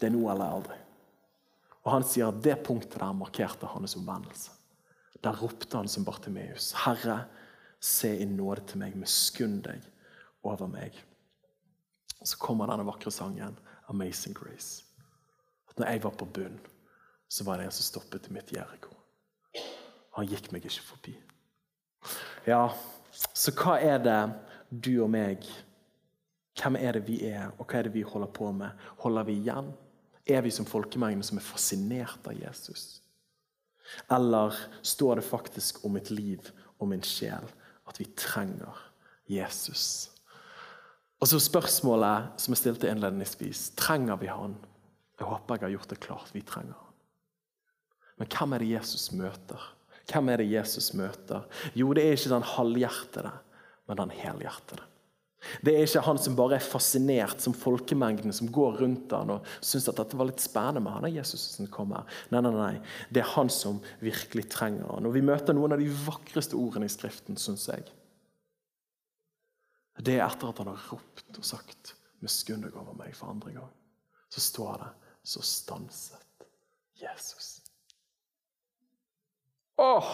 det 0.00 0.06
er 0.06 0.10
nå 0.10 0.30
eller 0.30 0.44
aldri. 0.44 0.76
Og 1.84 1.92
Han 1.92 2.04
sier 2.04 2.28
at 2.28 2.42
det 2.42 2.62
punktet 2.64 3.00
der 3.00 3.12
markerte 3.12 3.66
hans 3.66 3.96
omvendelse. 3.96 4.50
Der 5.24 5.32
ropte 5.32 5.76
han 5.76 5.88
som 5.88 6.04
Bartimeus. 6.04 6.72
Herre, 6.72 7.24
se 7.80 8.18
i 8.18 8.24
nåde 8.24 8.60
til 8.66 8.78
meg, 8.78 8.96
miskunn 8.96 9.62
deg 9.64 9.82
over 10.42 10.66
meg. 10.66 10.92
Og 12.20 12.26
Så 12.26 12.36
kommer 12.38 12.66
denne 12.66 12.86
vakre 12.86 13.10
sangen, 13.10 13.58
'Amazing 13.88 14.34
Grace'. 14.34 14.87
Når 15.78 15.92
jeg 15.92 16.02
var 16.02 16.14
på 16.18 16.26
bunn, 16.26 16.58
så 17.28 17.44
var 17.44 17.58
det 17.58 17.68
en 17.68 17.74
som 17.74 17.86
stoppet 17.86 18.28
i 18.28 18.34
mitt 18.34 18.52
Jeriko. 18.52 18.94
Han 20.18 20.26
gikk 20.26 20.50
meg 20.50 20.64
ikke 20.66 20.82
forbi. 20.82 21.14
Ja, 22.48 22.68
så 23.12 23.52
hva 23.54 23.76
er 23.82 23.98
det 24.02 24.20
du 24.70 24.94
og 25.04 25.10
meg 25.12 25.46
Hvem 26.58 26.74
er 26.74 26.96
det 26.96 27.04
vi 27.06 27.20
er, 27.22 27.52
og 27.54 27.68
hva 27.70 27.78
er 27.78 27.86
det 27.86 27.92
vi 27.94 28.00
holder 28.02 28.30
på 28.34 28.48
med? 28.50 28.72
Holder 28.98 29.28
vi 29.28 29.36
igjen? 29.38 29.68
Er 30.26 30.40
vi 30.42 30.50
som 30.50 30.66
folkemengden 30.66 31.22
som 31.22 31.38
er 31.38 31.46
fascinert 31.46 32.26
av 32.26 32.34
Jesus? 32.34 32.98
Eller 34.10 34.56
står 34.82 35.20
det 35.20 35.28
faktisk 35.28 35.84
om 35.86 35.94
mitt 35.94 36.10
liv 36.10 36.50
og 36.80 36.90
min 36.90 37.04
sjel 37.06 37.46
at 37.86 38.00
vi 38.00 38.08
trenger 38.18 38.74
Jesus? 39.30 40.10
Og 41.22 41.30
så 41.30 41.38
Spørsmålet 41.42 42.42
som 42.42 42.56
jeg 42.56 42.62
stilte 42.64 42.90
innledningsvis 42.90 43.76
trenger 43.78 44.18
vi 44.18 44.30
han? 44.30 44.58
Jeg 45.18 45.26
håper 45.26 45.56
jeg 45.56 45.66
har 45.66 45.74
gjort 45.76 45.90
det 45.90 46.00
klart. 46.04 46.30
Vi 46.34 46.44
trenger 46.46 46.76
han. 46.78 46.94
Men 48.18 48.30
hvem 48.34 48.54
er 48.54 48.62
det 48.62 48.70
Jesus 48.72 49.08
møter? 49.14 49.64
Hvem 50.08 50.30
er 50.32 50.40
det 50.40 50.50
Jesus 50.50 50.92
møter? 50.96 51.44
Jo, 51.76 51.90
det 51.94 52.04
er 52.04 52.16
ikke 52.16 52.32
den 52.32 52.46
halvhjertede, 52.54 53.32
men 53.88 54.00
den 54.00 54.14
helhjertede. 54.14 54.86
Det 55.62 55.70
er 55.70 55.84
ikke 55.86 56.02
han 56.02 56.18
som 56.18 56.34
bare 56.36 56.56
er 56.56 56.64
fascinert 56.64 57.42
som 57.42 57.54
folkemengden 57.54 58.34
som 58.34 58.48
går 58.52 58.80
rundt 58.82 59.12
han 59.14 59.30
og 59.36 59.46
syns 59.62 59.86
at 59.90 60.00
dette 60.00 60.18
var 60.18 60.26
litt 60.26 60.42
spennende 60.42 60.82
med 60.82 60.96
han 60.96 61.06
er 61.06 61.14
Jesus 61.14 61.44
som 61.54 61.68
kommer. 61.70 62.08
Nei, 62.32 62.42
nei, 62.42 62.52
nei. 62.56 62.72
Det 63.14 63.22
er 63.22 63.30
han 63.36 63.50
som 63.52 63.78
virkelig 64.02 64.48
trenger 64.50 64.90
han. 64.90 65.06
Og 65.06 65.14
Vi 65.14 65.22
møter 65.24 65.54
noen 65.54 65.76
av 65.76 65.82
de 65.82 65.88
vakreste 66.08 66.58
ordene 66.58 66.90
i 66.90 66.92
Skriften, 66.92 67.38
syns 67.38 67.68
jeg. 67.70 67.86
Det 69.98 70.18
er 70.18 70.26
etter 70.26 70.50
at 70.50 70.60
han 70.62 70.72
har 70.72 70.90
ropt 70.90 71.38
og 71.38 71.46
sagt 71.46 71.94
'miskunn 72.22 72.62
deg 72.62 72.74
over 72.74 72.94
meg' 72.98 73.14
for 73.14 73.30
andre 73.30 73.52
gang. 73.52 73.70
Så 74.30 74.40
står 74.42 74.82
det 74.82 74.90
'så 75.28 75.42
stanset 75.44 76.46
Jesus'. 76.96 77.60
Åh! 79.76 80.12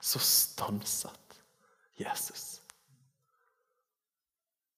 Så 0.00 0.18
stanset 0.18 1.42
Jesus 1.96 2.60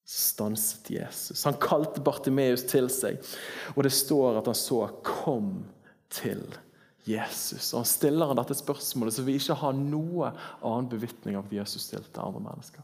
stanset 0.09 0.91
Jesus. 0.91 1.45
Han 1.45 1.59
kalte 1.61 2.01
Bartimeus 2.01 2.63
til 2.65 2.89
seg, 2.89 3.19
og 3.75 3.85
det 3.85 3.93
står 3.93 4.39
at 4.41 4.47
han 4.49 4.57
så 4.57 4.87
'kom 5.05 5.67
til 6.09 6.41
Jesus'. 7.05 7.75
Og 7.75 7.79
Han 7.79 7.85
stiller 7.85 8.27
han 8.27 8.37
dette 8.37 8.55
spørsmålet 8.55 9.15
så 9.15 9.23
vi 9.23 9.37
ikke 9.37 9.55
har 9.55 9.73
noe 9.73 10.33
annen 10.63 10.89
bevitning 10.89 11.37
av 11.37 11.45
at 11.45 11.53
Jesus 11.53 11.83
stilte 11.83 12.21
andre 12.21 12.41
mennesker. 12.41 12.83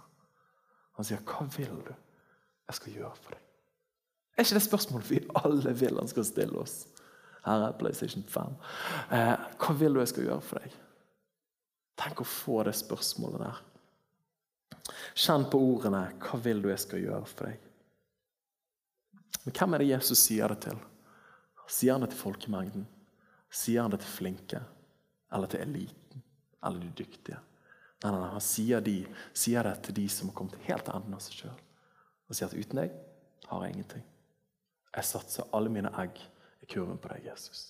Han 0.97 1.05
sier 1.05 1.19
'Hva 1.19 1.49
vil 1.57 1.81
du 1.87 1.95
jeg 2.69 2.75
skal 2.75 2.93
gjøre 2.93 3.17
for 3.17 3.31
deg?' 3.31 3.44
Er 4.35 4.43
ikke 4.43 4.59
det 4.59 4.65
spørsmålet 4.67 5.11
vi 5.11 5.21
alle 5.39 5.75
vil 5.79 6.01
han 6.01 6.11
skal 6.11 6.27
stille 6.27 6.59
oss? 6.59 6.85
Her 7.45 7.69
er 7.69 7.77
PlayStation 7.79 8.25
5. 8.29 8.57
Eh, 9.13 9.35
hva 9.61 9.77
vil 9.79 9.95
du 9.95 10.01
jeg 10.01 10.11
skal 10.15 10.27
gjøre 10.31 10.45
for 10.45 10.65
deg? 10.65 10.81
Tenk 12.01 12.23
å 12.25 12.27
få 12.27 12.63
det 12.67 12.75
spørsmålet 12.79 13.45
der. 13.45 13.61
Kjenn 15.15 15.47
på 15.51 15.59
ordene 15.61 16.13
'Hva 16.19 16.41
vil 16.43 16.63
du 16.63 16.69
jeg 16.69 16.79
skal 16.79 17.01
gjøre 17.01 17.27
for 17.27 17.47
deg?' 17.47 17.61
Men 19.45 19.55
hvem 19.55 19.75
er 19.75 19.79
det 19.79 19.89
Jesus 19.89 20.19
sier 20.19 20.49
det 20.49 20.61
til? 20.61 20.79
Sier 21.69 21.93
han 21.93 22.01
det 22.01 22.11
til 22.11 22.19
folkemengden? 22.19 22.87
Sier 23.51 23.83
han 23.83 23.91
det 23.91 24.01
til 24.01 24.09
flinke? 24.09 24.61
Eller 25.33 25.47
til 25.47 25.61
eliten? 25.61 26.23
Eller 26.65 26.81
de 26.81 27.05
dyktige? 27.05 27.39
Nei, 28.03 28.11
nei, 28.11 28.21
nei 28.21 28.31
Han 28.31 28.41
sier, 28.41 28.81
de, 28.81 29.07
sier, 29.33 29.63
det 29.63 29.83
til 29.83 29.95
de 29.95 30.09
som 30.09 30.29
har 30.29 30.35
kommet 30.35 30.57
helt 30.69 30.85
til 30.85 30.97
enden 30.97 31.15
av 31.15 31.21
seg 31.21 31.39
sjøl. 31.39 31.61
Og 32.29 32.37
sier 32.37 32.49
at 32.49 32.57
uten 32.57 32.81
deg 32.81 32.91
har 33.49 33.65
jeg 33.65 33.75
ingenting. 33.75 34.05
Jeg 34.95 35.09
satser 35.09 35.51
alle 35.57 35.73
mine 35.73 35.91
egg 36.01 36.21
i 36.63 36.69
kurven 36.71 37.01
på 37.03 37.11
deg, 37.11 37.27
Jesus. 37.33 37.67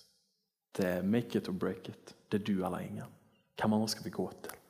Det 0.75 0.87
er 0.99 1.07
make 1.07 1.39
it 1.39 1.49
or 1.49 1.57
break 1.57 1.89
it. 1.89 2.15
Det 2.29 2.41
er 2.43 2.45
du 2.45 2.57
eller 2.59 2.85
ingen. 2.85 3.17
Hvem 3.61 3.77
andre 3.77 3.89
skal 3.89 4.07
vi 4.07 4.15
gå 4.15 4.27
til? 4.45 4.61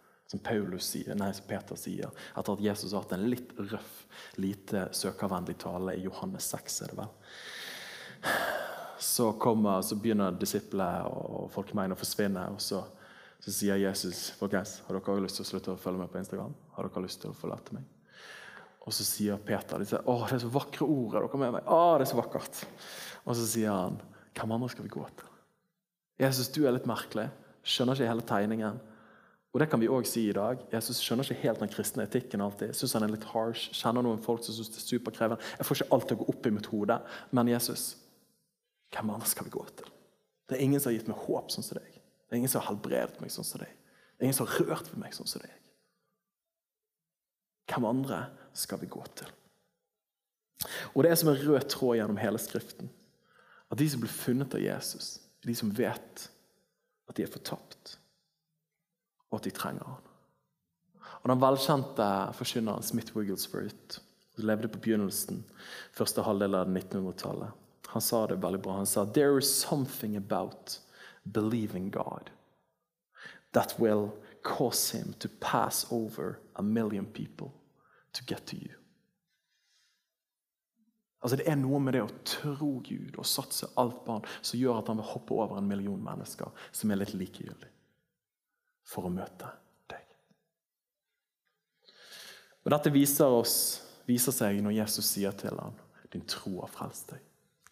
som, 0.40 0.81
sier, 0.81 1.14
nei, 1.14 1.33
som 1.35 1.47
Peter 1.47 1.79
sier, 1.79 2.11
etter 2.35 2.57
at 2.57 2.62
Jesus 2.62 2.93
har 2.93 3.05
hatt 3.05 3.14
en 3.17 3.27
litt 3.29 3.53
røff, 3.59 4.05
lite 4.40 4.88
søkervennlig 4.93 5.59
tale 5.62 5.97
i 5.99 6.05
Johannes 6.05 6.49
6. 6.51 6.83
er 6.83 6.93
det 6.93 6.99
vel. 6.99 7.12
Så, 8.99 9.33
kommer, 9.38 9.83
så 9.83 9.99
begynner 10.01 10.37
disiplene 10.38 11.05
og 11.11 11.51
folkemengden 11.53 11.97
å 11.97 11.99
forsvinne. 12.01 12.47
og 12.55 12.62
så, 12.62 12.81
så 13.43 13.53
sier 13.53 13.83
Jesus 13.83 14.31
folkens, 14.38 14.79
har 14.87 14.97
dere 14.97 15.25
lyst 15.27 15.40
til 15.40 15.45
å 15.45 15.51
slutte 15.51 15.75
å 15.75 15.81
følge 15.81 16.01
meg 16.01 16.12
på 16.12 16.23
Instagram. 16.23 16.55
Har 16.77 16.88
dere 16.88 17.05
lyst 17.05 17.21
til 17.23 17.35
å 17.35 17.37
forlate 17.37 17.77
meg? 17.77 17.93
Og 18.85 18.92
så 18.92 19.05
sier 19.07 19.40
Peter 19.40 19.81
disse, 19.81 20.01
å, 20.05 20.16
det 20.29 20.37
er 20.37 20.42
så 20.42 20.51
vakre 20.53 20.85
ordet, 20.85 21.23
dere 21.23 21.40
med 21.40 21.55
meg? 21.57 21.68
Å, 21.73 21.97
det 21.97 22.05
er 22.05 22.11
så 22.11 22.18
vakkert. 22.20 22.64
Og 23.25 23.38
så 23.38 23.47
sier 23.49 23.73
han 23.73 24.01
hvem 24.35 24.53
andre 24.57 24.68
skal 24.73 24.85
vi 24.85 24.92
gå 24.92 25.05
til? 25.20 25.31
Jesus, 26.20 26.51
du 26.53 26.64
er 26.66 26.75
litt 26.75 26.88
merkelig. 26.88 27.29
Skjønner 27.64 27.97
ikke 27.97 28.11
hele 28.11 28.27
tegningen. 28.29 28.83
Og 29.55 29.61
det 29.62 29.68
kan 29.70 29.81
vi 29.81 29.88
også 29.88 30.11
si 30.11 30.25
i 30.29 30.35
dag. 30.35 30.61
Jesus 30.73 30.99
skjønner 31.03 31.27
ikke 31.27 31.47
helt 31.47 31.61
den 31.62 31.70
kristne 31.70 32.05
etikken 32.09 32.42
alltid. 32.42 32.75
Synes 32.75 32.96
han 32.98 33.06
er 33.06 33.13
litt 33.15 33.27
harsh. 33.31 33.71
Kjenner 33.79 34.02
noen 34.02 34.23
folk 34.23 34.42
som 34.42 34.56
synes 34.56 34.73
det 34.75 34.81
er 34.83 34.88
superkrevende. 34.88 35.52
Jeg 35.61 35.69
får 35.69 35.81
ikke 35.81 35.94
alt 35.94 36.08
til 36.11 36.19
å 36.19 36.21
gå 36.21 36.29
opp 36.35 36.48
i 36.48 36.52
mitt 36.56 36.69
hode. 36.73 36.98
Men 37.38 37.50
Jesus, 37.52 37.85
hvem 38.94 39.15
andre 39.15 39.31
skal 39.31 39.46
vi 39.46 39.54
gå 39.54 39.63
til? 39.79 39.92
Det 40.50 40.58
er 40.58 40.65
ingen 40.67 40.83
som 40.83 40.90
har 40.90 40.98
gitt 40.98 41.11
meg 41.11 41.23
håp 41.25 41.54
sånn 41.54 41.67
som 41.67 41.79
deg. 41.79 41.92
Det 41.94 42.35
er 42.35 42.42
ingen 42.42 42.50
som 42.50 42.65
har 42.65 42.73
helbredet 42.73 43.23
meg 43.23 43.33
sånn 43.33 43.46
som 43.46 43.63
deg. 43.63 43.71
Det 43.71 44.25
er 44.25 44.29
ingen 44.29 44.37
som 44.37 44.50
har 44.50 44.67
rørt 44.67 44.90
ved 44.90 45.00
meg 45.00 45.15
sånn 45.15 45.31
som 45.31 45.44
deg. 45.44 45.54
Hvem 47.71 47.87
andre 47.88 48.19
skal 48.55 48.81
vi 48.81 48.90
gå 48.90 49.02
til? 49.19 49.31
Og 50.94 51.05
det 51.05 51.11
er 51.11 51.19
som 51.19 51.31
en 51.33 51.40
rød 51.40 51.67
tråd 51.69 51.98
gjennom 51.98 52.21
hele 52.21 52.40
Skriften. 52.40 52.90
At 53.71 53.81
de 53.81 53.88
som 53.90 54.02
blir 54.02 54.13
funnet 54.13 54.55
av 54.55 54.63
Jesus, 54.63 55.19
er 55.42 55.50
de 55.50 55.57
som 55.59 55.73
vet 55.75 56.29
at 57.09 57.17
de 57.17 57.25
er 57.25 57.33
fortapt, 57.33 57.96
og 59.31 59.40
at 59.40 59.48
de 59.48 59.52
trenger 59.55 59.85
han. 59.85 60.11
Og 61.23 61.31
Den 61.33 61.40
velkjente 61.40 62.09
forkynneren 62.38 62.85
Smith 62.85 63.17
Wigglesworth 63.17 64.00
som 64.35 64.46
levde 64.48 64.69
på 64.69 64.81
begynnelsen, 64.83 65.44
første 65.94 66.25
halvdel 66.27 66.57
av 66.59 66.71
1900-tallet, 66.71 67.61
han 67.94 68.02
sa 68.02 68.25
det 68.27 68.40
veldig 68.42 68.61
bra. 68.65 68.79
Han 68.81 68.88
sa 68.90 69.05
«There 69.05 69.38
is 69.38 69.50
something 69.50 70.17
about 70.17 70.81
believing 71.25 71.90
God 71.90 72.31
that 73.52 73.79
will 73.79 74.11
cause 74.42 74.96
him 74.96 75.15
to 75.21 75.29
pass 75.40 75.87
over 75.90 76.38
a 76.57 76.63
million 76.63 77.07
people 77.07 77.52
to 78.15 78.25
get 78.27 78.46
to 78.46 78.56
you. 78.56 78.75
Altså 81.25 81.37
Det 81.40 81.46
er 81.48 81.56
noe 81.56 81.81
med 81.81 81.96
det 81.96 82.02
å 82.04 82.15
tro 82.29 82.71
Gud 82.85 83.17
og 83.17 83.27
satse 83.27 83.71
alt 83.81 84.02
på 84.04 84.19
han 84.19 84.27
som 84.44 84.60
gjør 84.60 84.83
at 84.83 84.90
han 84.92 85.00
vil 85.00 85.08
hoppe 85.08 85.37
over 85.38 85.56
en 85.58 85.69
million 85.69 86.00
mennesker 86.04 86.67
som 86.69 86.92
er 86.92 87.00
litt 87.00 87.15
likegyldig, 87.17 87.71
for 88.85 89.08
å 89.08 89.12
møte 89.12 89.48
deg. 89.88 90.04
Og 92.65 92.75
Dette 92.77 92.92
viser, 92.92 93.33
oss, 93.33 93.56
viser 94.04 94.37
seg 94.37 94.60
når 94.65 94.77
Jesus 94.83 95.15
sier 95.17 95.33
til 95.40 95.56
ham 95.60 95.81
din 96.12 96.27
tro 96.31 96.60
har 96.60 96.71
frelst 96.71 97.08
deg. 97.10 97.23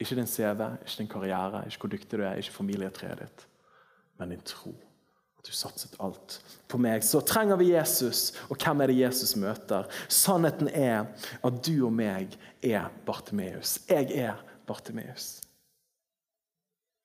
Ikke 0.02 0.16
din 0.18 0.26
CV, 0.26 0.64
ikke 0.82 0.98
din 0.98 1.10
karriere, 1.12 1.60
ikke 1.68 1.84
hvor 1.84 1.92
dyktig 1.92 2.18
du 2.18 2.24
er, 2.24 2.40
ikke 2.40 2.56
familietreet 2.56 3.20
ditt, 3.20 3.44
men 4.18 4.32
din 4.34 4.42
tro 4.48 4.72
du 5.42 5.50
satset 5.54 5.94
alt 6.02 6.38
på 6.70 6.78
meg. 6.78 7.02
Så 7.04 7.20
trenger 7.26 7.58
vi 7.58 7.72
Jesus, 7.72 8.30
og 8.48 8.58
hvem 8.62 8.82
er 8.82 8.92
det 8.92 8.98
Jesus 9.00 9.34
møter? 9.40 9.88
Sannheten 10.08 10.70
er 10.70 11.08
at 11.42 11.62
du 11.66 11.74
og 11.88 11.94
meg 11.96 12.36
er 12.62 12.92
Bartimeus. 13.06 13.80
Jeg 13.90 14.12
er 14.22 14.38
Bartimeus. 14.68 15.40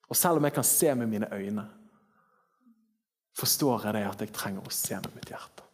Og 0.07 0.15
selv 0.15 0.39
om 0.39 0.47
jeg 0.47 0.55
kan 0.55 0.67
se 0.67 0.93
med 0.95 1.09
mine 1.11 1.29
øyne, 1.33 1.65
forstår 3.37 3.87
jeg 3.87 3.97
det 3.97 4.05
at 4.09 4.21
jeg 4.23 4.33
trenger 4.33 4.65
å 4.65 4.73
se 4.73 4.99
med 5.01 5.17
mitt 5.17 5.33
hjerte. 5.33 5.65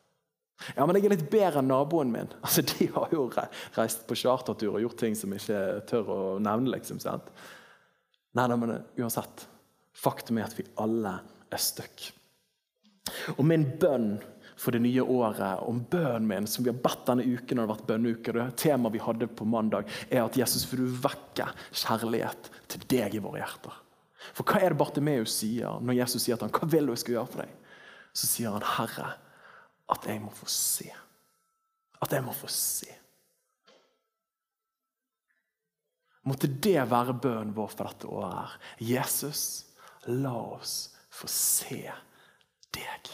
Ja, 0.77 0.85
men 0.85 0.95
jeg 0.95 1.07
er 1.09 1.15
litt 1.17 1.27
bedre 1.31 1.59
enn 1.59 1.69
naboen 1.71 2.11
min. 2.13 2.31
Altså, 2.45 2.63
De 2.63 2.87
har 2.95 3.11
jo 3.11 3.27
reist 3.75 4.07
på 4.07 4.17
chartertur 4.19 4.77
og 4.77 4.83
gjort 4.83 4.99
ting 5.03 5.17
som 5.19 5.33
jeg 5.35 5.43
ikke 5.43 5.61
tør 5.89 6.11
å 6.13 6.19
nevne. 6.39 6.71
liksom, 6.77 7.01
sant? 7.03 7.27
Nei, 8.33 8.47
nei, 8.47 8.57
men 8.57 8.77
uansett. 8.97 9.47
Faktum 9.93 10.39
er 10.39 10.47
at 10.47 10.55
vi 10.57 10.65
alle 10.81 11.17
er 11.53 11.61
stuck. 11.61 12.07
Og 13.35 13.43
min 13.45 13.65
bønn 13.79 14.15
for 14.55 14.71
det 14.71 14.83
nye 14.83 15.01
året, 15.01 15.63
om 15.67 15.81
bønnen 15.91 16.27
min, 16.29 16.47
som 16.47 16.63
vi 16.63 16.71
har 16.71 16.81
bedt 16.83 17.05
denne 17.07 17.25
uken, 17.25 17.57
når 17.57 17.63
det 17.63 17.65
har 17.65 17.71
vært 17.73 17.87
bønneuke, 17.89 18.35
det 18.35 18.45
temaet 18.61 18.95
vi 18.95 19.01
hadde 19.03 19.27
på 19.27 19.47
mandag, 19.49 19.89
er 20.09 20.23
at 20.23 20.37
Jesus 20.39 20.65
vil 20.71 20.85
du 20.85 20.99
vekke 21.03 21.49
kjærlighet 21.71 22.51
til 22.71 22.85
deg 22.93 23.17
i 23.17 23.23
våre 23.23 23.41
hjerter. 23.41 23.79
For 24.31 24.47
hva 24.47 24.61
er 24.61 24.71
det 24.71 24.79
Bartimeus 24.79 25.35
sier 25.41 25.81
når 25.83 25.97
Jesus 25.99 26.23
sier 26.23 26.39
til 26.39 26.47
ham, 26.47 26.55
hva 26.55 26.69
vil 26.71 26.87
du 26.87 26.93
jeg 26.93 27.03
skal 27.03 27.17
gjøre 27.17 27.31
for 27.33 27.43
deg? 27.43 27.55
Så 28.13 28.29
sier 28.29 28.55
han, 28.55 28.67
Herre, 28.77 29.09
at 29.91 30.07
jeg 30.07 30.21
må 30.23 30.31
få 30.37 30.47
se. 30.49 30.91
At 32.03 32.13
jeg 32.13 32.23
må 32.23 32.35
få 32.35 32.49
se. 32.51 32.91
Måtte 36.29 36.47
det 36.47 36.79
være 36.87 37.17
bønnen 37.19 37.51
vår 37.57 37.73
for 37.73 37.89
dette 37.89 38.07
året. 38.07 38.55
Jesus, 38.79 39.43
la 40.07 40.37
oss 40.55 40.93
få 41.11 41.27
se 41.27 41.83
deg. 42.75 43.13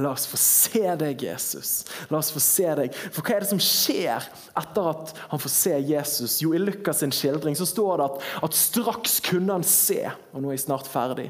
La 0.00 0.12
oss 0.14 0.26
få 0.30 0.38
se 0.40 0.94
deg, 1.00 1.22
Jesus. 1.22 1.84
La 2.08 2.20
oss 2.20 2.30
få 2.32 2.40
se 2.42 2.68
deg. 2.78 2.94
For 3.10 3.24
hva 3.24 3.36
er 3.36 3.44
det 3.44 3.50
som 3.50 3.62
skjer 3.62 4.28
etter 4.58 4.90
at 4.92 5.12
han 5.32 5.42
får 5.42 5.52
se 5.52 5.74
Jesus? 5.90 6.38
Jo, 6.44 6.54
I 6.54 6.62
Lukas' 6.62 7.02
sin 7.02 7.14
skildring 7.14 7.58
så 7.58 7.66
står 7.68 8.00
det 8.00 8.06
at, 8.06 8.24
at, 8.46 8.56
straks 8.56 9.18
kunne 9.26 9.58
han 9.58 9.66
se. 9.66 10.04
Og 10.32 10.40
nå 10.40 10.50
er 10.50 10.58
jeg 10.58 10.66
snart 10.68 10.90
ferdig. 10.90 11.28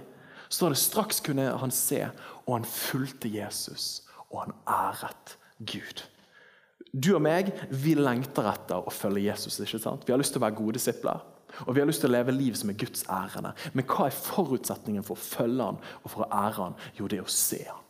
Så 0.48 0.60
står 0.60 0.74
det 0.74 0.82
straks 0.82 1.20
kunne 1.24 1.48
han 1.62 1.74
se, 1.74 2.04
og 2.44 2.56
han 2.58 2.66
fulgte 2.66 3.30
Jesus, 3.30 4.02
og 4.28 4.44
han 4.44 4.56
æret 4.66 5.36
Gud. 5.58 6.04
Du 6.90 7.12
og 7.14 7.22
meg 7.22 7.52
vi 7.70 7.94
lengter 7.94 8.48
etter 8.50 8.82
å 8.82 8.92
følge 8.92 9.28
Jesus. 9.28 9.60
ikke 9.62 9.78
sant? 9.82 10.06
Vi 10.06 10.12
har 10.12 10.18
lyst 10.18 10.34
til 10.34 10.42
å 10.42 10.46
være 10.48 10.58
gode 10.58 10.78
disipler. 10.80 11.22
Og 11.66 11.74
vi 11.74 11.82
har 11.82 11.88
lyst 11.90 12.04
til 12.04 12.10
å 12.10 12.16
leve 12.16 12.34
liv 12.34 12.56
som 12.58 12.72
er 12.72 12.80
Guds 12.80 13.04
ærende. 13.10 13.54
Men 13.74 13.86
hva 13.90 14.08
er 14.08 14.16
forutsetningen 14.16 15.06
for 15.06 15.18
å 15.18 15.28
følge 15.28 15.70
han 15.70 15.80
og 16.02 16.10
for 16.10 16.26
å 16.26 16.32
ære 16.46 16.58
han? 16.64 16.82
Jo, 16.98 17.10
det 17.10 17.20
er 17.20 17.28
å 17.28 17.38
se 17.40 17.62
han. 17.66 17.86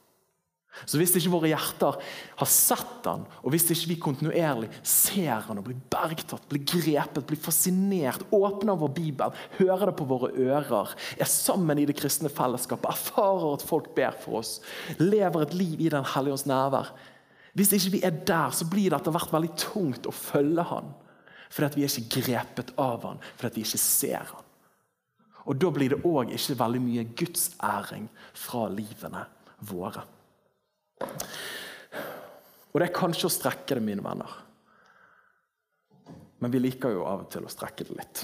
Så 0.89 0.97
hvis 1.01 1.13
ikke 1.19 1.33
våre 1.33 1.51
hjerter 1.51 1.97
har 2.39 2.49
sett 2.49 3.05
han, 3.05 3.25
og 3.43 3.53
hvis 3.53 3.67
ikke 3.75 3.91
vi 3.91 3.97
kontinuerlig 4.01 4.71
ser 4.87 5.43
han 5.49 5.59
og 5.61 5.67
blir 5.67 5.81
bergtatt, 5.93 6.47
blir 6.49 6.63
grepet, 6.65 7.27
blir 7.27 7.41
fascinert, 7.41 8.23
åpner 8.33 8.79
vår 8.81 8.93
bibel, 8.97 9.35
hører 9.59 9.91
det 9.91 9.97
på 9.99 10.09
våre 10.09 10.31
ører, 10.31 10.95
er 11.19 11.31
sammen 11.31 11.83
i 11.83 11.87
det 11.91 11.99
kristne 11.99 12.31
fellesskapet, 12.33 12.89
erfarer 12.95 13.59
at 13.59 13.67
folk 13.67 13.91
ber 13.99 14.17
for 14.23 14.41
oss, 14.41 14.59
lever 15.03 15.45
et 15.45 15.57
liv 15.59 15.83
i 15.83 15.91
Den 15.93 16.07
hellige 16.15 16.39
ånds 16.39 16.47
nærvær 16.49 16.95
Hvis 17.59 17.75
ikke 17.75 17.97
vi 17.97 18.05
er 18.07 18.15
der, 18.15 18.55
så 18.55 18.65
blir 18.71 18.93
det 18.93 19.01
etter 19.01 19.13
hvert 19.13 19.33
veldig 19.35 19.53
tungt 19.59 20.07
å 20.07 20.15
følge 20.15 20.65
han. 20.71 20.93
Fordi 21.51 21.67
at 21.67 21.77
vi 21.77 21.85
er 21.85 21.91
ikke 21.91 22.23
grepet 22.23 22.73
av 22.79 23.05
han, 23.09 23.21
fordi 23.37 23.51
at 23.51 23.59
vi 23.59 23.67
ikke 23.67 23.83
ser 23.83 24.31
han. 24.31 24.47
Og 25.51 25.57
Da 25.59 25.71
blir 25.75 25.91
det 25.91 26.05
òg 26.07 26.31
ikke 26.35 26.59
veldig 26.61 26.81
mye 26.85 27.07
gudsæring 27.17 28.07
fra 28.37 28.69
livene 28.71 29.25
våre. 29.67 30.05
Og 32.71 32.79
det 32.79 32.87
er 32.87 32.95
kanskje 32.95 33.27
å 33.27 33.35
strekke 33.35 33.75
det, 33.75 33.83
mine 33.83 34.05
venner. 34.05 34.31
Men 36.41 36.53
vi 36.53 36.61
liker 36.61 36.95
jo 36.95 37.03
av 37.09 37.25
og 37.25 37.33
til 37.33 37.45
å 37.45 37.51
strekke 37.53 37.89
det 37.89 37.97
litt. 37.99 38.23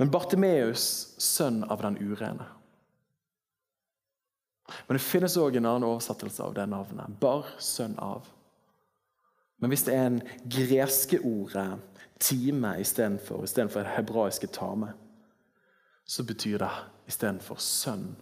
Men 0.00 0.10
Bartimeus, 0.10 1.14
sønn 1.22 1.62
av 1.70 1.84
den 1.84 2.00
urene. 2.00 2.48
Men 4.88 4.96
det 4.96 5.04
finnes 5.04 5.36
òg 5.38 5.56
en 5.60 5.68
annen 5.68 5.86
oversettelse 5.86 6.42
av 6.42 6.56
det 6.56 6.66
navnet. 6.72 7.14
Bar, 7.20 7.46
sønn 7.62 7.94
av. 8.02 8.26
Men 9.62 9.70
hvis 9.70 9.84
det 9.86 9.94
er 9.94 10.08
en 10.08 10.22
greske 10.50 11.20
ordet 11.22 11.68
time 12.22 12.76
istedenfor, 12.80 13.44
istedenfor 13.44 13.82
det 13.82 13.94
hebraiske 13.96 14.46
tame, 14.54 14.92
så 16.04 16.24
betyr 16.24 16.58
det 16.62 16.70
istedenfor 17.10 17.58
sønn 17.62 18.14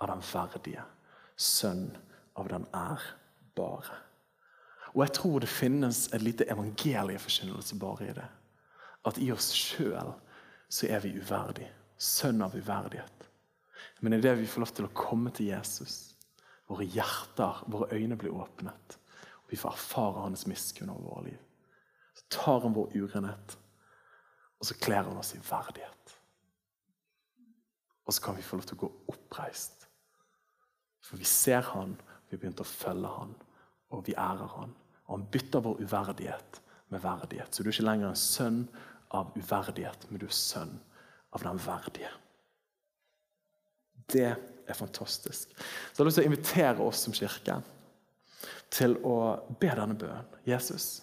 av 0.00 0.08
den 0.08 0.24
verdige. 0.32 0.84
Sønn 1.36 1.90
av 2.38 2.48
den 2.48 2.66
ærbare. 2.72 3.98
Og 4.92 5.04
jeg 5.04 5.14
tror 5.16 5.40
det 5.40 5.48
finnes 5.48 6.06
et 6.12 6.22
lite 6.22 6.48
evangelieforkynnelse 6.52 7.78
bare 7.80 8.08
i 8.08 8.16
det. 8.16 8.28
At 9.08 9.18
i 9.18 9.30
oss 9.32 9.50
sjøl 9.56 10.12
så 10.68 10.88
er 10.88 11.04
vi 11.04 11.16
uverdige. 11.16 11.72
Sønn 11.96 12.42
av 12.44 12.56
uverdighet. 12.56 13.28
Men 14.00 14.16
idet 14.16 14.36
vi 14.38 14.48
får 14.48 14.64
lov 14.64 14.74
til 14.76 14.88
å 14.88 14.96
komme 14.96 15.30
til 15.34 15.52
Jesus, 15.52 16.16
våre 16.68 16.86
hjerter, 16.88 17.62
våre 17.70 17.92
øyne 17.94 18.16
blir 18.18 18.34
åpnet, 18.34 18.98
og 19.42 19.52
vi 19.52 19.58
får 19.58 19.76
erfare 19.76 20.24
hans 20.24 20.46
miskunn 20.50 20.90
over 20.90 21.08
våre 21.08 21.24
liv. 21.30 21.40
Tar 22.32 22.62
han 22.64 22.74
vår 22.76 22.94
urenhet, 22.96 23.56
og 24.58 24.68
så 24.68 24.76
kler 24.80 25.08
han 25.08 25.18
oss 25.20 25.34
i 25.36 25.40
verdighet. 25.44 26.16
Og 28.06 28.14
så 28.14 28.22
kan 28.22 28.36
vi 28.36 28.44
få 28.46 28.58
lov 28.58 28.66
til 28.68 28.78
å 28.78 28.82
gå 28.84 28.90
oppreist. 29.12 29.86
For 31.02 31.20
vi 31.20 31.26
ser 31.28 31.62
han, 31.74 31.94
vi 32.28 32.36
har 32.36 32.42
begynt 32.42 32.62
å 32.62 32.66
følge 32.66 33.10
han, 33.10 33.34
og 33.92 34.06
vi 34.06 34.16
ærer 34.18 34.48
han. 34.56 34.72
Og 35.06 35.16
han 35.16 35.26
bytter 35.34 35.64
vår 35.64 35.82
uverdighet 35.84 36.62
med 36.92 37.02
verdighet. 37.02 37.52
Så 37.52 37.62
du 37.62 37.68
er 37.68 37.76
ikke 37.76 37.86
lenger 37.88 38.10
en 38.10 38.18
sønn 38.18 38.62
av 39.12 39.36
uverdighet, 39.36 40.08
men 40.08 40.22
du 40.22 40.26
er 40.28 40.36
sønn 40.36 40.74
av 41.32 41.44
den 41.44 41.60
verdige. 41.62 42.10
Det 44.12 44.30
er 44.32 44.76
fantastisk. 44.76 45.52
Så 45.52 45.94
jeg 45.94 46.02
har 46.02 46.08
lyst 46.08 46.20
til 46.20 46.26
å 46.26 46.30
invitere 46.30 46.86
oss 46.86 47.04
som 47.06 47.16
kirke 47.16 47.60
til 48.72 48.96
å 49.04 49.16
be 49.60 49.70
denne 49.70 49.96
bønnen. 49.98 50.38
Jesus, 50.48 51.02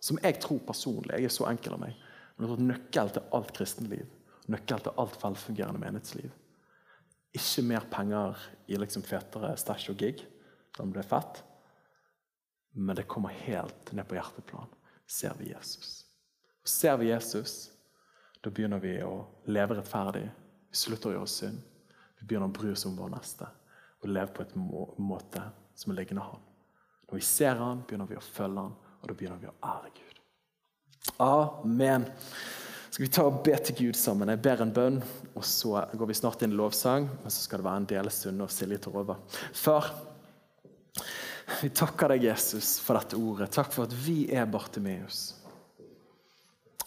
som 0.00 0.18
jeg 0.22 0.38
tror 0.40 0.62
personlig, 0.66 1.16
jeg 1.16 1.28
er 1.28 1.34
så 1.34 1.46
enkel 1.50 1.76
av 1.76 1.82
meg, 1.82 1.96
men 2.36 2.48
det 2.48 2.56
er 2.56 2.68
nøkkel 2.70 3.12
til 3.14 3.34
alt 3.36 3.52
kristenliv. 3.56 4.06
Nøkkel 4.50 4.82
til 4.82 4.96
alt 4.98 5.18
velfungerende 5.20 5.82
menighetsliv. 5.82 6.30
Ikke 7.36 7.62
mer 7.68 7.84
penger 7.92 8.40
i 8.66 8.78
liksom 8.80 9.04
fetere 9.06 9.52
stæsj 9.60 9.92
og 9.92 10.00
gig, 10.00 10.24
som 10.76 10.94
det 10.94 11.04
er 11.04 11.10
fett. 11.10 11.42
Men 12.72 12.96
det 12.96 13.08
kommer 13.10 13.34
helt 13.44 13.92
ned 13.92 14.08
på 14.08 14.16
hjerteplan. 14.16 14.72
Ser 15.06 15.36
vi 15.38 15.52
Jesus. 15.52 16.06
Ser 16.64 16.96
vi 16.96 17.10
Jesus, 17.10 17.70
da 18.40 18.50
begynner 18.50 18.80
vi 18.80 18.96
å 19.04 19.26
leve 19.52 19.76
rettferdig. 19.76 20.26
Vi 20.70 20.80
slutter 20.80 21.10
å 21.10 21.18
gjøre 21.18 21.30
synd. 21.30 21.60
Vi 22.20 22.26
begynner 22.26 22.48
å 22.48 22.56
bry 22.56 22.72
oss 22.72 22.86
om 22.88 22.96
vår 22.96 23.12
neste 23.12 23.48
og 24.00 24.08
leve 24.08 24.32
på 24.32 24.46
en 24.46 25.02
måte 25.04 25.42
som 25.76 25.92
er 25.92 26.00
liggende 26.00 26.24
Han. 26.24 26.40
Når 27.08 27.18
vi 27.18 27.26
ser 27.26 27.58
han, 27.58 27.82
begynner 27.84 28.08
vi 28.08 28.16
å 28.16 28.22
følge 28.24 28.62
han, 28.64 28.76
og 29.00 29.08
da 29.08 29.16
begynner 29.16 29.40
vi 29.40 29.50
å 29.50 29.56
ære 29.64 29.92
Gud. 29.96 30.20
Amen. 31.24 32.06
Skal 32.90 33.04
vi 33.04 33.10
ta 33.14 33.24
og 33.28 33.40
be 33.46 33.54
til 33.64 33.76
Gud 33.78 33.98
sammen? 33.98 34.32
Jeg 34.32 34.42
ber 34.44 34.62
en 34.64 34.72
bønn, 34.74 35.00
og 35.38 35.44
så 35.46 35.84
går 35.94 36.10
vi 36.10 36.16
snart 36.18 36.42
inn 36.42 36.54
i 36.54 36.58
lovsang. 36.58 37.06
Men 37.22 37.32
så 37.32 37.44
skal 37.44 37.60
det 37.60 37.68
være 37.68 37.82
en 37.82 37.90
delestund 37.92 38.40
når 38.40 38.50
Silje 38.54 38.80
tar 38.82 38.96
over. 38.98 39.20
Far, 39.56 39.92
vi 41.60 41.70
takker 41.70 42.14
deg, 42.14 42.26
Jesus, 42.28 42.78
for 42.82 42.98
dette 42.98 43.18
ordet. 43.18 43.50
Takk 43.54 43.70
for 43.74 43.86
at 43.86 43.94
vi 43.94 44.24
er 44.34 44.48
Bartimeus. 44.50 45.36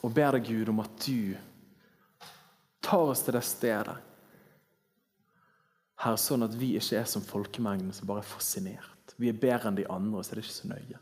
Og 0.04 0.12
ber 0.12 0.36
deg, 0.36 0.50
Gud, 0.52 0.74
om 0.74 0.84
at 0.84 1.08
du 1.08 1.38
tar 2.84 3.14
oss 3.14 3.24
til 3.24 3.38
det 3.38 3.46
stedet. 3.48 3.96
Herre, 6.04 6.20
sånn 6.20 6.44
at 6.44 6.56
vi 6.60 6.74
ikke 6.76 7.00
er 7.00 7.08
som 7.08 7.24
folkemengden 7.24 7.96
som 7.96 8.10
bare 8.10 8.26
er 8.26 8.28
fascinert. 8.28 9.16
Vi 9.16 9.32
er 9.32 9.40
bedre 9.40 9.72
enn 9.72 9.80
de 9.80 9.88
andre, 9.88 10.20
så 10.20 10.34
er 10.34 10.42
det 10.42 10.46
ikke 10.50 10.58
så 10.60 10.72
nøye. 10.74 11.00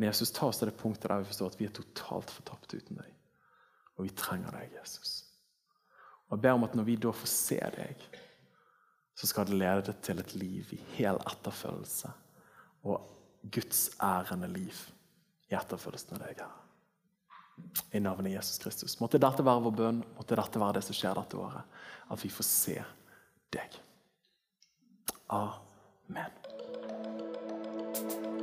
Men 0.00 0.06
Jesus, 0.08 0.30
ta 0.32 0.46
oss 0.48 0.56
til 0.56 0.70
det 0.70 0.78
punktet 0.80 1.10
der 1.10 1.20
vi 1.20 1.28
forstår 1.28 1.50
at 1.50 1.58
vi 1.60 1.66
er 1.68 1.72
totalt 1.76 2.30
fortapt 2.32 2.72
uten 2.72 2.96
deg. 2.96 3.10
Og 3.98 4.06
vi 4.06 4.14
trenger 4.16 4.54
deg, 4.56 4.70
Jesus. 4.78 5.10
Og 6.30 6.38
Jeg 6.38 6.44
ber 6.46 6.56
om 6.56 6.64
at 6.64 6.76
når 6.78 6.86
vi 6.86 6.94
da 6.96 7.12
får 7.12 7.28
se 7.28 7.58
deg, 7.74 8.06
så 9.12 9.28
skal 9.28 9.50
det 9.50 9.58
lede 9.60 9.92
til 10.00 10.24
et 10.24 10.32
liv 10.40 10.72
i 10.72 10.80
hel 10.94 11.20
etterfølgelse. 11.28 12.14
Og 12.88 13.12
Guds 13.52 13.90
ærende 14.00 14.48
liv 14.48 14.80
i 15.50 15.60
etterfølgelsen 15.60 16.16
av 16.16 16.24
deg, 16.24 16.40
Herre. 16.46 17.76
I 17.92 18.00
navnet 18.00 18.38
Jesus 18.38 18.56
Kristus. 18.64 18.96
Måtte 19.04 19.20
dette 19.20 19.44
være 19.44 19.66
vår 19.68 19.78
bønn, 19.82 20.04
måtte 20.16 20.40
dette 20.40 20.64
være 20.64 20.78
det 20.78 20.86
som 20.88 20.96
skjer 20.96 21.20
dette 21.20 21.44
året. 21.44 21.80
At 22.08 22.24
vi 22.24 22.32
får 22.32 22.48
se 22.48 22.80
deg. 23.52 23.82
Amen. 25.28 26.39